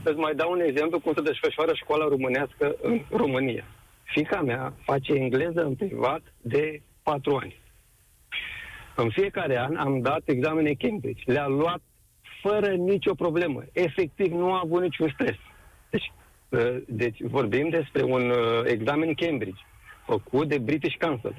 îți 0.04 0.20
mai 0.20 0.36
dau 0.36 0.52
un 0.52 0.60
exemplu 0.60 1.00
cum 1.00 1.14
se 1.14 1.22
desfășoară 1.22 1.74
școala 1.74 2.08
românească 2.08 2.76
în 2.82 3.02
România. 3.10 3.66
Fica 4.04 4.42
mea 4.42 4.74
face 4.84 5.14
engleză 5.14 5.64
în 5.64 5.76
privat 5.76 6.22
de 6.42 6.82
patru 7.04 7.36
ani. 7.36 7.60
În 8.96 9.10
fiecare 9.10 9.58
an 9.58 9.76
am 9.76 10.02
dat 10.02 10.22
examene 10.26 10.74
Cambridge. 10.74 11.32
Le-a 11.32 11.48
luat 11.48 11.82
fără 12.42 12.68
nicio 12.68 13.14
problemă. 13.14 13.64
Efectiv, 13.74 14.32
nu 14.32 14.54
a 14.54 14.62
avut 14.64 14.82
niciun 14.82 15.10
stres. 15.14 15.36
Deci, 15.90 16.12
uh, 16.50 16.78
deci 16.88 17.22
vorbim 17.22 17.70
despre 17.70 18.04
un 18.04 18.30
uh, 18.30 18.62
examen 18.66 19.14
Cambridge 19.14 19.62
făcut 20.06 20.48
de 20.48 20.58
British 20.58 20.98
Council. 20.98 21.36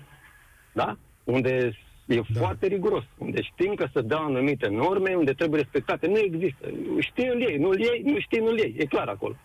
Da? 0.72 0.96
Unde 1.25 1.79
e 2.07 2.15
Da. 2.15 2.23
da. 2.29 2.41
foarte 2.41 2.67
riguros. 2.67 3.05
Unde 3.19 3.43
știm 3.43 3.75
că 3.75 3.88
se 3.93 4.01
dau 4.01 4.25
anumite 4.25 4.69
norme, 4.69 5.15
unde 5.15 5.33
trebuie 5.33 5.61
respectate. 5.61 6.07
Nu 6.07 6.19
există. 6.19 6.71
Știi, 6.99 7.27
îl 7.29 7.41
iei. 7.41 7.57
Nu-l 7.59 7.81
iei, 7.81 8.03
nu 8.05 8.21
știi, 8.21 8.41
nu-l 8.41 8.59
iei. 8.59 8.75
E 8.79 8.85
clar 8.85 9.09
acolo. 9.09 9.37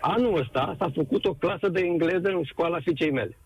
Anul 0.00 0.38
ăsta 0.38 0.74
s-a 0.78 0.90
făcut 0.94 1.24
o 1.24 1.34
clasă 1.34 1.68
de 1.68 1.80
engleză 1.80 2.28
în 2.28 2.42
școala 2.42 2.80
fiicei 2.80 3.10
mele. 3.10 3.36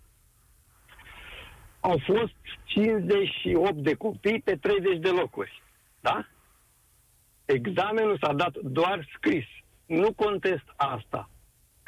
Au 1.81 2.01
fost 2.07 2.35
58 2.65 3.75
de 3.75 3.95
copii 3.95 4.41
pe 4.41 4.57
30 4.57 4.99
de 4.99 5.09
locuri. 5.09 5.63
Da? 6.01 6.27
Examenul 7.45 8.19
s-a 8.21 8.33
dat 8.33 8.57
doar 8.57 9.09
scris. 9.15 9.45
Nu 9.87 10.13
contest 10.13 10.65
asta, 10.77 11.31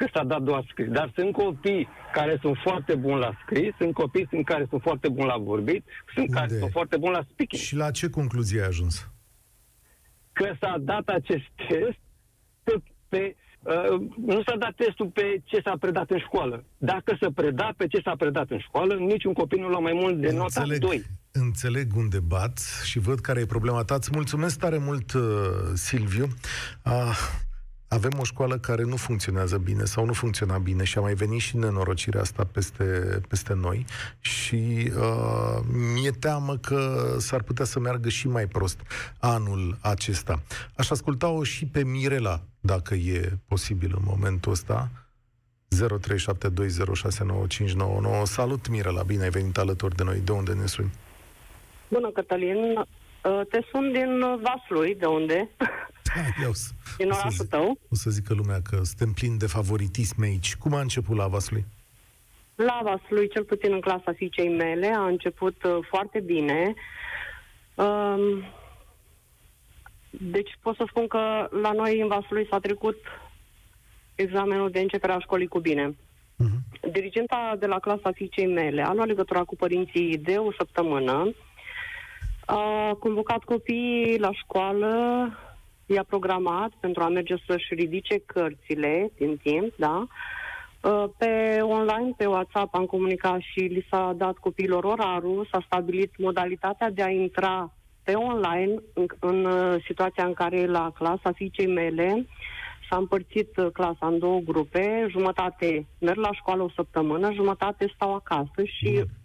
că 0.01 0.09
s-a 0.13 0.23
dat 0.23 0.41
doar 0.41 0.65
scris. 0.69 0.87
Dar 0.87 1.11
sunt 1.15 1.31
copii 1.31 1.87
care 2.13 2.37
sunt 2.41 2.57
foarte 2.63 2.95
buni 2.95 3.19
la 3.19 3.31
scris, 3.43 3.71
sunt 3.77 3.93
copii 3.93 4.27
sunt 4.29 4.45
care 4.45 4.65
sunt 4.69 4.81
foarte 4.81 5.09
buni 5.09 5.27
la 5.27 5.37
vorbit, 5.37 5.83
sunt 6.13 6.27
Unde? 6.27 6.39
care 6.39 6.57
sunt 6.59 6.71
foarte 6.71 6.97
buni 6.97 7.13
la 7.13 7.23
speaking. 7.31 7.61
Și 7.61 7.75
la 7.75 7.91
ce 7.91 8.09
concluzie 8.09 8.61
ai 8.61 8.67
ajuns? 8.67 9.09
Că 10.31 10.47
s-a 10.59 10.75
dat 10.79 11.07
acest 11.07 11.47
test 11.67 11.99
pe... 12.63 12.73
pe 13.07 13.35
uh, 13.59 13.99
nu 14.25 14.41
s-a 14.45 14.55
dat 14.57 14.73
testul 14.75 15.07
pe 15.07 15.41
ce 15.43 15.61
s-a 15.63 15.75
predat 15.79 16.09
în 16.09 16.19
școală. 16.19 16.63
Dacă 16.77 17.17
se 17.19 17.27
preda 17.35 17.69
pe 17.77 17.87
ce 17.87 18.01
s-a 18.03 18.15
predat 18.15 18.49
în 18.49 18.59
școală, 18.59 18.93
niciun 18.93 19.33
copil 19.33 19.59
nu 19.59 19.67
lua 19.67 19.79
mai 19.79 19.93
mult 19.93 20.21
de 20.21 20.31
nota 20.31 20.63
2. 20.79 21.03
înțeleg 21.31 21.95
unde 21.95 22.19
bat 22.19 22.59
și 22.83 22.99
văd 22.99 23.19
care 23.19 23.39
e 23.39 23.45
problema 23.45 23.83
ta. 23.83 23.95
Îți 23.95 24.09
mulțumesc 24.13 24.59
tare 24.59 24.77
mult, 24.77 25.13
uh, 25.13 25.21
Silviu. 25.73 26.27
Uh, 26.85 27.49
avem 27.93 28.19
o 28.19 28.23
școală 28.23 28.57
care 28.57 28.83
nu 28.83 28.95
funcționează 28.95 29.57
bine 29.57 29.83
sau 29.83 30.05
nu 30.05 30.13
funcționa 30.13 30.57
bine 30.57 30.83
și 30.83 30.97
a 30.97 31.01
mai 31.01 31.13
venit 31.13 31.39
și 31.39 31.57
nenorocirea 31.57 32.21
asta 32.21 32.47
peste, 32.51 32.83
peste 33.27 33.53
noi 33.53 33.85
și 34.19 34.91
uh, 34.97 35.59
mi-e 35.93 36.11
teamă 36.11 36.57
că 36.57 37.15
s-ar 37.19 37.41
putea 37.41 37.65
să 37.65 37.79
meargă 37.79 38.09
și 38.09 38.27
mai 38.27 38.47
prost 38.47 38.79
anul 39.19 39.77
acesta. 39.81 40.41
Aș 40.75 40.89
asculta-o 40.89 41.43
și 41.43 41.65
pe 41.65 41.83
Mirela, 41.83 42.41
dacă 42.59 42.93
e 42.93 43.37
posibil 43.47 43.93
în 43.95 44.03
momentul 44.05 44.51
ăsta. 44.51 44.89
0372069599. 45.75 45.77
Salut, 48.23 48.67
Mirela, 48.67 49.03
bine 49.03 49.23
ai 49.23 49.29
venit 49.29 49.57
alături 49.57 49.95
de 49.95 50.03
noi. 50.03 50.19
De 50.19 50.31
unde 50.31 50.53
ne 50.53 50.65
suni? 50.65 50.91
Bună, 51.87 52.11
Cătălin. 52.11 52.85
Uh, 53.23 53.41
Te 53.49 53.59
sun 53.71 53.91
din 53.91 54.21
uh, 54.21 54.39
Vaslui, 54.41 54.95
de 54.95 55.05
unde? 55.05 55.49
Da, 55.57 56.43
eu 56.43 56.51
s- 56.53 56.73
Din 56.97 57.09
o 57.09 57.13
să 57.13 57.19
orașul 57.21 57.45
zic- 57.45 57.49
tău. 57.49 57.77
O 57.89 57.95
să 57.95 58.09
zică 58.09 58.33
lumea 58.33 58.61
că 58.69 58.75
suntem 58.83 59.11
plini 59.13 59.37
de 59.37 59.47
favoritism 59.47 60.21
aici. 60.21 60.55
Cum 60.55 60.73
a 60.73 60.79
început 60.81 61.17
la 61.17 61.27
Vaslui? 61.27 61.65
La 62.55 62.79
Vaslui, 62.83 63.29
cel 63.29 63.43
puțin 63.43 63.73
în 63.73 63.79
clasa 63.79 64.13
fiicei 64.15 64.49
mele, 64.49 64.87
a 64.87 65.05
început 65.05 65.63
uh, 65.63 65.77
foarte 65.89 66.19
bine. 66.19 66.73
Um, 67.75 68.43
deci 70.09 70.57
pot 70.61 70.75
să 70.75 70.83
spun 70.89 71.07
că 71.07 71.47
la 71.61 71.71
noi 71.71 71.99
în 72.01 72.07
Vaslui 72.07 72.47
s-a 72.49 72.59
trecut 72.59 72.97
examenul 74.15 74.71
de 74.71 74.79
începere 74.79 75.13
a 75.13 75.19
școlii 75.19 75.47
cu 75.47 75.59
bine. 75.59 75.89
Uh-huh. 75.91 76.89
Dirigenta 76.91 77.55
de 77.59 77.65
la 77.65 77.79
clasa 77.79 78.11
fiicei 78.13 78.47
mele 78.47 78.81
a 78.81 78.93
luat 78.93 79.07
legătura 79.07 79.43
cu 79.43 79.55
părinții 79.55 80.17
de 80.17 80.35
o 80.37 80.51
săptămână, 80.57 81.33
a 82.51 82.95
convocat 82.99 83.43
copiii 83.43 84.19
la 84.19 84.31
școală, 84.31 84.89
i-a 85.85 86.03
programat 86.03 86.71
pentru 86.79 87.03
a 87.03 87.07
merge 87.07 87.35
să-și 87.47 87.73
ridice 87.73 88.17
cărțile 88.25 89.11
din 89.17 89.37
timp, 89.37 89.73
da? 89.75 90.07
Uh, 90.81 91.03
Pe 91.17 91.57
online, 91.61 92.13
pe 92.17 92.25
WhatsApp 92.25 92.75
am 92.75 92.85
comunicat 92.85 93.39
și 93.39 93.59
li 93.59 93.85
s-a 93.89 94.13
dat 94.17 94.37
copiilor 94.37 94.83
orarul, 94.83 95.47
s-a 95.51 95.63
stabilit 95.65 96.11
modalitatea 96.17 96.89
de 96.89 97.03
a 97.03 97.09
intra 97.09 97.73
pe 98.03 98.13
online 98.13 98.73
în, 98.93 99.05
în 99.19 99.45
uh, 99.45 99.83
situația 99.85 100.25
în 100.25 100.33
care 100.33 100.65
la 100.65 100.91
clasa 100.95 101.31
fiicei 101.35 101.67
mele 101.67 102.27
s-a 102.89 102.97
împărțit 102.97 103.57
uh, 103.57 103.67
clasa 103.73 104.07
în 104.07 104.19
două 104.19 104.39
grupe, 104.39 105.07
jumătate 105.09 105.85
merg 105.99 106.17
la 106.17 106.31
școală 106.31 106.63
o 106.63 106.69
săptămână, 106.75 107.33
jumătate 107.33 107.91
stau 107.95 108.13
acasă 108.13 108.63
și 108.63 108.91
Bun. 108.93 109.20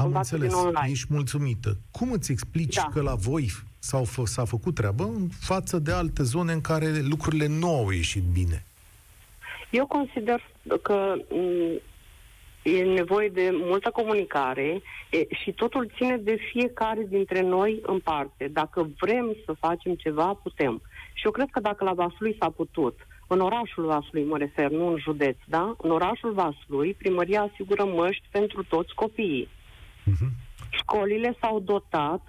Am 0.00 0.06
învață 0.06 0.34
înțeles, 0.34 0.54
din 0.54 0.66
online. 0.66 0.90
ești 0.90 1.06
mulțumită. 1.10 1.76
Cum 1.90 2.12
îți 2.12 2.32
explici 2.32 2.74
Da. 2.74 2.88
că 2.92 3.00
la 3.00 3.14
voi 3.14 3.50
s-au 3.78 4.04
fă, 4.04 4.22
s-a 4.24 4.44
făcut 4.44 4.74
treabă 4.74 5.04
în 5.04 5.28
față 5.40 5.78
de 5.78 5.92
alte 5.92 6.22
zone 6.22 6.52
în 6.52 6.60
care 6.60 7.00
lucrurile 7.00 7.46
nu 7.46 7.68
au 7.74 7.90
ieșit 7.90 8.22
bine? 8.32 8.64
Eu 9.70 9.86
consider 9.86 10.40
că 10.82 11.14
m, 11.30 11.80
e 12.62 12.82
nevoie 12.82 13.28
de 13.28 13.50
multă 13.52 13.90
comunicare 13.90 14.82
e, 15.10 15.26
și 15.42 15.52
totul 15.52 15.90
ține 15.96 16.16
de 16.16 16.36
fiecare 16.52 17.06
dintre 17.08 17.40
noi 17.40 17.80
în 17.82 17.98
parte. 17.98 18.48
Dacă 18.52 18.90
vrem 18.98 19.36
să 19.44 19.52
facem 19.52 19.94
ceva, 19.94 20.26
putem. 20.42 20.82
Și 21.12 21.24
eu 21.24 21.30
cred 21.30 21.48
că 21.50 21.60
dacă 21.60 21.84
la 21.84 21.92
Vaslui 21.92 22.36
s-a 22.40 22.50
putut, 22.50 23.06
în 23.26 23.40
orașul 23.40 23.84
Vaslui 23.84 24.24
mă 24.24 24.38
refer, 24.38 24.70
nu 24.70 24.86
în 24.86 24.98
județ, 24.98 25.36
da? 25.46 25.74
În 25.78 25.90
orașul 25.90 26.32
Vaslui, 26.32 26.94
primăria 26.94 27.42
asigură 27.52 27.84
măști 27.84 28.24
pentru 28.30 28.64
toți 28.64 28.94
copiii. 28.94 29.48
Mhm. 30.10 30.30
Școlile 30.70 31.36
s-au 31.40 31.60
dotat 31.60 32.20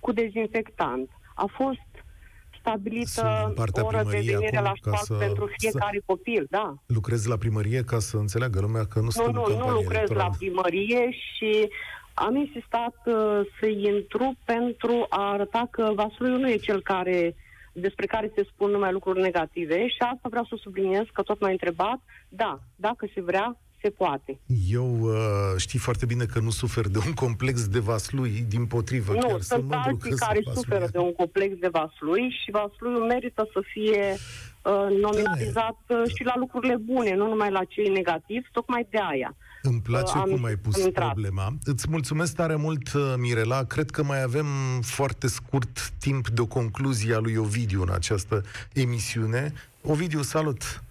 cu 0.00 0.12
dezinfectant. 0.12 1.10
A 1.34 1.44
fost 1.56 1.78
Sunt 1.92 2.60
stabilită 2.60 3.42
din 3.46 3.54
partea 3.54 3.82
o 3.82 3.86
oră 3.86 3.96
de 3.96 4.02
primăriei 4.02 4.34
venire 4.34 4.56
acum 4.56 4.64
la 4.66 4.70
ca 4.90 4.96
școală 4.96 4.98
să- 5.20 5.26
pentru 5.26 5.46
să- 5.46 5.54
fiecare 5.58 6.00
copil, 6.06 6.46
da. 6.50 6.74
Lucrezi 6.86 7.28
la 7.28 7.36
primărie 7.36 7.82
ca 7.84 7.98
să 7.98 8.16
înțeleagă 8.16 8.60
lumea 8.60 8.84
că 8.86 8.98
nu 8.98 9.04
Nu, 9.04 9.10
sunt 9.10 9.26
în 9.26 9.32
nu, 9.32 9.40
nu 9.40 9.46
campanie 9.48 9.72
lucrez 9.72 9.92
la 9.92 9.98
electorală. 9.98 10.34
primărie 10.38 11.10
și 11.10 11.68
am 12.14 12.36
insistat 12.36 12.94
uh, 13.04 13.40
să 13.60 13.66
intru 13.66 14.36
pentru 14.44 15.06
a 15.08 15.30
arăta 15.32 15.68
că 15.70 15.92
Vasluiu 15.94 16.36
nu 16.38 16.50
e 16.50 16.56
cel 16.56 16.82
care 16.82 17.34
despre 17.72 18.06
care 18.06 18.32
se 18.34 18.46
spun 18.52 18.70
numai 18.70 18.92
lucruri 18.92 19.20
negative 19.20 19.88
și 19.88 19.96
asta 19.98 20.28
vreau 20.28 20.44
să 20.44 20.56
subliniez 20.60 21.04
că 21.12 21.22
tot 21.22 21.40
m-a 21.40 21.48
întrebat, 21.48 21.98
da, 22.28 22.58
dacă 22.76 23.08
se 23.14 23.20
vrea, 23.20 23.58
se 23.84 23.90
poate. 23.90 24.38
Eu 24.70 24.98
uh, 25.00 25.14
știi 25.56 25.78
foarte 25.78 26.06
bine 26.06 26.24
că 26.24 26.38
nu 26.40 26.50
sufer 26.50 26.86
de 26.88 26.98
un 27.06 27.12
complex 27.12 27.66
de 27.68 27.78
vaslui, 27.78 28.44
din 28.48 28.66
potrivă. 28.66 29.12
nu, 29.12 29.18
chiar 29.18 29.40
sunt 29.40 29.60
mândru 29.60 29.78
alții 29.88 30.10
că 30.10 30.16
care 30.16 30.40
sunt 30.42 30.56
suferă 30.56 30.80
vasluian. 30.80 30.90
de 30.92 30.98
un 30.98 31.12
complex 31.14 31.56
de 31.58 31.68
Vaslui 31.68 32.24
și 32.42 32.50
Vasluiul 32.50 33.04
merită 33.06 33.48
să 33.52 33.60
fie 33.72 34.16
uh, 34.62 34.86
nominalizat 35.00 35.78
uh, 35.88 36.02
și 36.16 36.24
la 36.24 36.32
lucrurile 36.36 36.76
bune, 36.76 37.14
nu 37.14 37.28
numai 37.28 37.50
la 37.50 37.64
cei 37.64 37.88
negativi, 37.88 38.46
tocmai 38.52 38.86
de 38.90 38.98
aia. 39.10 39.36
Îmi 39.62 39.80
place 39.80 40.12
Uh, 40.16 40.22
am- 40.24 40.30
cum 40.30 40.44
ai 40.44 40.56
pus 40.56 40.76
am 40.80 40.86
intrat. 40.86 41.04
problema. 41.12 41.56
Îți 41.64 41.86
mulțumesc 41.90 42.34
tare 42.34 42.54
mult, 42.56 42.92
uh, 42.92 43.14
Mirela. 43.16 43.64
Cred 43.64 43.90
că 43.90 44.02
mai 44.02 44.22
avem 44.22 44.46
foarte 44.82 45.26
scurt 45.26 45.88
timp 45.98 46.28
de 46.28 46.40
o 46.40 46.46
concluzie 46.46 47.14
a 47.14 47.18
lui 47.18 47.36
Ovidiu 47.36 47.82
în 47.82 47.90
această 47.92 48.42
emisiune. 48.72 49.52
Ovidiu, 49.82 50.22
salut! 50.22 50.83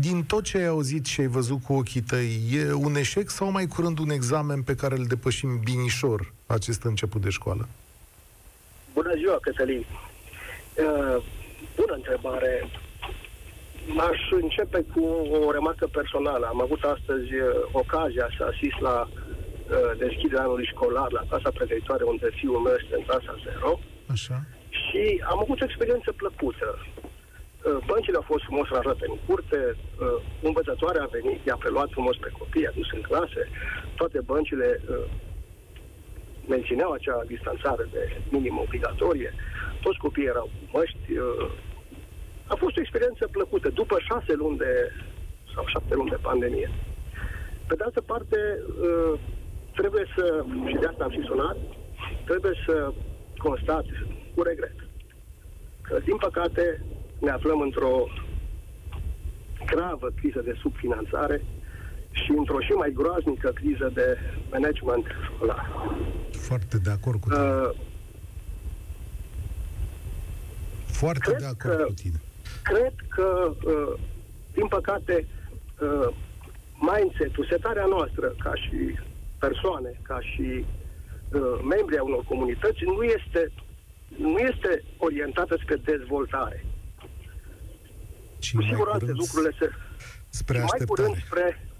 Din 0.00 0.24
tot 0.24 0.44
ce 0.44 0.56
ai 0.58 0.66
auzit 0.66 1.06
și 1.06 1.20
ai 1.20 1.26
văzut 1.26 1.62
cu 1.62 1.72
ochii 1.72 2.00
tăi, 2.00 2.40
e 2.52 2.72
un 2.72 2.94
eșec 2.94 3.28
sau 3.28 3.50
mai 3.50 3.66
curând 3.66 3.98
un 3.98 4.10
examen 4.10 4.62
pe 4.62 4.74
care 4.74 4.94
îl 4.96 5.04
depășim 5.06 5.60
binișor 5.64 6.32
acest 6.46 6.82
început 6.82 7.20
de 7.20 7.30
școală? 7.30 7.68
Bună 8.92 9.14
ziua, 9.16 9.38
Cătălin. 9.40 9.84
Uh, 9.86 11.22
bună 11.76 11.94
întrebare. 11.94 12.68
aș 14.10 14.20
începe 14.42 14.84
cu 14.94 15.00
o 15.46 15.50
remarcă 15.50 15.86
personală. 15.86 16.46
Am 16.46 16.60
avut 16.60 16.82
astăzi 16.82 17.34
uh, 17.34 17.48
ocazia 17.72 18.28
să 18.36 18.42
asist 18.52 18.78
la 18.80 18.96
uh, 19.08 19.98
deschiderea 19.98 20.44
anului 20.44 20.70
școlar 20.74 21.12
la 21.12 21.24
casa 21.30 21.50
pregătitoare 21.50 22.04
unde 22.04 22.28
fiul 22.38 22.60
meu 22.60 22.74
este 22.80 22.94
în 22.96 23.04
clasa 23.08 23.34
0 23.60 23.78
Așa. 24.14 24.36
și 24.68 25.02
am 25.30 25.38
avut 25.44 25.60
o 25.60 25.64
experiență 25.64 26.12
plăcută. 26.12 26.68
Uh, 27.66 27.76
Băncile 27.86 28.16
au 28.16 28.30
fost 28.32 28.44
frumos 28.44 28.68
aranjate 28.70 29.04
în 29.08 29.18
curte, 29.26 29.60
uh, 29.76 30.18
învățătoarea 30.42 31.02
a 31.02 31.14
venit, 31.18 31.40
i-a 31.46 31.56
preluat 31.56 31.90
frumos 31.90 32.16
pe 32.16 32.30
copii, 32.38 32.66
a 32.66 32.70
dus 32.80 32.90
în 32.92 33.00
clase, 33.00 33.42
toate 33.94 34.20
băncile 34.20 34.80
uh, 34.90 35.04
mențineau 36.48 36.90
acea 36.92 37.24
distanțare 37.26 37.84
de 37.92 38.02
minim 38.28 38.58
obligatorie, 38.58 39.34
toți 39.80 39.98
copiii 39.98 40.26
erau 40.26 40.50
cu 40.54 40.76
măști. 40.76 41.12
uh, 41.18 41.50
A 42.46 42.54
fost 42.54 42.76
o 42.76 42.80
experiență 42.80 43.28
plăcută, 43.30 43.68
după 43.68 43.96
șase 44.08 44.32
luni 44.32 44.56
de, 44.56 44.92
sau 45.54 45.64
șapte 45.66 45.94
luni 45.94 46.10
de 46.10 46.24
pandemie. 46.28 46.70
Pe 47.66 47.74
de 47.74 47.82
altă 47.82 48.00
parte, 48.00 48.38
uh, 48.88 49.18
trebuie 49.74 50.06
să, 50.16 50.44
și 50.66 50.76
de 50.80 50.86
asta 50.86 51.04
am 51.04 51.10
și 51.10 51.28
sunat, 51.30 51.56
trebuie 52.24 52.52
să 52.66 52.92
constat 53.36 53.84
cu 54.34 54.42
regret 54.42 54.74
că, 55.80 55.98
din 56.04 56.16
păcate, 56.16 56.80
ne 57.18 57.30
aflăm 57.30 57.60
într-o 57.60 58.08
gravă 59.66 60.10
criză 60.20 60.40
de 60.40 60.56
subfinanțare 60.60 61.42
și 62.10 62.30
într-o 62.36 62.60
și 62.60 62.70
mai 62.72 62.92
groaznică 62.94 63.50
criză 63.54 63.90
de 63.94 64.18
management 64.50 65.04
școlar. 65.34 65.70
Foarte 66.30 66.78
de 66.78 66.90
acord 66.90 67.20
cu 67.20 67.28
tine. 67.28 67.40
Uh, 67.42 67.70
Foarte 70.86 71.18
cred 71.20 71.38
de 71.38 71.44
acord 71.46 71.76
că- 71.76 71.84
cu 71.84 71.92
tine. 71.92 72.20
cred 72.62 72.92
că, 73.08 73.52
uh, 73.64 73.98
din 74.52 74.66
păcate, 74.66 75.26
uh, 75.80 76.08
mindset-ul, 76.90 77.46
setarea 77.50 77.84
noastră 77.84 78.34
ca 78.42 78.54
și 78.54 78.98
persoane, 79.38 80.00
ca 80.02 80.18
și 80.20 80.64
uh, 81.32 81.60
membri 81.68 81.98
a 81.98 82.02
unor 82.02 82.24
comunități, 82.24 82.84
nu 82.84 83.02
este, 83.02 83.52
nu 84.16 84.38
este 84.38 84.82
orientată 84.98 85.56
spre 85.62 85.76
dezvoltare. 85.76 86.64
Și 88.46 88.54
Cu 88.54 88.60
mai 88.60 88.70
siguranță 88.70 89.04
curând 89.04 89.18
lucrurile 89.18 89.52
se... 89.58 89.70
spre 90.28 90.58
mai 90.58 90.84
curând 90.86 91.08
așteptare. 91.08 91.24
spre... 91.26 91.75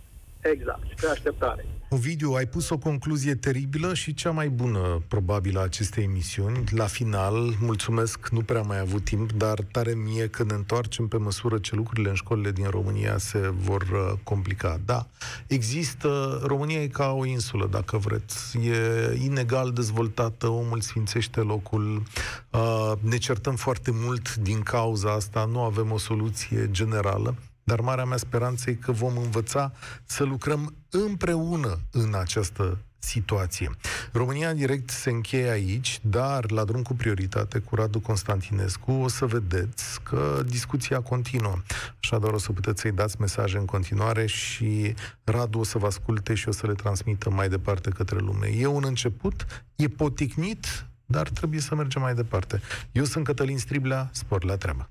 Exact, 0.52 0.82
spre 0.96 1.08
așteptare. 1.08 1.64
Ovidiu, 1.88 2.32
ai 2.32 2.46
pus 2.46 2.68
o 2.70 2.78
concluzie 2.78 3.34
teribilă 3.34 3.94
și 3.94 4.14
cea 4.14 4.30
mai 4.30 4.48
bună, 4.48 5.02
probabil, 5.08 5.58
a 5.58 5.60
acestei 5.60 6.04
emisiuni. 6.04 6.64
La 6.70 6.84
final, 6.84 7.54
mulțumesc, 7.60 8.28
nu 8.28 8.40
prea 8.40 8.60
am 8.60 8.66
mai 8.66 8.78
avut 8.78 9.04
timp, 9.04 9.32
dar 9.32 9.58
tare 9.72 9.94
mie 9.94 10.26
că 10.28 10.44
ne 10.44 10.54
întoarcem 10.54 11.08
pe 11.08 11.16
măsură 11.16 11.58
ce 11.58 11.74
lucrurile 11.74 12.08
în 12.08 12.14
școlile 12.14 12.50
din 12.50 12.66
România 12.68 13.18
se 13.18 13.38
vor 13.38 13.82
uh, 13.82 14.18
complica. 14.22 14.80
Da, 14.84 15.06
există, 15.46 16.40
România 16.44 16.82
e 16.82 16.86
ca 16.86 17.12
o 17.12 17.24
insulă, 17.24 17.66
dacă 17.66 17.96
vreți. 17.96 18.58
E 18.58 19.18
inegal 19.24 19.72
dezvoltată, 19.72 20.48
omul 20.48 20.80
sfințește 20.80 21.40
locul, 21.40 22.02
uh, 22.50 22.92
ne 23.00 23.16
certăm 23.16 23.54
foarte 23.54 23.90
mult 23.94 24.36
din 24.36 24.60
cauza 24.60 25.12
asta, 25.12 25.44
nu 25.44 25.60
avem 25.60 25.92
o 25.92 25.98
soluție 25.98 26.68
generală. 26.70 27.34
Dar 27.70 27.80
marea 27.80 28.04
mea 28.04 28.16
speranță 28.16 28.70
e 28.70 28.74
că 28.74 28.92
vom 28.92 29.16
învăța 29.16 29.72
să 30.04 30.24
lucrăm 30.24 30.74
împreună 30.90 31.78
în 31.90 32.14
această 32.14 32.78
situație. 32.98 33.70
România 34.12 34.52
Direct 34.52 34.90
se 34.90 35.10
încheie 35.10 35.50
aici, 35.50 35.98
dar 36.02 36.50
la 36.50 36.64
drum 36.64 36.82
cu 36.82 36.94
prioritate 36.94 37.58
cu 37.58 37.74
Radu 37.74 38.00
Constantinescu 38.00 38.92
o 38.92 39.08
să 39.08 39.26
vedeți 39.26 40.02
că 40.02 40.42
discuția 40.46 41.00
continuă. 41.00 41.56
Așadar 42.02 42.32
o 42.32 42.38
să 42.38 42.52
puteți 42.52 42.80
să-i 42.80 42.92
dați 42.92 43.20
mesaje 43.20 43.58
în 43.58 43.64
continuare 43.64 44.26
și 44.26 44.94
Radu 45.24 45.58
o 45.58 45.64
să 45.64 45.78
vă 45.78 45.86
asculte 45.86 46.34
și 46.34 46.48
o 46.48 46.52
să 46.52 46.66
le 46.66 46.74
transmită 46.74 47.30
mai 47.30 47.48
departe 47.48 47.90
către 47.90 48.18
lume. 48.18 48.46
E 48.46 48.66
un 48.66 48.84
început, 48.86 49.46
e 49.76 49.88
poticnit, 49.88 50.86
dar 51.06 51.28
trebuie 51.28 51.60
să 51.60 51.74
mergem 51.74 52.02
mai 52.02 52.14
departe. 52.14 52.60
Eu 52.92 53.04
sunt 53.04 53.24
Cătălin 53.24 53.58
Striblea, 53.58 54.08
spor 54.12 54.44
la 54.44 54.56
treabă. 54.56 54.90